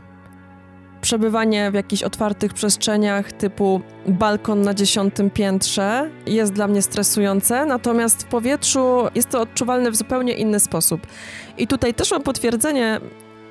Przebywanie 1.01 1.71
w 1.71 1.73
jakichś 1.73 2.03
otwartych 2.03 2.53
przestrzeniach 2.53 3.31
typu 3.31 3.81
balkon 4.07 4.61
na 4.61 4.73
dziesiątym 4.73 5.29
piętrze 5.29 6.09
jest 6.25 6.53
dla 6.53 6.67
mnie 6.67 6.81
stresujące, 6.81 7.65
natomiast 7.65 8.23
w 8.23 8.25
powietrzu 8.25 9.07
jest 9.15 9.29
to 9.29 9.41
odczuwalne 9.41 9.91
w 9.91 9.95
zupełnie 9.95 10.33
inny 10.33 10.59
sposób. 10.59 11.07
I 11.57 11.67
tutaj 11.67 11.93
też 11.93 12.11
mam 12.11 12.23
potwierdzenie 12.23 12.99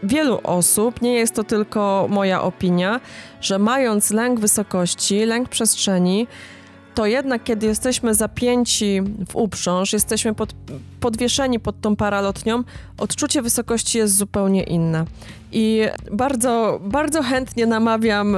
wielu 0.02 0.40
osób, 0.42 1.02
nie 1.02 1.14
jest 1.14 1.34
to 1.34 1.44
tylko 1.44 2.06
moja 2.10 2.42
opinia, 2.42 3.00
że 3.40 3.58
mając 3.58 4.10
lęk 4.10 4.40
wysokości, 4.40 5.24
lęk 5.24 5.48
przestrzeni, 5.48 6.26
to 6.98 7.06
jednak 7.06 7.44
kiedy 7.44 7.66
jesteśmy 7.66 8.14
zapięci 8.14 9.02
w 9.28 9.36
uprząż, 9.36 9.92
jesteśmy 9.92 10.34
pod, 10.34 10.54
podwieszeni 11.00 11.60
pod 11.60 11.80
tą 11.80 11.96
paralotnią, 11.96 12.62
odczucie 12.98 13.42
wysokości 13.42 13.98
jest 13.98 14.16
zupełnie 14.16 14.62
inne. 14.62 15.04
I 15.52 15.82
bardzo, 16.12 16.80
bardzo 16.82 17.22
chętnie 17.22 17.66
namawiam 17.66 18.36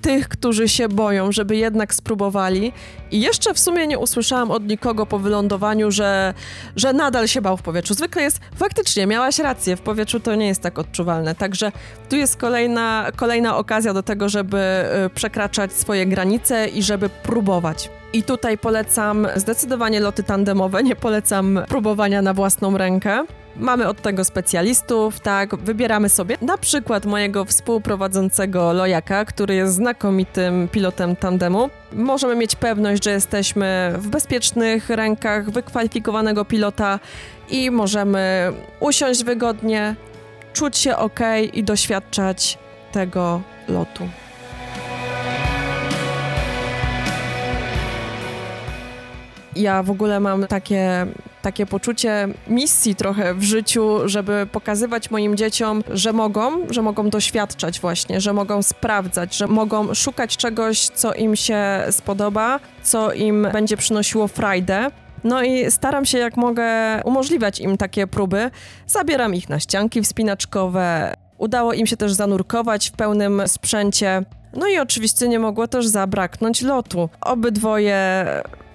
tych, 0.00 0.28
którzy 0.28 0.68
się 0.68 0.88
boją, 0.88 1.32
żeby 1.32 1.56
jednak 1.56 1.94
spróbowali. 1.94 2.72
I 3.10 3.20
jeszcze 3.20 3.54
w 3.54 3.58
sumie 3.58 3.86
nie 3.86 3.98
usłyszałam 3.98 4.50
od 4.50 4.68
nikogo 4.68 5.06
po 5.06 5.18
wylądowaniu, 5.18 5.90
że, 5.90 6.34
że 6.76 6.92
nadal 6.92 7.28
się 7.28 7.40
bał 7.40 7.56
w 7.56 7.62
powietrzu. 7.62 7.94
Zwykle 7.94 8.22
jest, 8.22 8.40
faktycznie, 8.56 9.06
miałaś 9.06 9.38
rację, 9.38 9.76
w 9.76 9.80
powietrzu 9.80 10.20
to 10.20 10.34
nie 10.34 10.46
jest 10.46 10.60
tak 10.60 10.78
odczuwalne. 10.78 11.34
Także 11.34 11.72
tu 12.08 12.16
jest 12.16 12.36
kolejna, 12.36 13.06
kolejna 13.16 13.56
okazja 13.56 13.94
do 13.94 14.02
tego, 14.02 14.28
żeby 14.28 14.58
y, 15.06 15.10
przekraczać 15.10 15.72
swoje 15.72 16.06
granice 16.06 16.68
i 16.68 16.82
żeby 16.82 17.08
próbować. 17.08 17.90
I 18.12 18.22
tutaj 18.22 18.58
polecam 18.58 19.26
zdecydowanie 19.36 20.00
loty 20.00 20.22
tandemowe, 20.22 20.82
nie 20.82 20.96
polecam 20.96 21.60
próbowania 21.68 22.22
na 22.22 22.34
własną 22.34 22.78
rękę. 22.78 23.24
Mamy 23.56 23.88
od 23.88 24.02
tego 24.02 24.24
specjalistów, 24.24 25.20
tak, 25.20 25.56
wybieramy 25.56 26.08
sobie 26.08 26.36
na 26.42 26.58
przykład 26.58 27.06
mojego 27.06 27.44
współprowadzącego 27.44 28.72
Lojaka, 28.72 29.24
który 29.24 29.54
jest 29.54 29.74
znakomitym 29.74 30.68
pilotem 30.68 31.16
tandemu. 31.16 31.70
Możemy 31.92 32.36
mieć 32.36 32.56
pewność, 32.56 33.04
że 33.04 33.10
jesteśmy 33.10 33.92
w 33.98 34.08
bezpiecznych 34.08 34.90
rękach 34.90 35.50
wykwalifikowanego 35.50 36.44
pilota 36.44 37.00
i 37.50 37.70
możemy 37.70 38.52
usiąść 38.80 39.24
wygodnie, 39.24 39.94
czuć 40.52 40.78
się 40.78 40.96
ok 40.96 41.20
i 41.52 41.64
doświadczać 41.64 42.58
tego 42.92 43.40
lotu. 43.68 44.08
Ja 49.58 49.82
w 49.82 49.90
ogóle 49.90 50.20
mam 50.20 50.46
takie, 50.46 51.06
takie 51.42 51.66
poczucie 51.66 52.28
misji 52.48 52.94
trochę 52.94 53.34
w 53.34 53.42
życiu, 53.42 53.98
żeby 54.04 54.46
pokazywać 54.52 55.10
moim 55.10 55.36
dzieciom, 55.36 55.82
że 55.90 56.12
mogą, 56.12 56.50
że 56.70 56.82
mogą 56.82 57.10
doświadczać 57.10 57.80
właśnie, 57.80 58.20
że 58.20 58.32
mogą 58.32 58.62
sprawdzać, 58.62 59.36
że 59.36 59.46
mogą 59.46 59.94
szukać 59.94 60.36
czegoś, 60.36 60.88
co 60.88 61.14
im 61.14 61.36
się 61.36 61.58
spodoba, 61.90 62.60
co 62.82 63.12
im 63.12 63.48
będzie 63.52 63.76
przynosiło 63.76 64.28
frajdę. 64.28 64.90
No 65.24 65.42
i 65.42 65.70
staram 65.70 66.04
się 66.04 66.18
jak 66.18 66.36
mogę 66.36 66.66
umożliwiać 67.04 67.60
im 67.60 67.76
takie 67.76 68.06
próby. 68.06 68.50
Zabieram 68.86 69.34
ich 69.34 69.48
na 69.48 69.60
ścianki 69.60 70.02
wspinaczkowe. 70.02 71.14
Udało 71.38 71.72
im 71.72 71.86
się 71.86 71.96
też 71.96 72.12
zanurkować 72.12 72.88
w 72.88 72.92
pełnym 72.92 73.42
sprzęcie. 73.46 74.22
No 74.56 74.68
i 74.68 74.78
oczywiście 74.78 75.28
nie 75.28 75.38
mogło 75.38 75.68
też 75.68 75.86
zabraknąć 75.86 76.62
lotu. 76.62 77.08
Obydwoje 77.20 78.24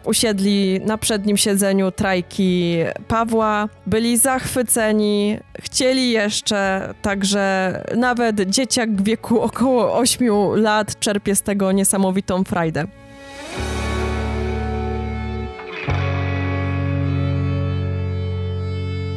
usiedli 0.06 0.82
na 0.86 0.98
przednim 0.98 1.38
siedzeniu 1.38 1.92
trajki 1.92 2.78
Pawła, 3.08 3.70
byli 3.86 4.18
zachwyceni, 4.18 5.38
chcieli 5.62 6.10
jeszcze, 6.10 6.94
także 7.02 7.74
nawet 7.96 8.42
dzieciak 8.50 8.92
w 8.92 9.04
wieku 9.04 9.42
około 9.42 9.98
8 9.98 10.28
lat 10.56 11.00
czerpie 11.00 11.36
z 11.36 11.42
tego 11.42 11.72
niesamowitą 11.72 12.44
frajdę. 12.44 12.88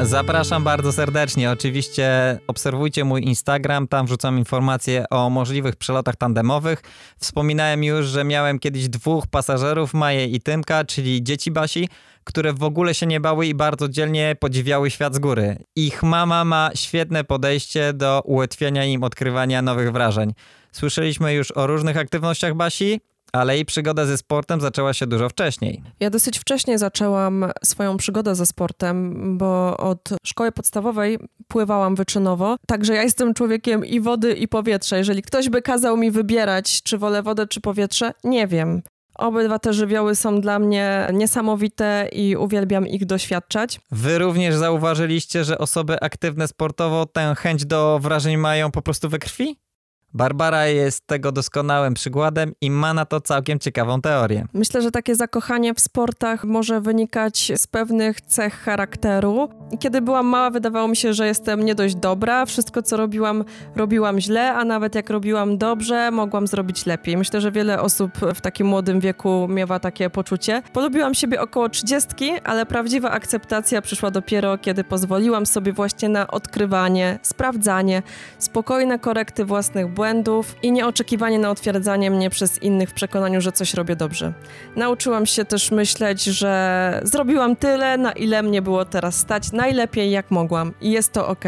Zapraszam 0.01 0.65
bardzo 0.65 0.93
serdecznie. 0.93 1.51
Oczywiście 1.51 2.39
obserwujcie 2.47 3.05
mój 3.05 3.23
Instagram, 3.23 3.89
tam 3.89 4.07
wrzucam 4.07 4.39
informacje 4.39 5.05
o 5.11 5.31
możliwych 5.31 5.77
przelotach 5.77 6.17
tandemowych. 6.17 6.83
Wspominałem 7.19 7.85
już, 7.85 8.07
że 8.07 8.25
miałem 8.25 8.59
kiedyś 8.59 8.89
dwóch 8.89 9.27
pasażerów, 9.27 9.95
Maję 9.95 10.27
i 10.27 10.41
Tymka, 10.41 10.85
czyli 10.85 11.25
dzieci 11.25 11.51
Basi, 11.51 11.89
które 12.25 12.53
w 12.53 12.63
ogóle 12.63 12.95
się 12.95 13.07
nie 13.07 13.21
bały 13.21 13.47
i 13.47 13.55
bardzo 13.55 13.89
dzielnie 13.89 14.37
podziwiały 14.41 14.91
świat 14.91 15.15
z 15.15 15.19
góry. 15.19 15.57
Ich 15.77 16.03
mama 16.03 16.45
ma 16.45 16.71
świetne 16.75 17.25
podejście 17.25 17.93
do 17.93 18.23
ułatwiania 18.25 18.85
im 18.85 19.03
odkrywania 19.03 19.63
nowych 19.63 19.93
wrażeń. 19.93 20.33
Słyszeliśmy 20.73 21.35
już 21.35 21.51
o 21.51 21.67
różnych 21.67 21.97
aktywnościach 21.97 22.55
Basi, 22.55 23.01
ale 23.33 23.55
jej 23.55 23.65
przygoda 23.65 24.07
ze 24.07 24.17
sportem 24.19 24.61
zaczęła 24.61 24.95
się 24.95 25.07
dużo 25.07 25.29
wcześniej. 25.29 25.83
Ja 26.01 26.11
dosyć 26.11 26.39
wcześnie 26.39 26.79
zaczęłam 26.79 27.51
swoją 27.65 27.97
przygodę 27.97 28.35
ze 28.35 28.47
sportem, 28.47 29.39
bo 29.39 29.77
od 29.77 30.09
szkoły 30.27 30.53
podstawowej 30.53 31.19
pływałam 31.49 31.95
wyczynowo. 31.95 32.57
Także 32.67 32.95
ja 32.95 33.03
jestem 33.03 33.35
człowiekiem 33.35 33.85
i 33.85 34.01
wody, 34.01 34.33
i 34.33 34.49
powietrza. 34.49 34.97
Jeżeli 34.97 35.23
ktoś 35.23 35.49
by 35.49 35.63
kazał 35.63 35.97
mi 35.97 36.11
wybierać, 36.11 36.83
czy 36.83 36.99
wolę 36.99 37.23
wodę, 37.23 37.47
czy 37.47 37.61
powietrze, 37.61 38.13
nie 38.25 38.47
wiem. 38.47 38.83
Obydwa 39.19 39.59
te 39.59 39.73
żywioły 39.73 40.15
są 40.15 40.41
dla 40.41 40.59
mnie 40.59 41.09
niesamowite 41.13 42.09
i 42.13 42.37
uwielbiam 42.37 42.87
ich 42.87 43.07
doświadczać. 43.07 43.81
Wy 43.91 44.19
również 44.19 44.55
zauważyliście, 44.55 45.45
że 45.45 45.59
osoby 45.59 46.01
aktywne 46.01 46.49
sportowo 46.49 47.07
tę 47.07 47.35
chęć 47.39 47.65
do 47.65 47.99
wrażeń 48.03 48.37
mają 48.37 48.71
po 48.71 48.83
prostu 48.83 49.09
we 49.09 49.19
krwi? 49.19 49.57
Barbara 50.15 50.67
jest 50.67 51.07
tego 51.07 51.33
doskonałym 51.33 51.95
przykładem 51.95 52.53
i 52.61 52.71
ma 52.71 52.95
na 52.95 53.05
to 53.05 53.21
całkiem 53.21 53.59
ciekawą 53.59 54.01
teorię. 54.01 54.47
Myślę, 54.53 54.83
że 54.83 54.91
takie 54.91 55.15
zakochanie 55.15 55.75
w 55.75 55.81
sportach 55.81 56.45
może 56.45 56.81
wynikać 56.81 57.53
z 57.57 57.67
pewnych 57.67 58.21
cech 58.21 58.55
charakteru. 58.55 59.49
Kiedy 59.79 60.01
byłam 60.01 60.27
mała, 60.27 60.51
wydawało 60.51 60.89
mi 60.89 60.97
się, 60.97 61.15
że 61.15 61.27
jestem 61.27 61.65
nie 61.65 61.75
dość 61.75 61.95
dobra. 61.95 62.47
Wszystko, 62.47 62.83
co 62.83 62.97
robiłam, 62.97 63.45
robiłam 63.77 64.21
źle, 64.21 64.55
a 64.55 64.65
nawet 64.65 64.95
jak 64.95 65.11
robiłam 65.11 65.59
dobrze, 65.59 66.11
mogłam 66.11 66.47
zrobić 66.47 66.87
lepiej. 66.87 67.17
Myślę, 67.17 67.41
że 67.41 67.53
wiele 67.53 67.81
osób 67.81 68.13
w 68.35 68.41
takim 68.41 68.67
młodym 68.67 69.01
wieku 69.01 69.47
miewa 69.49 69.79
takie 69.79 70.11
poczucie. 70.11 70.63
Polubiłam 70.73 71.15
siebie 71.15 71.41
około 71.41 71.69
trzydziestki, 71.69 72.31
ale 72.45 72.67
prawdziwa 72.67 73.11
akceptacja 73.11 73.83
przyszła 73.83 74.11
dopiero, 74.11 74.59
kiedy 74.59 74.85
pozwoliłam 74.85 75.47
sobie 75.47 75.73
właśnie 75.73 76.09
na 76.09 76.27
odkrywanie, 76.27 77.19
sprawdzanie, 77.23 78.03
spokojne 78.39 78.99
korekty 78.99 79.45
własnych 79.45 79.95
błędów 79.97 80.57
i 80.63 80.73
nieoczekiwanie 80.73 81.39
na 81.39 81.51
otwierdzanie 81.51 82.11
mnie 82.11 82.31
przez 82.31 82.63
innych 82.63 82.91
w 82.91 82.93
przekonaniu, 82.93 83.41
że 83.41 83.53
coś 83.53 83.75
robię 83.75 83.97
dobrze. 83.97 84.33
Nauczyłam 84.77 85.27
się 85.27 85.45
też 85.45 85.71
myśleć, 85.71 86.25
że 86.25 87.01
zrobiłam 87.05 87.57
tyle, 87.57 87.99
na 87.99 88.13
ile 88.13 88.43
mnie 88.43 88.63
było 88.63 88.85
teraz 88.85 89.19
stać, 89.19 89.53
najlepiej 89.53 90.11
jak 90.11 90.31
mogłam 90.31 90.73
i 90.81 90.91
jest 90.91 91.13
to 91.13 91.29
ok. 91.29 91.45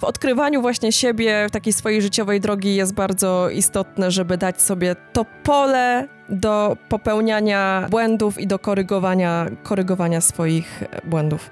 W 0.00 0.04
odkrywaniu 0.04 0.60
właśnie 0.60 0.92
siebie, 0.92 1.46
takiej 1.52 1.72
swojej 1.72 2.02
życiowej 2.02 2.40
drogi 2.40 2.74
jest 2.74 2.94
bardzo 2.94 3.50
istotne, 3.50 4.10
żeby 4.10 4.36
dać 4.36 4.62
sobie 4.62 4.96
to 5.12 5.24
pole 5.42 6.08
do 6.28 6.76
popełniania 6.88 7.86
błędów 7.90 8.40
i 8.40 8.46
do 8.46 8.58
korygowania, 8.58 9.46
korygowania 9.62 10.20
swoich 10.20 10.84
błędów. 11.04 11.50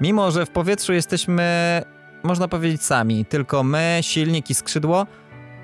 Mimo, 0.00 0.30
że 0.30 0.46
w 0.46 0.50
powietrzu 0.50 0.92
jesteśmy, 0.92 1.42
można 2.22 2.48
powiedzieć, 2.48 2.82
sami, 2.82 3.24
tylko 3.24 3.62
my, 3.62 3.98
silnik 4.00 4.50
i 4.50 4.54
skrzydło, 4.54 5.06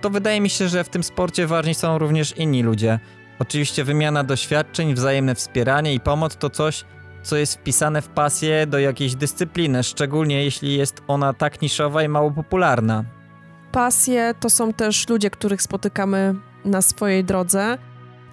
to 0.05 0.11
wydaje 0.11 0.40
mi 0.40 0.50
się, 0.50 0.68
że 0.68 0.84
w 0.84 0.88
tym 0.88 1.02
sporcie 1.02 1.46
ważni 1.46 1.74
są 1.74 1.98
również 1.98 2.36
inni 2.36 2.62
ludzie. 2.62 2.98
Oczywiście 3.38 3.84
wymiana 3.84 4.24
doświadczeń, 4.24 4.94
wzajemne 4.94 5.34
wspieranie 5.34 5.94
i 5.94 6.00
pomoc 6.00 6.36
to 6.36 6.50
coś, 6.50 6.84
co 7.22 7.36
jest 7.36 7.55
wpisane 7.55 8.02
w 8.02 8.09
pasję 8.09 8.66
do 8.66 8.78
jakiejś 8.78 9.14
dyscypliny, 9.14 9.82
szczególnie 9.82 10.44
jeśli 10.44 10.76
jest 10.76 11.02
ona 11.09 11.32
tak 11.32 11.62
niszowa 11.62 12.02
i 12.02 12.09
mało 12.09 12.30
popularna. 12.30 13.05
Pasje 13.72 14.34
to 14.40 14.50
są 14.50 14.72
też 14.72 15.09
ludzie, 15.09 15.30
których 15.30 15.62
spotykamy 15.62 16.34
na 16.64 16.82
swojej 16.82 17.24
drodze. 17.24 17.78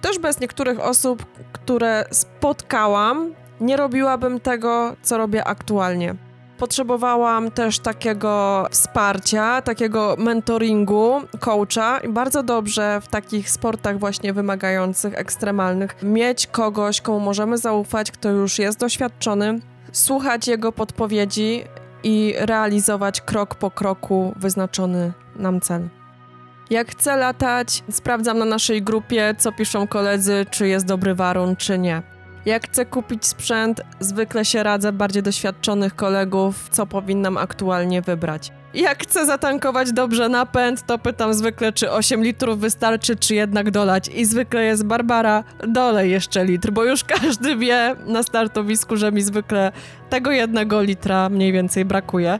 Też 0.00 0.18
bez 0.18 0.40
niektórych 0.40 0.80
osób, 0.80 1.26
które 1.52 2.04
spotkałam, 2.10 3.34
nie 3.60 3.76
robiłabym 3.76 4.40
tego, 4.40 4.96
co 5.02 5.18
robię 5.18 5.44
aktualnie. 5.44 6.14
Potrzebowałam 6.58 7.50
też 7.50 7.78
takiego 7.78 8.66
wsparcia, 8.70 9.62
takiego 9.62 10.16
mentoringu, 10.18 11.20
coacha 11.40 11.98
i 11.98 12.08
bardzo 12.08 12.42
dobrze 12.42 13.00
w 13.00 13.08
takich 13.08 13.50
sportach 13.50 13.98
właśnie 13.98 14.32
wymagających, 14.32 15.14
ekstremalnych 15.14 16.02
mieć 16.02 16.46
kogoś, 16.46 17.00
komu 17.00 17.20
możemy 17.20 17.58
zaufać, 17.58 18.10
kto 18.10 18.30
już 18.30 18.58
jest 18.58 18.78
doświadczony, 18.78 19.60
słuchać 19.92 20.48
jego 20.48 20.72
podpowiedzi 20.72 21.64
i 22.04 22.34
realizować 22.38 23.20
krok 23.20 23.54
po 23.54 23.70
kroku 23.70 24.34
wyznaczony 24.36 25.12
nam 25.36 25.60
cel. 25.60 25.88
Jak 26.70 26.90
chcę 26.90 27.16
latać, 27.16 27.82
sprawdzam 27.90 28.38
na 28.38 28.44
naszej 28.44 28.82
grupie, 28.82 29.34
co 29.38 29.52
piszą 29.52 29.86
koledzy, 29.86 30.46
czy 30.50 30.68
jest 30.68 30.86
dobry 30.86 31.14
warun, 31.14 31.56
czy 31.56 31.78
nie. 31.78 32.11
Jak 32.46 32.66
chcę 32.66 32.86
kupić 32.86 33.26
sprzęt, 33.26 33.80
zwykle 34.00 34.44
się 34.44 34.62
radzę 34.62 34.92
bardziej 34.92 35.22
doświadczonych 35.22 35.96
kolegów, 35.96 36.68
co 36.70 36.86
powinnam 36.86 37.36
aktualnie 37.36 38.02
wybrać. 38.02 38.52
Jak 38.74 39.02
chcę 39.02 39.26
zatankować 39.26 39.92
dobrze 39.92 40.28
napęd, 40.28 40.86
to 40.86 40.98
pytam 40.98 41.34
zwykle, 41.34 41.72
czy 41.72 41.90
8 41.90 42.24
litrów 42.24 42.58
wystarczy, 42.58 43.16
czy 43.16 43.34
jednak 43.34 43.70
dolać. 43.70 44.08
I 44.08 44.24
zwykle 44.24 44.64
jest 44.64 44.84
Barbara, 44.84 45.44
dolej 45.68 46.10
jeszcze 46.10 46.44
litr, 46.44 46.70
bo 46.70 46.84
już 46.84 47.04
każdy 47.20 47.56
wie 47.56 47.96
na 48.06 48.22
startowisku, 48.22 48.96
że 48.96 49.12
mi 49.12 49.22
zwykle 49.22 49.72
tego 50.10 50.30
jednego 50.30 50.82
litra 50.82 51.28
mniej 51.28 51.52
więcej 51.52 51.84
brakuje. 51.84 52.38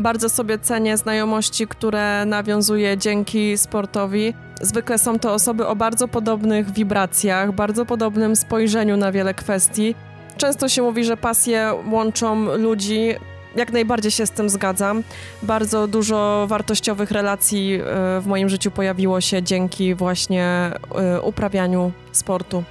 Bardzo 0.00 0.28
sobie 0.28 0.58
cenię 0.58 0.96
znajomości, 0.96 1.66
które 1.66 2.24
nawiązuję 2.24 2.98
dzięki 2.98 3.58
sportowi. 3.58 4.34
Zwykle 4.60 4.98
są 4.98 5.18
to 5.18 5.32
osoby 5.34 5.66
o 5.66 5.76
bardzo 5.76 6.08
podobnych 6.08 6.70
wibracjach, 6.70 7.52
bardzo 7.52 7.86
podobnym 7.86 8.36
spojrzeniu 8.36 8.96
na 8.96 9.12
wiele 9.12 9.34
kwestii. 9.34 9.94
Często 10.36 10.68
się 10.68 10.82
mówi, 10.82 11.04
że 11.04 11.16
pasje 11.16 11.72
łączą 11.90 12.56
ludzi. 12.56 13.14
Jak 13.56 13.72
najbardziej 13.72 14.10
się 14.10 14.26
z 14.26 14.30
tym 14.30 14.50
zgadzam. 14.50 15.02
Bardzo 15.42 15.88
dużo 15.88 16.46
wartościowych 16.48 17.10
relacji 17.10 17.74
e, 17.74 17.80
w 18.20 18.26
moim 18.26 18.48
życiu 18.48 18.70
pojawiło 18.70 19.20
się 19.20 19.42
dzięki 19.42 19.94
właśnie 19.94 20.44
e, 20.44 21.20
uprawianiu 21.20 21.92
sportu. 22.12 22.64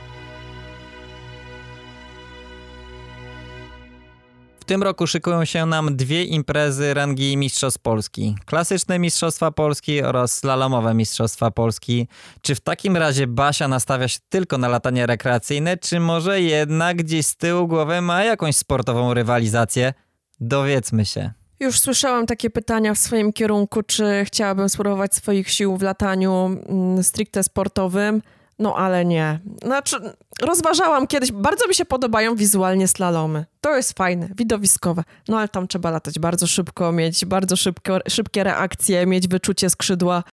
Tym 4.70 4.84
roku 4.84 5.07
szykują 5.07 5.45
się 5.45 5.65
nam 5.65 5.95
dwie 5.95 6.24
imprezy 6.24 6.93
rangi 6.93 7.38
Mistrzostw 7.38 7.82
Polski. 7.82 8.36
Klasyczne 8.45 8.99
Mistrzostwa 8.99 9.51
Polski 9.51 10.03
oraz 10.03 10.34
slalomowe 10.34 10.93
Mistrzostwa 10.93 11.51
Polski. 11.51 12.07
Czy 12.41 12.55
w 12.55 12.59
takim 12.59 12.97
razie 12.97 13.28
Basia 13.28 13.67
nastawia 13.67 14.07
się 14.07 14.20
tylko 14.30 14.57
na 14.57 14.67
latanie 14.67 15.05
rekreacyjne, 15.05 15.78
czy 15.78 15.99
może 15.99 16.41
jednak 16.41 16.97
gdzieś 16.97 17.26
z 17.26 17.36
tyłu 17.36 17.67
głowy 17.67 18.01
ma 18.01 18.24
jakąś 18.24 18.55
sportową 18.55 19.13
rywalizację? 19.13 19.93
Dowiedzmy 20.39 21.05
się. 21.05 21.32
Już 21.59 21.80
słyszałam 21.80 22.26
takie 22.26 22.49
pytania 22.49 22.93
w 22.93 22.97
swoim 22.97 23.34
kierunku, 23.34 23.84
czy 23.84 24.26
chciałabym 24.26 24.70
spróbować 24.70 25.15
swoich 25.15 25.49
sił 25.49 25.78
w 25.78 25.82
lataniu 25.82 26.45
mm, 26.45 27.03
stricte 27.03 27.43
sportowym. 27.43 28.22
No 28.60 28.76
ale 28.76 29.05
nie. 29.05 29.39
Znaczy, 29.64 29.97
rozważałam 30.41 31.07
kiedyś, 31.07 31.32
bardzo 31.32 31.68
mi 31.68 31.76
się 31.76 31.86
podobają 31.86 32.36
wizualnie 32.36 32.88
slalomy. 32.88 33.45
To 33.62 33.76
jest 33.76 33.97
fajne, 33.97 34.30
widowiskowe. 34.36 35.03
No 35.28 35.38
ale 35.39 35.47
tam 35.47 35.68
trzeba 35.68 35.91
latać 35.91 36.20
bardzo 36.20 36.47
szybko, 36.47 36.91
mieć 36.91 37.26
bardzo 37.26 37.55
szybko, 37.55 37.99
szybkie 38.10 38.43
reakcje, 38.43 39.05
mieć 39.05 39.28
wyczucie 39.28 39.70
skrzydła. 39.70 40.24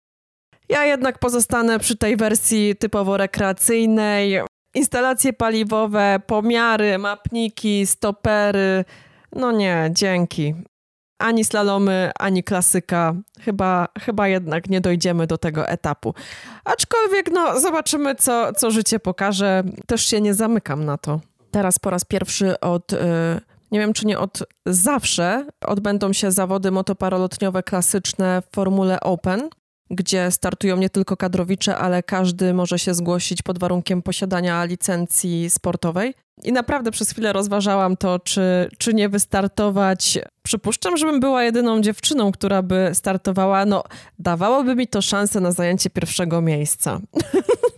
Ja 0.68 0.84
jednak 0.84 1.18
pozostanę 1.18 1.78
przy 1.78 1.96
tej 1.96 2.16
wersji 2.16 2.76
typowo 2.76 3.16
rekreacyjnej. 3.16 4.40
Instalacje 4.74 5.32
paliwowe, 5.32 6.20
pomiary, 6.26 6.98
mapniki, 6.98 7.86
stopery. 7.86 8.84
No 9.32 9.52
nie, 9.52 9.90
dzięki. 9.92 10.54
Ani 11.18 11.44
slalomy, 11.44 12.10
ani 12.18 12.44
klasyka. 12.44 13.14
Chyba, 13.40 13.88
chyba 14.00 14.28
jednak 14.28 14.70
nie 14.70 14.80
dojdziemy 14.80 15.26
do 15.26 15.38
tego 15.38 15.68
etapu. 15.68 16.14
Aczkolwiek, 16.64 17.30
no, 17.32 17.60
zobaczymy, 17.60 18.14
co, 18.14 18.52
co 18.52 18.70
życie 18.70 18.98
pokaże. 18.98 19.62
Też 19.86 20.06
się 20.06 20.20
nie 20.20 20.34
zamykam 20.34 20.84
na 20.84 20.98
to. 20.98 21.20
Teraz 21.50 21.78
po 21.78 21.90
raz 21.90 22.04
pierwszy 22.04 22.60
od, 22.60 22.92
y, 22.92 22.96
nie 23.70 23.78
wiem 23.78 23.92
czy 23.92 24.06
nie 24.06 24.18
od 24.18 24.42
zawsze, 24.66 25.46
odbędą 25.66 26.12
się 26.12 26.32
zawody 26.32 26.70
motoparolotniowe 26.70 27.62
klasyczne 27.62 28.42
w 28.42 28.54
Formule 28.54 29.00
Open, 29.00 29.48
gdzie 29.90 30.30
startują 30.30 30.76
nie 30.76 30.90
tylko 30.90 31.16
kadrowicze, 31.16 31.76
ale 31.76 32.02
każdy 32.02 32.54
może 32.54 32.78
się 32.78 32.94
zgłosić 32.94 33.42
pod 33.42 33.58
warunkiem 33.58 34.02
posiadania 34.02 34.64
licencji 34.64 35.50
sportowej. 35.50 36.14
I 36.44 36.52
naprawdę 36.52 36.90
przez 36.90 37.10
chwilę 37.10 37.32
rozważałam 37.32 37.96
to, 37.96 38.18
czy, 38.18 38.68
czy 38.78 38.94
nie 38.94 39.08
wystartować. 39.08 40.18
Przypuszczam, 40.42 40.96
żebym 40.96 41.20
była 41.20 41.44
jedyną 41.44 41.80
dziewczyną, 41.80 42.32
która 42.32 42.62
by 42.62 42.90
startowała. 42.92 43.64
No, 43.64 43.84
dawałoby 44.18 44.76
mi 44.76 44.88
to 44.88 45.02
szansę 45.02 45.40
na 45.40 45.52
zajęcie 45.52 45.90
pierwszego 45.90 46.40
miejsca. 46.40 47.00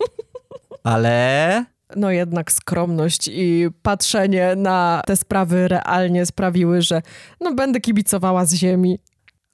Ale 0.84 1.64
No 1.96 2.10
jednak 2.10 2.52
skromność 2.52 3.28
i 3.32 3.68
patrzenie 3.82 4.56
na 4.56 5.02
te 5.06 5.16
sprawy 5.16 5.68
realnie 5.68 6.26
sprawiły, 6.26 6.82
że 6.82 7.02
no 7.40 7.54
będę 7.54 7.80
kibicowała 7.80 8.44
z 8.44 8.54
ziemi. 8.54 8.98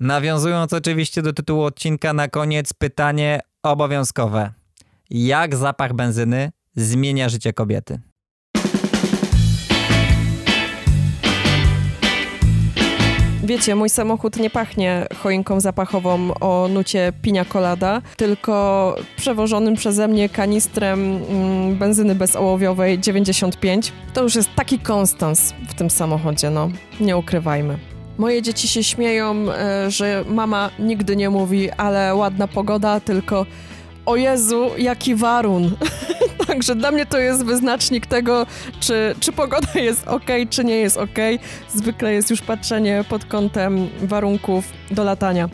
Nawiązując 0.05 0.73
oczywiście 0.73 1.23
do 1.23 1.33
tytułu 1.33 1.63
odcinka, 1.63 2.13
na 2.13 2.29
koniec 2.29 2.73
pytanie 2.73 3.41
obowiązkowe. 3.63 4.53
Jak 5.11 5.57
zapach 5.57 5.93
benzyny 5.93 6.51
zmienia 6.77 7.29
życie 7.29 7.53
kobiety? 7.53 8.01
Wiecie, 13.45 13.75
mój 13.75 13.89
samochód 13.89 14.37
nie 14.37 14.51
pachnie 14.51 15.07
choinką 15.23 15.61
zapachową 15.61 16.35
o 16.41 16.69
nucie 16.69 17.13
pinia 17.23 17.45
colada, 17.45 18.03
tylko 18.17 18.97
przewożonym 19.17 19.75
przeze 19.75 20.09
mnie 20.09 20.29
kanistrem 20.29 21.17
mm, 21.17 21.79
benzyny 21.79 22.15
bezołowiowej 22.15 22.99
95. 22.99 23.93
To 24.15 24.23
już 24.23 24.35
jest 24.35 24.55
taki 24.55 24.79
konstans 24.79 25.55
w 25.69 25.75
tym 25.75 25.91
samochodzie, 25.91 26.51
no, 26.51 26.69
nie 27.01 27.17
ukrywajmy. 27.17 27.94
Moje 28.19 28.43
dzieci 28.43 28.69
się 28.69 28.85
śmieją, 28.85 29.53
e, 29.53 29.91
że 29.91 30.25
mama 30.29 30.71
nigdy 30.79 31.17
nie 31.17 31.31
mówi, 31.31 31.71
ale 31.71 32.15
ładna 32.15 32.49
pogoda, 32.49 33.01
tylko 33.01 33.47
o 34.07 34.17
Jezu, 34.17 34.71
jaki 34.79 35.15
warun. 35.15 35.77
Także 36.47 36.77
dla 36.77 36.91
mnie 36.91 37.07
to 37.07 37.19
jest 37.19 37.45
wyznacznik 37.45 38.07
tego, 38.07 38.47
czy, 38.81 39.15
czy 39.21 39.33
pogoda 39.33 39.81
jest 39.81 40.09
ok, 40.09 40.27
czy 40.51 40.65
nie 40.65 40.77
jest 40.77 40.97
ok. 40.97 41.19
Zwykle 41.75 42.13
jest 42.13 42.31
już 42.31 42.41
patrzenie 42.41 43.05
pod 43.09 43.25
kątem 43.25 43.89
warunków 44.03 44.65
do 44.91 45.05
latania. 45.05 45.49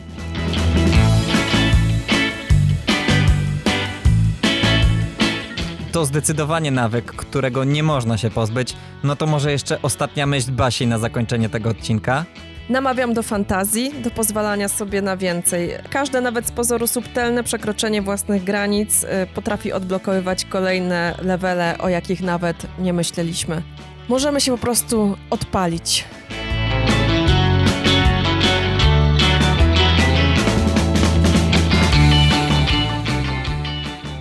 To 5.91 6.05
zdecydowanie 6.05 6.71
nawyk, 6.71 7.05
którego 7.05 7.63
nie 7.63 7.83
można 7.83 8.17
się 8.17 8.29
pozbyć. 8.29 8.75
No 9.03 9.15
to 9.15 9.27
może 9.27 9.51
jeszcze 9.51 9.81
ostatnia 9.81 10.25
myśl 10.25 10.51
Basi 10.51 10.87
na 10.87 10.99
zakończenie 10.99 11.49
tego 11.49 11.69
odcinka. 11.69 12.25
Namawiam 12.71 13.13
do 13.13 13.23
fantazji, 13.23 13.91
do 14.03 14.11
pozwalania 14.11 14.67
sobie 14.67 15.01
na 15.01 15.17
więcej. 15.17 15.69
Każde, 15.89 16.21
nawet 16.21 16.47
z 16.47 16.51
pozoru 16.51 16.87
subtelne 16.87 17.43
przekroczenie 17.43 18.01
własnych 18.01 18.43
granic 18.43 19.03
y, 19.03 19.07
potrafi 19.35 19.73
odblokowywać 19.73 20.45
kolejne 20.45 21.15
levele, 21.21 21.77
o 21.79 21.89
jakich 21.89 22.21
nawet 22.21 22.67
nie 22.79 22.93
myśleliśmy. 22.93 23.61
Możemy 24.09 24.41
się 24.41 24.51
po 24.51 24.57
prostu 24.57 25.17
odpalić. 25.29 26.05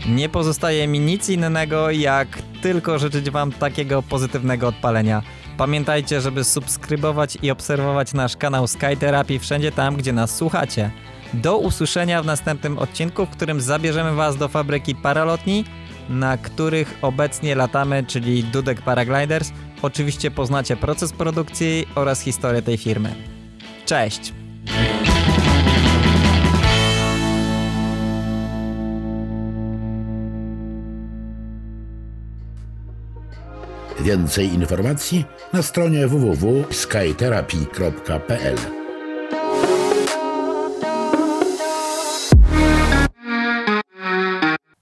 Nie 0.08 0.28
pozostaje 0.28 0.88
mi 0.88 1.00
nic 1.00 1.28
innego, 1.28 1.90
jak 1.90 2.28
tylko 2.62 2.98
życzyć 2.98 3.30
Wam 3.30 3.52
takiego 3.52 4.02
pozytywnego 4.02 4.68
odpalenia. 4.68 5.22
Pamiętajcie, 5.60 6.20
żeby 6.20 6.44
subskrybować 6.44 7.38
i 7.42 7.50
obserwować 7.50 8.12
nasz 8.12 8.36
kanał 8.36 8.66
Sky 8.66 8.96
wszędzie 9.40 9.72
tam, 9.72 9.96
gdzie 9.96 10.12
nas 10.12 10.36
słuchacie. 10.36 10.90
Do 11.34 11.58
usłyszenia 11.58 12.22
w 12.22 12.26
następnym 12.26 12.78
odcinku, 12.78 13.26
w 13.26 13.30
którym 13.30 13.60
zabierzemy 13.60 14.14
Was 14.14 14.36
do 14.36 14.48
fabryki 14.48 14.94
paralotni, 14.94 15.64
na 16.08 16.36
których 16.38 16.98
obecnie 17.02 17.54
latamy, 17.54 18.04
czyli 18.06 18.44
Dudek 18.44 18.82
Paragliders. 18.82 19.52
Oczywiście 19.82 20.30
poznacie 20.30 20.76
proces 20.76 21.12
produkcji 21.12 21.88
oraz 21.94 22.20
historię 22.20 22.62
tej 22.62 22.76
firmy. 22.76 23.14
Cześć! 23.86 24.32
Więcej 34.04 34.46
informacji 34.46 35.24
na 35.52 35.62
stronie 35.62 36.08
www.skytherapy.pl. 36.08 38.56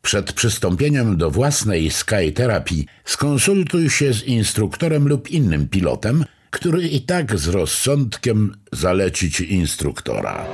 Przed 0.03 0.33
przystąpieniem 0.33 1.17
do 1.17 1.31
własnej 1.31 1.91
Sky 1.91 2.33
Therapy 2.35 2.75
skonsultuj 3.05 3.91
się 3.91 4.15
z 4.15 4.25
instruktorem 4.25 5.09
lub 5.09 5.31
innym 5.31 5.69
pilotem, 5.69 6.25
który 6.51 6.89
i 6.89 7.01
tak 7.01 7.39
z 7.39 7.49
rozsądkiem 7.49 8.57
zaleci 8.73 9.31
ci 9.31 9.55
instruktora. 9.55 10.47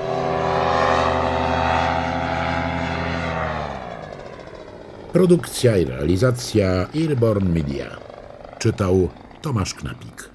Produkcja 5.12 5.76
i 5.76 5.84
realizacja 5.84 6.86
Airborne 6.94 7.50
Media. 7.50 8.13
Czytał 8.64 9.08
Tomasz 9.42 9.74
Knapik. 9.74 10.34